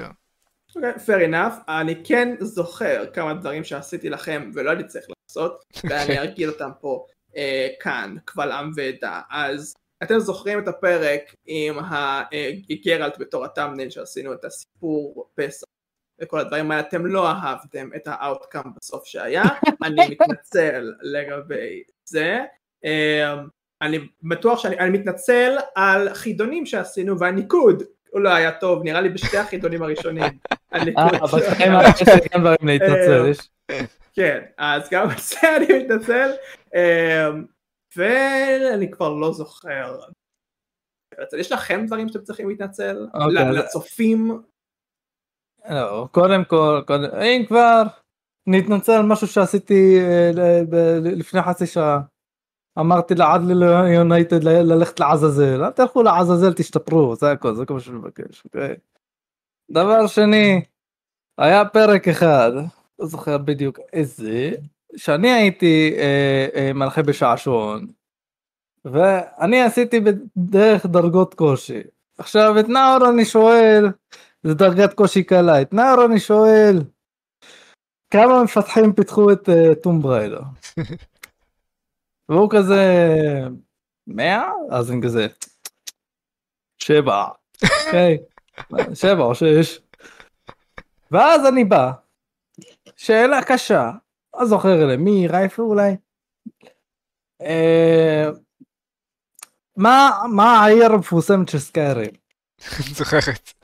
אוקיי, 0.75 0.93
fair 0.93 1.29
enough. 1.29 1.53
אני 1.67 1.95
כן 2.03 2.35
זוכר 2.39 3.05
כמה 3.13 3.33
דברים 3.33 3.63
שעשיתי 3.63 4.09
לכם 4.09 4.51
ולא 4.53 4.69
הייתי 4.69 4.87
צריך 4.87 5.05
לעשות, 5.09 5.63
ואני 5.83 6.19
ארגיל 6.19 6.49
אותם 6.49 6.69
פה 6.81 7.05
אה, 7.37 7.67
כאן, 7.79 8.15
קבל 8.25 8.51
עם 8.51 8.71
ועדה. 8.75 9.21
אז 9.31 9.73
אתם 10.03 10.19
זוכרים 10.19 10.59
את 10.59 10.67
הפרק 10.67 11.21
עם 11.45 11.75
הגרלט 11.81 13.17
בתור 13.19 13.45
הטאמנל 13.45 13.89
שעשינו 13.89 14.33
את 14.33 14.45
הסיפור 14.45 15.29
פסח 15.35 15.67
וכל 16.21 16.39
הדברים 16.39 16.71
האלה, 16.71 16.81
אתם 16.87 17.05
לא 17.05 17.27
אהבתם 17.29 17.89
את 17.95 18.07
האאוטקאם 18.07 18.73
בסוף 18.75 19.05
שהיה, 19.05 19.43
אני 19.85 20.01
מתנצל 20.09 20.93
לגבי 21.01 21.83
זה. 22.05 22.39
אמ, 22.83 23.47
אני 23.81 23.99
בטוח 24.23 24.59
שאני 24.59 24.79
אני 24.79 24.89
מתנצל 24.89 25.57
על 25.75 26.13
חידונים 26.13 26.65
שעשינו 26.65 27.19
והניקוד 27.19 27.83
הוא 28.09 28.21
לא 28.21 28.29
היה 28.29 28.51
טוב 28.51 28.83
נראה 28.83 29.01
לי 29.01 29.09
בשתי 29.09 29.37
החידונים 29.37 29.83
הראשונים. 29.83 30.23
אה, 30.73 31.09
אבל 31.21 31.39
גם 32.33 32.41
דברים 32.41 32.67
להתנצל. 32.69 33.31
אמ, 33.71 33.85
כן 34.13 34.43
אז 34.57 34.89
גם 34.91 35.09
על 35.09 35.17
זה 35.17 35.55
אני 35.57 35.83
מתנצל 35.83 36.31
אמ, 36.75 37.45
ואני 37.95 38.91
כבר 38.91 39.09
לא 39.09 39.33
זוכר. 39.33 39.99
יש 41.37 41.51
לכם 41.51 41.85
דברים 41.85 42.07
שאתם 42.07 42.23
צריכים 42.23 42.49
להתנצל? 42.49 43.07
אוקיי, 43.13 43.51
לצופים 43.51 44.41
לא, 45.69 46.07
קודם 46.11 46.43
כל, 46.43 46.81
קודם, 46.87 47.03
אם 47.03 47.45
כבר, 47.47 47.83
נתנצל 48.47 48.91
על 48.91 49.05
משהו 49.05 49.27
שעשיתי 49.27 49.99
אה, 49.99 50.31
לפני 51.01 51.41
חצי 51.41 51.65
שעה. 51.65 51.99
אמרתי 52.79 53.15
לעדלי 53.15 53.93
יונייטד 53.95 54.43
ללכת 54.43 54.99
לעזאזל, 54.99 55.63
אל 55.63 55.71
תלכו 55.71 56.03
לעזאזל 56.03 56.53
תשתפרו, 56.53 57.15
זה 57.15 57.31
הכל, 57.31 57.55
זה 57.55 57.65
כל 57.65 57.73
מה 57.73 57.79
שאני 57.79 57.97
מבקש, 57.97 58.45
אוקיי? 58.45 58.75
דבר 59.71 60.07
שני, 60.07 60.61
היה 61.37 61.65
פרק 61.65 62.07
אחד, 62.07 62.51
לא 62.99 63.05
זוכר 63.05 63.37
בדיוק 63.37 63.79
איזה, 63.93 64.51
שאני 64.95 65.31
הייתי 65.31 65.93
אה, 65.97 66.47
אה, 66.55 66.73
מנחה 66.73 67.03
בשעשועון, 67.03 67.87
ואני 68.85 69.61
עשיתי 69.61 69.99
בדרך 69.99 70.85
דרגות 70.85 71.33
קושי. 71.33 71.81
עכשיו 72.17 72.59
את 72.59 72.69
נאור 72.69 73.09
אני 73.09 73.25
שואל, 73.25 73.85
זה 74.47 74.53
דרגת 74.53 74.93
קושי 74.93 75.23
קלה, 75.23 75.61
את 75.61 75.73
נאור 75.73 76.05
אני 76.05 76.19
שואל, 76.19 76.83
כמה 78.09 78.43
מפתחים 78.43 78.93
פיתחו 78.93 79.31
את 79.31 79.49
uh, 79.49 79.75
טום 79.83 80.01
בריידר? 80.01 80.41
והוא 82.29 82.49
כזה, 82.51 82.83
מאה? 84.07 84.51
אז 84.71 84.91
אני 84.91 85.01
כזה, 85.03 85.27
שבע, 86.77 87.25
אוקיי, 87.63 88.17
שבע 89.01 89.23
או 89.23 89.35
שש. 89.35 89.79
ואז 91.11 91.45
אני 91.47 91.63
בא, 91.63 91.91
שאלה 92.95 93.43
קשה, 93.43 93.91
לא 94.35 94.45
זוכר 94.45 94.85
למי, 94.85 95.27
רייפר 95.27 95.63
אולי. 95.63 95.95
אה, 97.41 98.29
מה 99.77 100.59
העיר 100.63 100.91
המפורסמת 100.93 101.49
של 101.49 101.59
סקיירים? 101.59 102.11
זוכרת. 102.97 103.56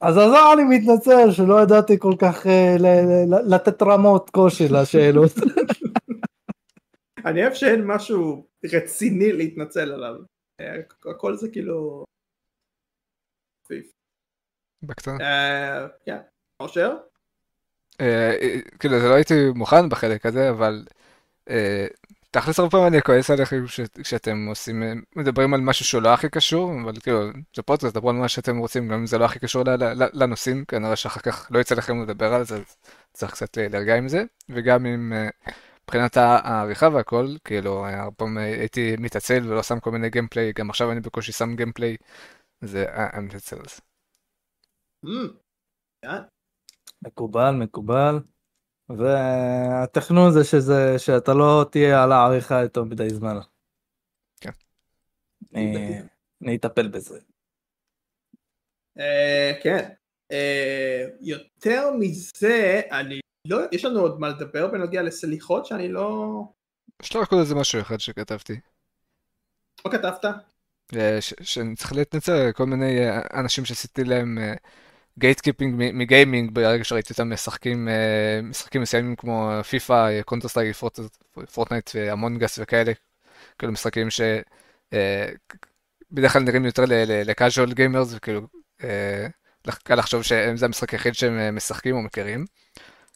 אז 0.00 0.16
עזר 0.16 0.52
אני 0.54 0.78
מתנצל 0.78 1.30
שלא 1.30 1.62
ידעתי 1.62 1.98
כל 1.98 2.14
כך 2.18 2.46
אה, 2.46 2.76
לתת 3.46 3.82
רמות 3.82 4.30
קושי 4.30 4.68
לשאלות. 4.68 5.32
אני 7.26 7.42
אוהב 7.42 7.54
שאין 7.54 7.86
משהו 7.86 8.46
רציני 8.74 9.32
להתנצל 9.32 9.92
עליו. 9.92 10.14
אה, 10.60 10.74
הכל 11.10 11.36
זה 11.36 11.48
כאילו... 11.52 12.04
בקטנה. 14.82 15.16
אה, 15.20 15.86
כן. 16.04 16.18
אושר? 16.60 16.96
כאילו 18.78 19.00
זה 19.00 19.08
לא 19.08 19.14
הייתי 19.14 19.34
מוכן 19.54 19.88
בחלק 19.88 20.26
הזה 20.26 20.50
אבל 20.50 20.84
תכלס 22.30 22.58
הרבה 22.58 22.70
פעמים 22.70 22.86
אני 22.86 23.02
כועס 23.02 23.30
עליכם 23.30 23.64
כשאתם 24.02 24.46
עושים, 24.48 24.82
מדברים 25.16 25.54
על 25.54 25.60
משהו 25.60 25.84
שהוא 25.84 26.02
לא 26.02 26.08
הכי 26.14 26.28
קשור, 26.28 26.72
אבל 26.84 27.00
כאילו, 27.00 27.20
זה 27.56 27.62
פודקאסט, 27.62 27.94
דברו 27.94 28.10
על 28.10 28.16
מה 28.16 28.28
שאתם 28.28 28.58
רוצים, 28.58 28.88
גם 28.88 28.94
אם 28.94 29.06
זה 29.06 29.18
לא 29.18 29.24
הכי 29.24 29.38
קשור 29.38 29.62
לנושאים, 30.12 30.64
כנראה 30.64 30.96
שאחר 30.96 31.20
כך 31.20 31.48
לא 31.50 31.58
יצא 31.58 31.74
לכם 31.74 32.02
לדבר 32.02 32.34
על 32.34 32.44
זה, 32.44 32.56
אז 32.56 32.76
צריך 33.12 33.32
קצת 33.32 33.56
להרגע 33.56 33.96
עם 33.96 34.08
זה, 34.08 34.24
וגם 34.48 34.86
עם 34.86 35.12
אה, 35.12 35.28
מבחינת 35.82 36.16
העריכה 36.16 36.88
והכל, 36.88 37.26
כאילו, 37.44 37.86
הרבה 37.86 38.16
פעמים 38.16 38.38
הייתי 38.38 38.96
מתעצל 38.98 39.42
ולא 39.48 39.62
שם 39.62 39.80
כל 39.80 39.90
מיני 39.90 40.10
gameplay, 40.10 40.52
גם 40.52 40.70
עכשיו 40.70 40.92
אני 40.92 41.00
בקושי 41.00 41.32
שם 41.32 41.56
gameplay, 41.56 41.96
זה, 42.60 42.84
אה, 42.88 43.10
אני 43.12 43.26
מתעצל 43.26 43.56
על 43.56 43.64
זה. 43.68 43.80
Mm. 45.06 46.08
מקובל, 47.02 47.50
מקובל. 47.50 48.18
והתכנון 48.90 50.32
זה 50.32 50.44
שזה 50.44 50.98
שאתה 50.98 51.34
לא 51.34 51.66
תהיה 51.70 52.02
על 52.02 52.12
העריכה 52.12 52.62
יותר 52.62 52.84
מדי 52.84 53.10
זמן. 53.10 53.38
כן. 54.40 54.50
אני 56.42 56.56
אטפל 56.56 56.88
בזה. 56.88 57.18
אה, 58.98 59.52
כן. 59.62 59.88
אה, 60.32 61.04
יותר 61.20 61.90
מזה, 61.98 62.80
אני 62.90 63.20
לא, 63.48 63.58
יש 63.72 63.84
לנו 63.84 64.00
עוד 64.00 64.20
מה 64.20 64.28
לדבר 64.28 64.66
בנוגע 64.66 65.02
לסליחות 65.02 65.66
שאני 65.66 65.88
לא... 65.88 66.42
יש 67.02 67.16
לך 67.16 67.32
עוד 67.32 67.40
איזה 67.40 67.54
משהו 67.54 67.80
אחד 67.80 68.00
שכתבתי. 68.00 68.60
מה 69.84 69.92
כתבת? 69.92 70.24
אה, 70.96 71.18
שאני 71.20 71.76
צריך 71.76 71.92
להתנצל 71.92 72.52
כל 72.52 72.66
מיני 72.66 72.98
אנשים 73.34 73.64
שעשיתי 73.64 74.04
להם 74.04 74.38
gatekeeping 75.18 75.74
מ 75.92 76.00
gaming 76.00 76.50
ברגע 76.52 76.84
שראיתי 76.84 77.12
אותם 77.12 77.32
משחקים 77.32 77.88
אה, 77.88 78.40
משחקים 78.42 78.82
מסוימים 78.82 79.16
כמו 79.16 79.50
FIFA, 79.68 80.22
Counter-Strike, 80.22 80.76
Fortnite 81.54 81.90
ו 81.94 82.02
Among 82.02 82.42
Us 82.42 82.58
וכאלה, 82.62 82.92
כאילו 83.58 83.72
משחקים 83.72 84.08
שבדרך 84.90 86.32
כלל 86.32 86.42
נראים 86.42 86.64
יותר 86.64 86.84
ל 87.24 87.31
casual 87.31 87.72
gamers 87.72 88.14
וכאילו 88.14 88.40
אה, 88.84 89.26
קל 89.84 89.94
לחשוב 89.94 90.22
שזה 90.22 90.66
המשחק 90.66 90.90
היחיד 90.90 91.14
שהם 91.14 91.38
אה, 91.38 91.50
משחקים 91.50 91.96
או 91.96 92.02
מכירים. 92.02 92.44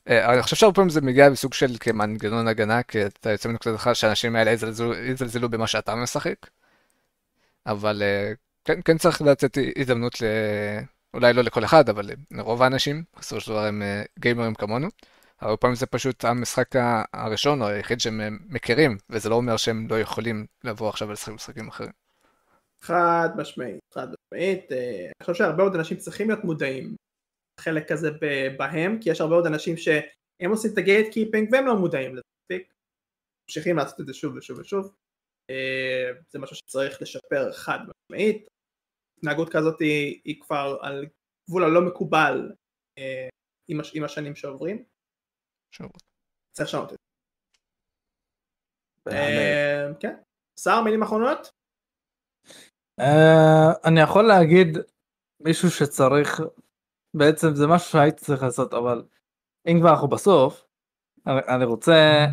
אני 0.06 0.42
חושב 0.42 0.56
שהרבה 0.56 0.74
פעמים 0.74 0.90
זה 0.90 1.00
מגיע 1.00 1.30
בסוג 1.30 1.54
של 1.54 1.76
כמנגנון 1.80 2.48
הגנה, 2.48 2.82
כי 2.82 3.06
אתה 3.06 3.30
יוצא 3.30 3.48
מנקודת 3.48 3.76
הנחה 3.76 3.96
שהאנשים 3.96 4.36
האלה 4.36 4.50
יזלזלו 5.06 5.48
במה 5.48 5.66
שאתה 5.66 5.94
משחק. 5.94 6.34
אבל 7.66 8.02
כן, 8.64 8.80
כן 8.84 8.98
צריך 8.98 9.22
לתת 9.22 9.58
הזדמנות 9.78 10.14
אולי 11.14 11.32
לא 11.32 11.42
לכל 11.42 11.64
אחד, 11.64 11.88
אבל 11.88 12.10
לרוב 12.30 12.62
האנשים, 12.62 13.04
בסופו 13.18 13.40
של 13.40 13.50
דבר 13.50 13.64
הם 13.64 13.82
אה, 13.82 14.02
גיימרים 14.18 14.54
כמונו. 14.54 14.88
הרבה 15.40 15.56
פעמים 15.56 15.76
זה 15.76 15.86
פשוט 15.86 16.24
המשחק 16.24 16.68
הראשון 17.12 17.62
או 17.62 17.66
היחיד 17.66 18.00
שהם 18.00 18.20
אה, 18.20 18.28
מכירים, 18.48 18.96
וזה 19.10 19.28
לא 19.28 19.34
אומר 19.34 19.56
שהם 19.56 19.86
לא 19.90 20.00
יכולים 20.00 20.46
לבוא 20.64 20.88
עכשיו 20.88 21.08
ולשחק 21.08 21.32
משחקים 21.32 21.68
אחרים. 21.68 21.92
חד 22.84 23.28
משמעית, 23.36 23.80
חד 23.94 24.06
משמעית. 24.06 24.72
אה, 24.72 25.04
אני 25.04 25.24
חושב 25.26 25.34
שהרבה 25.34 25.56
מאוד 25.56 25.74
אנשים 25.74 25.96
צריכים 25.96 26.28
להיות 26.28 26.44
מודעים 26.44 26.96
חלק 27.60 27.92
כזה 27.92 28.10
בהם, 28.56 28.98
כי 29.00 29.10
יש 29.10 29.20
הרבה 29.20 29.34
מאוד 29.34 29.46
אנשים 29.46 29.76
שהם 29.76 30.50
עושים 30.50 30.72
את 30.72 30.78
הגייט 30.78 31.12
קיפינג 31.12 31.48
והם 31.52 31.66
לא 31.66 31.76
מודעים 31.76 32.12
לזה 32.12 32.22
מספיק. 32.42 32.72
ממשיכים 33.48 33.76
לעשות 33.76 34.00
את 34.00 34.06
זה 34.06 34.14
שוב 34.14 34.36
ושוב 34.36 34.58
ושוב. 34.58 34.94
זה 36.30 36.38
משהו 36.38 36.56
שצריך 36.56 37.02
לשפר 37.02 37.52
חד 37.52 37.78
משמעית. 37.78 38.51
התנהגות 39.22 39.48
כזאת 39.52 39.80
היא, 39.80 40.20
היא 40.24 40.40
כבר 40.40 40.76
על 40.80 41.06
גבול 41.48 41.64
הלא 41.64 41.80
מקובל 41.80 42.52
אה, 42.98 43.28
עם, 43.68 43.80
הש, 43.80 43.96
עם 43.96 44.04
השנים 44.04 44.34
שעוברים. 44.36 44.84
שוב. 45.74 45.90
צריך 46.52 46.68
לשנות 46.68 46.92
את 46.92 46.96
זה. 49.04 49.16
אה, 49.16 49.86
כן. 50.00 50.16
שר 50.60 50.82
מילים 50.82 51.02
אחרונות? 51.02 51.50
Uh, 53.00 53.88
אני 53.88 54.00
יכול 54.00 54.24
להגיד 54.24 54.78
מישהו 55.40 55.70
שצריך 55.70 56.40
בעצם 57.14 57.54
זה 57.54 57.66
משהו 57.66 57.90
שהייתי 57.90 58.24
צריך 58.24 58.42
לעשות 58.42 58.74
אבל 58.74 59.04
אם 59.66 59.76
כבר 59.80 59.90
אנחנו 59.90 60.08
בסוף 60.08 60.64
אני 61.26 61.64
רוצה 61.64 62.26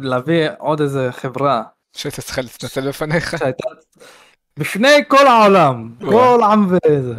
להביא 0.00 0.48
עוד 0.58 0.80
איזה 0.80 1.08
חברה 1.10 1.62
שהייתה 1.96 2.22
צריכה 2.22 2.42
להתנצל 2.42 2.88
בפניך 2.88 3.38
שהייתה 3.38 3.68
בפני 4.58 5.04
כל 5.08 5.26
העולם, 5.26 5.94
כל 6.00 6.40
עם 6.52 6.66
וזה. 6.66 7.14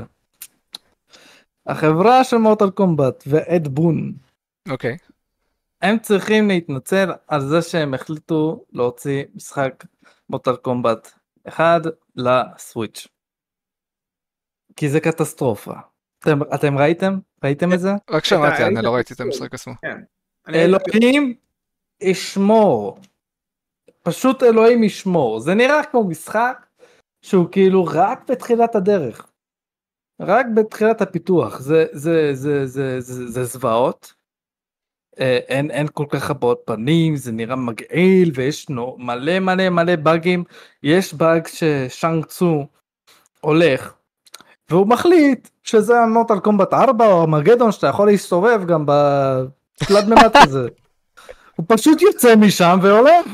החברה 1.67 2.23
של 2.23 2.37
מוטל 2.37 2.69
קומבט 2.69 3.23
ואד 3.27 3.67
בון. 3.67 4.13
אוקיי. 4.69 4.97
הם 5.81 5.99
צריכים 5.99 6.47
להתנצל 6.47 7.11
על 7.27 7.41
זה 7.41 7.61
שהם 7.61 7.93
החליטו 7.93 8.63
להוציא 8.73 9.23
משחק 9.35 9.85
מוטל 10.29 10.55
קומבט 10.55 11.11
אחד 11.47 11.81
לסוויץ'. 12.15 13.07
כי 14.75 14.89
זה 14.89 14.99
קטסטרופה. 14.99 15.73
אתם, 16.19 16.39
אתם 16.55 16.77
ראיתם? 16.77 17.19
ראיתם 17.43 17.73
את 17.73 17.79
זה? 17.79 17.91
רק 18.09 18.25
שמעתי, 18.25 18.63
אני 18.63 18.81
לא 18.81 18.95
ראיתי 18.95 19.13
את 19.13 19.19
המשחק 19.19 19.53
עצמו. 19.53 19.73
כן. 19.81 20.01
אלוהים 20.49 21.33
ישמור. 22.01 22.99
פשוט 24.03 24.43
אלוהים 24.43 24.83
ישמור. 24.83 25.39
זה 25.39 25.53
נראה 25.53 25.83
כמו 25.83 26.03
משחק 26.03 26.65
שהוא 27.21 27.47
כאילו 27.51 27.85
רק 27.85 28.29
בתחילת 28.29 28.75
הדרך. 28.75 29.25
רק 30.21 30.45
בתחילת 30.55 31.01
הפיתוח 31.01 31.59
זה 31.59 31.85
זה 31.91 32.29
זה 32.33 32.67
זה 32.67 32.99
זה, 33.01 33.27
זה 33.27 33.43
זוועות. 33.43 34.13
אה, 35.19 35.39
אין 35.47 35.71
אין 35.71 35.87
כל 35.93 36.05
כך 36.09 36.29
הבעות 36.29 36.61
פנים 36.65 37.15
זה 37.15 37.31
נראה 37.31 37.55
מגעיל 37.55 38.31
ויש 38.35 38.69
נו, 38.69 38.95
מלא 38.99 39.39
מלא 39.39 39.69
מלא 39.69 39.95
באגים 39.95 40.43
יש 40.83 41.13
באג 41.13 41.47
ששאנג 41.47 42.25
צו 42.25 42.67
הולך 43.41 43.93
והוא 44.69 44.87
מחליט 44.87 45.49
שזה 45.63 45.99
המוטל 45.99 46.39
קומבט 46.39 46.73
4 46.73 47.05
או 47.05 47.23
המגדון 47.23 47.71
שאתה 47.71 47.87
יכול 47.87 48.07
להסתובב 48.07 48.65
גם 48.65 48.85
בתלת 48.85 50.03
מימד 50.07 50.31
הזה. 50.35 50.67
הוא 51.55 51.65
פשוט 51.69 52.01
יוצא 52.01 52.35
משם 52.35 52.79
והולך. 52.81 53.25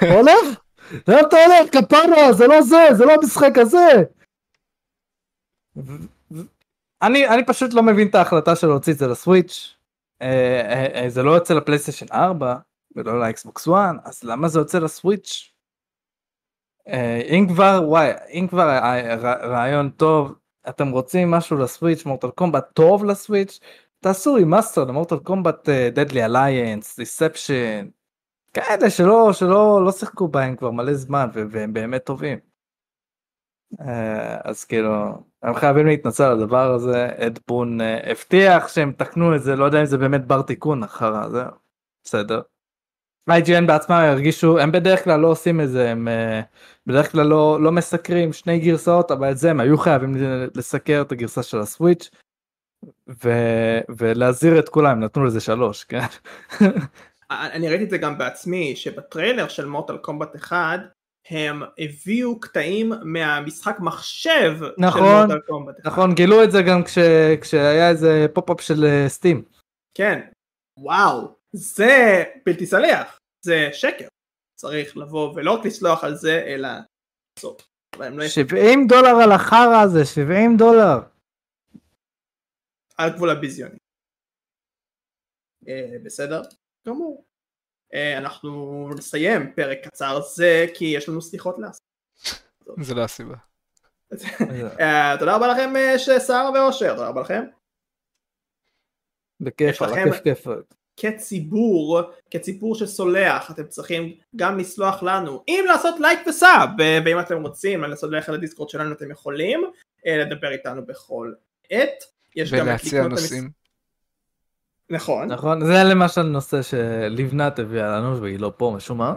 הולך 0.00 0.61
לאן 1.08 1.24
אתה 1.28 1.36
הולך 1.44 1.72
כפרה 1.72 2.32
זה 2.32 2.46
לא 2.46 2.62
זה 2.62 2.88
זה 2.92 3.04
לא 3.04 3.12
המשחק 3.12 3.58
הזה. 3.58 4.02
אני 7.02 7.28
אני 7.28 7.46
פשוט 7.46 7.74
לא 7.74 7.82
מבין 7.82 8.08
את 8.08 8.14
ההחלטה 8.14 8.56
של 8.56 8.66
להוציא 8.66 8.92
את 8.92 8.98
זה 8.98 9.06
לסוויץ' 9.06 9.76
אה, 10.22 10.28
אה, 10.60 11.02
אה, 11.02 11.10
זה 11.10 11.22
לא 11.22 11.30
יוצא 11.30 11.54
לפלייסטיישן 11.54 12.06
4 12.12 12.54
ולא 12.96 13.20
לאקסבוקס 13.20 13.68
1 13.68 13.94
אז 14.04 14.24
למה 14.24 14.48
זה 14.48 14.58
יוצא 14.58 14.78
לסוויץ'. 14.78 15.48
אם 17.28 17.46
כבר 17.48 17.80
וואי 17.86 18.10
אם 18.30 18.46
כבר 18.50 18.68
רעיון 19.42 19.90
טוב 19.90 20.34
אתם 20.68 20.90
רוצים 20.90 21.30
משהו 21.30 21.56
לסוויץ' 21.56 22.04
מורטל 22.04 22.30
קומבט 22.30 22.64
טוב 22.72 23.04
לסוויץ' 23.04 23.60
תעשו 24.00 24.36
עם 24.36 24.50
רימאסטר 24.50 24.84
למורטל 24.84 25.18
קומבט 25.18 25.68
דדלי 25.68 26.24
אליינס 26.24 26.96
דיספשן 26.98 27.88
כאלה 28.52 28.90
שלא 28.90 29.32
שלא 29.32 29.84
לא 29.84 29.92
שיחקו 29.92 30.28
בהם 30.28 30.56
כבר 30.56 30.70
מלא 30.70 30.94
זמן 30.94 31.28
והם 31.34 31.72
באמת 31.72 32.04
טובים. 32.04 32.38
אה, 33.80 34.38
אז 34.44 34.64
כאילו 34.64 34.92
הם 35.42 35.54
חייבים 35.54 35.86
להתנצל 35.86 36.22
על 36.24 36.42
הדבר 36.42 36.74
הזה 36.74 37.08
אד 37.18 37.38
בון 37.48 37.80
אה, 37.80 38.10
הבטיח 38.10 38.68
שהם 38.68 38.92
תקנו 38.92 39.36
את 39.36 39.42
זה 39.42 39.56
לא 39.56 39.64
יודע 39.64 39.80
אם 39.80 39.86
זה 39.86 39.98
באמת 39.98 40.26
בר 40.26 40.42
תיקון 40.42 40.82
אחר 40.82 41.28
זה 41.30 41.42
בסדר. 42.04 42.40
IGN 43.30 43.66
בעצמם 43.66 43.96
הרגישו 43.96 44.58
הם 44.58 44.72
בדרך 44.72 45.04
כלל 45.04 45.20
לא 45.20 45.28
עושים 45.28 45.60
את 45.60 45.68
זה 45.68 45.90
הם 45.90 46.08
אה, 46.08 46.40
בדרך 46.86 47.12
כלל 47.12 47.26
לא 47.26 47.62
לא 47.62 47.72
מסקרים 47.72 48.32
שני 48.32 48.58
גרסאות 48.58 49.10
אבל 49.10 49.30
את 49.30 49.38
זה 49.38 49.50
הם 49.50 49.60
היו 49.60 49.78
חייבים 49.78 50.14
לסקר 50.54 51.02
את 51.06 51.12
הגרסה 51.12 51.42
של 51.42 51.58
הסוויץ' 51.58 52.10
ו... 53.24 53.30
ולהזהיר 53.98 54.58
את 54.58 54.68
כולם 54.68 55.00
נתנו 55.00 55.24
לזה 55.24 55.40
שלוש 55.40 55.84
כן. 55.84 56.06
אני 57.52 57.68
ראיתי 57.68 57.84
את 57.84 57.90
זה 57.90 57.98
גם 57.98 58.18
בעצמי 58.18 58.76
שבטריילר 58.76 59.48
של 59.48 59.66
מוטל 59.66 59.98
קומבט 59.98 60.36
1 60.36 60.80
הם 61.28 61.62
הביאו 61.78 62.40
קטעים 62.40 62.92
מהמשחק 63.02 63.76
מחשב 63.80 64.52
נכון, 64.78 65.28
של 65.28 65.34
מוטל 65.34 65.46
קומבט 65.46 65.74
1. 65.80 65.86
נכון 65.86 66.14
גילו 66.14 66.44
את 66.44 66.50
זה 66.52 66.58
גם 66.68 66.84
כש... 66.84 66.98
כשהיה 67.40 67.90
איזה 67.90 68.26
פופ-אפ 68.34 68.60
של 68.60 68.84
סטים. 69.08 69.36
אה, 69.36 69.58
כן 69.94 70.20
וואו 70.78 71.34
זה 71.52 72.24
בלתי 72.46 72.66
סלח 72.66 73.18
זה 73.44 73.68
שקר 73.72 74.08
צריך 74.60 74.96
לבוא 74.96 75.32
ולא 75.34 75.52
רק 75.52 75.66
לסלוח 75.66 76.04
על 76.04 76.14
זה 76.14 76.42
אלא. 76.46 76.68
70 78.28 78.80
לא 78.80 78.86
דולר 78.88 79.22
על 79.24 79.32
החרא 79.32 79.82
הזה 79.84 80.04
70 80.04 80.56
דולר. 80.56 80.98
על 82.98 83.10
גבול 83.10 83.30
הביזיוני. 83.30 83.76
אה, 85.68 85.96
בסדר? 86.04 86.42
גמור. 86.86 87.24
אה, 87.94 88.18
אנחנו 88.18 88.90
נסיים 88.98 89.52
פרק 89.54 89.78
קצר 89.84 90.20
זה 90.20 90.66
כי 90.74 90.84
יש 90.84 91.08
לנו 91.08 91.22
סליחות 91.22 91.56
לעשות. 91.58 91.82
זה 92.86 92.94
לא 92.94 93.04
הסיבה. 93.04 93.36
אה, 94.80 95.16
תודה 95.18 95.36
רבה 95.36 95.48
לכם 95.48 95.72
שסער 95.98 96.50
ואושר, 96.54 96.94
תודה 96.94 97.08
רבה 97.08 97.20
לכם. 97.20 97.42
בכיף, 99.40 99.82
על 99.82 99.92
הכיף 99.92 100.20
כיף. 100.24 100.46
כציבור, 100.96 102.00
כציבור 102.30 102.74
שסולח, 102.74 103.50
אתם 103.50 103.66
צריכים 103.66 104.16
גם 104.36 104.58
לסלוח 104.58 105.02
לנו, 105.02 105.44
אם 105.48 105.64
לעשות 105.68 106.00
לייק 106.00 106.26
וסאב, 106.26 106.68
ואם 107.04 107.20
אתם 107.20 107.42
רוצים 107.42 107.80
לעשות 107.80 108.10
ללכת 108.10 108.28
לדיסקורד 108.28 108.68
שלנו 108.68 108.92
אתם 108.92 109.10
יכולים 109.10 109.60
לדבר 110.06 110.52
איתנו 110.52 110.86
בכל 110.86 111.32
עת. 111.70 112.04
ולהציע 112.50 113.08
נושאים. 113.08 113.61
נכון. 114.92 115.32
נכון, 115.32 115.64
זה 115.64 115.84
למשל 115.84 116.22
נושא 116.22 116.62
שלבנת 116.62 117.58
הביאה 117.58 117.96
לנו 117.96 118.20
והיא 118.20 118.40
לא 118.40 118.52
פה 118.56 118.72
משום 118.76 118.98
מה. 118.98 119.14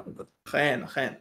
אכן, 0.47 0.81
אכן. 0.83 1.13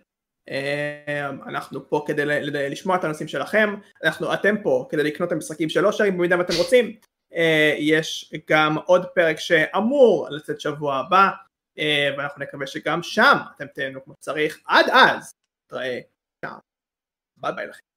אה, 0.51 1.31
אנחנו 1.47 1.89
פה 1.89 2.05
כדי 2.07 2.25
לשמוע 2.71 2.97
את 2.97 3.05
הנושאים 3.05 3.29
שלכם, 3.29 3.75
אנחנו, 4.05 4.35
אתם 4.35 4.55
פה 4.63 4.87
כדי 4.91 5.03
לקנות 5.03 5.27
את 5.27 5.33
המשחקים 5.33 5.69
של 5.69 5.87
אושר 5.87 6.05
במידה 6.05 6.39
ואתם 6.39 6.53
רוצים. 6.59 6.97
אה, 7.35 7.75
יש 7.79 8.35
גם 8.51 8.79
עוד 8.79 9.07
פרק 9.15 9.39
שאמור 9.39 10.29
לצאת 10.31 10.61
שבוע 10.61 10.97
הבא, 10.97 11.31
אה, 11.79 12.11
ואנחנו 12.19 12.43
נקווה 12.43 12.67
שגם 12.67 13.03
שם 13.03 13.37
אתם 13.57 13.67
תהנו 13.75 14.05
כמו 14.05 14.15
שצריך. 14.15 14.59
עד 14.67 14.87
אז, 14.93 15.35
תראה, 15.71 15.99
ביי 17.37 17.53
ביי 17.53 17.67
לכם. 17.67 17.94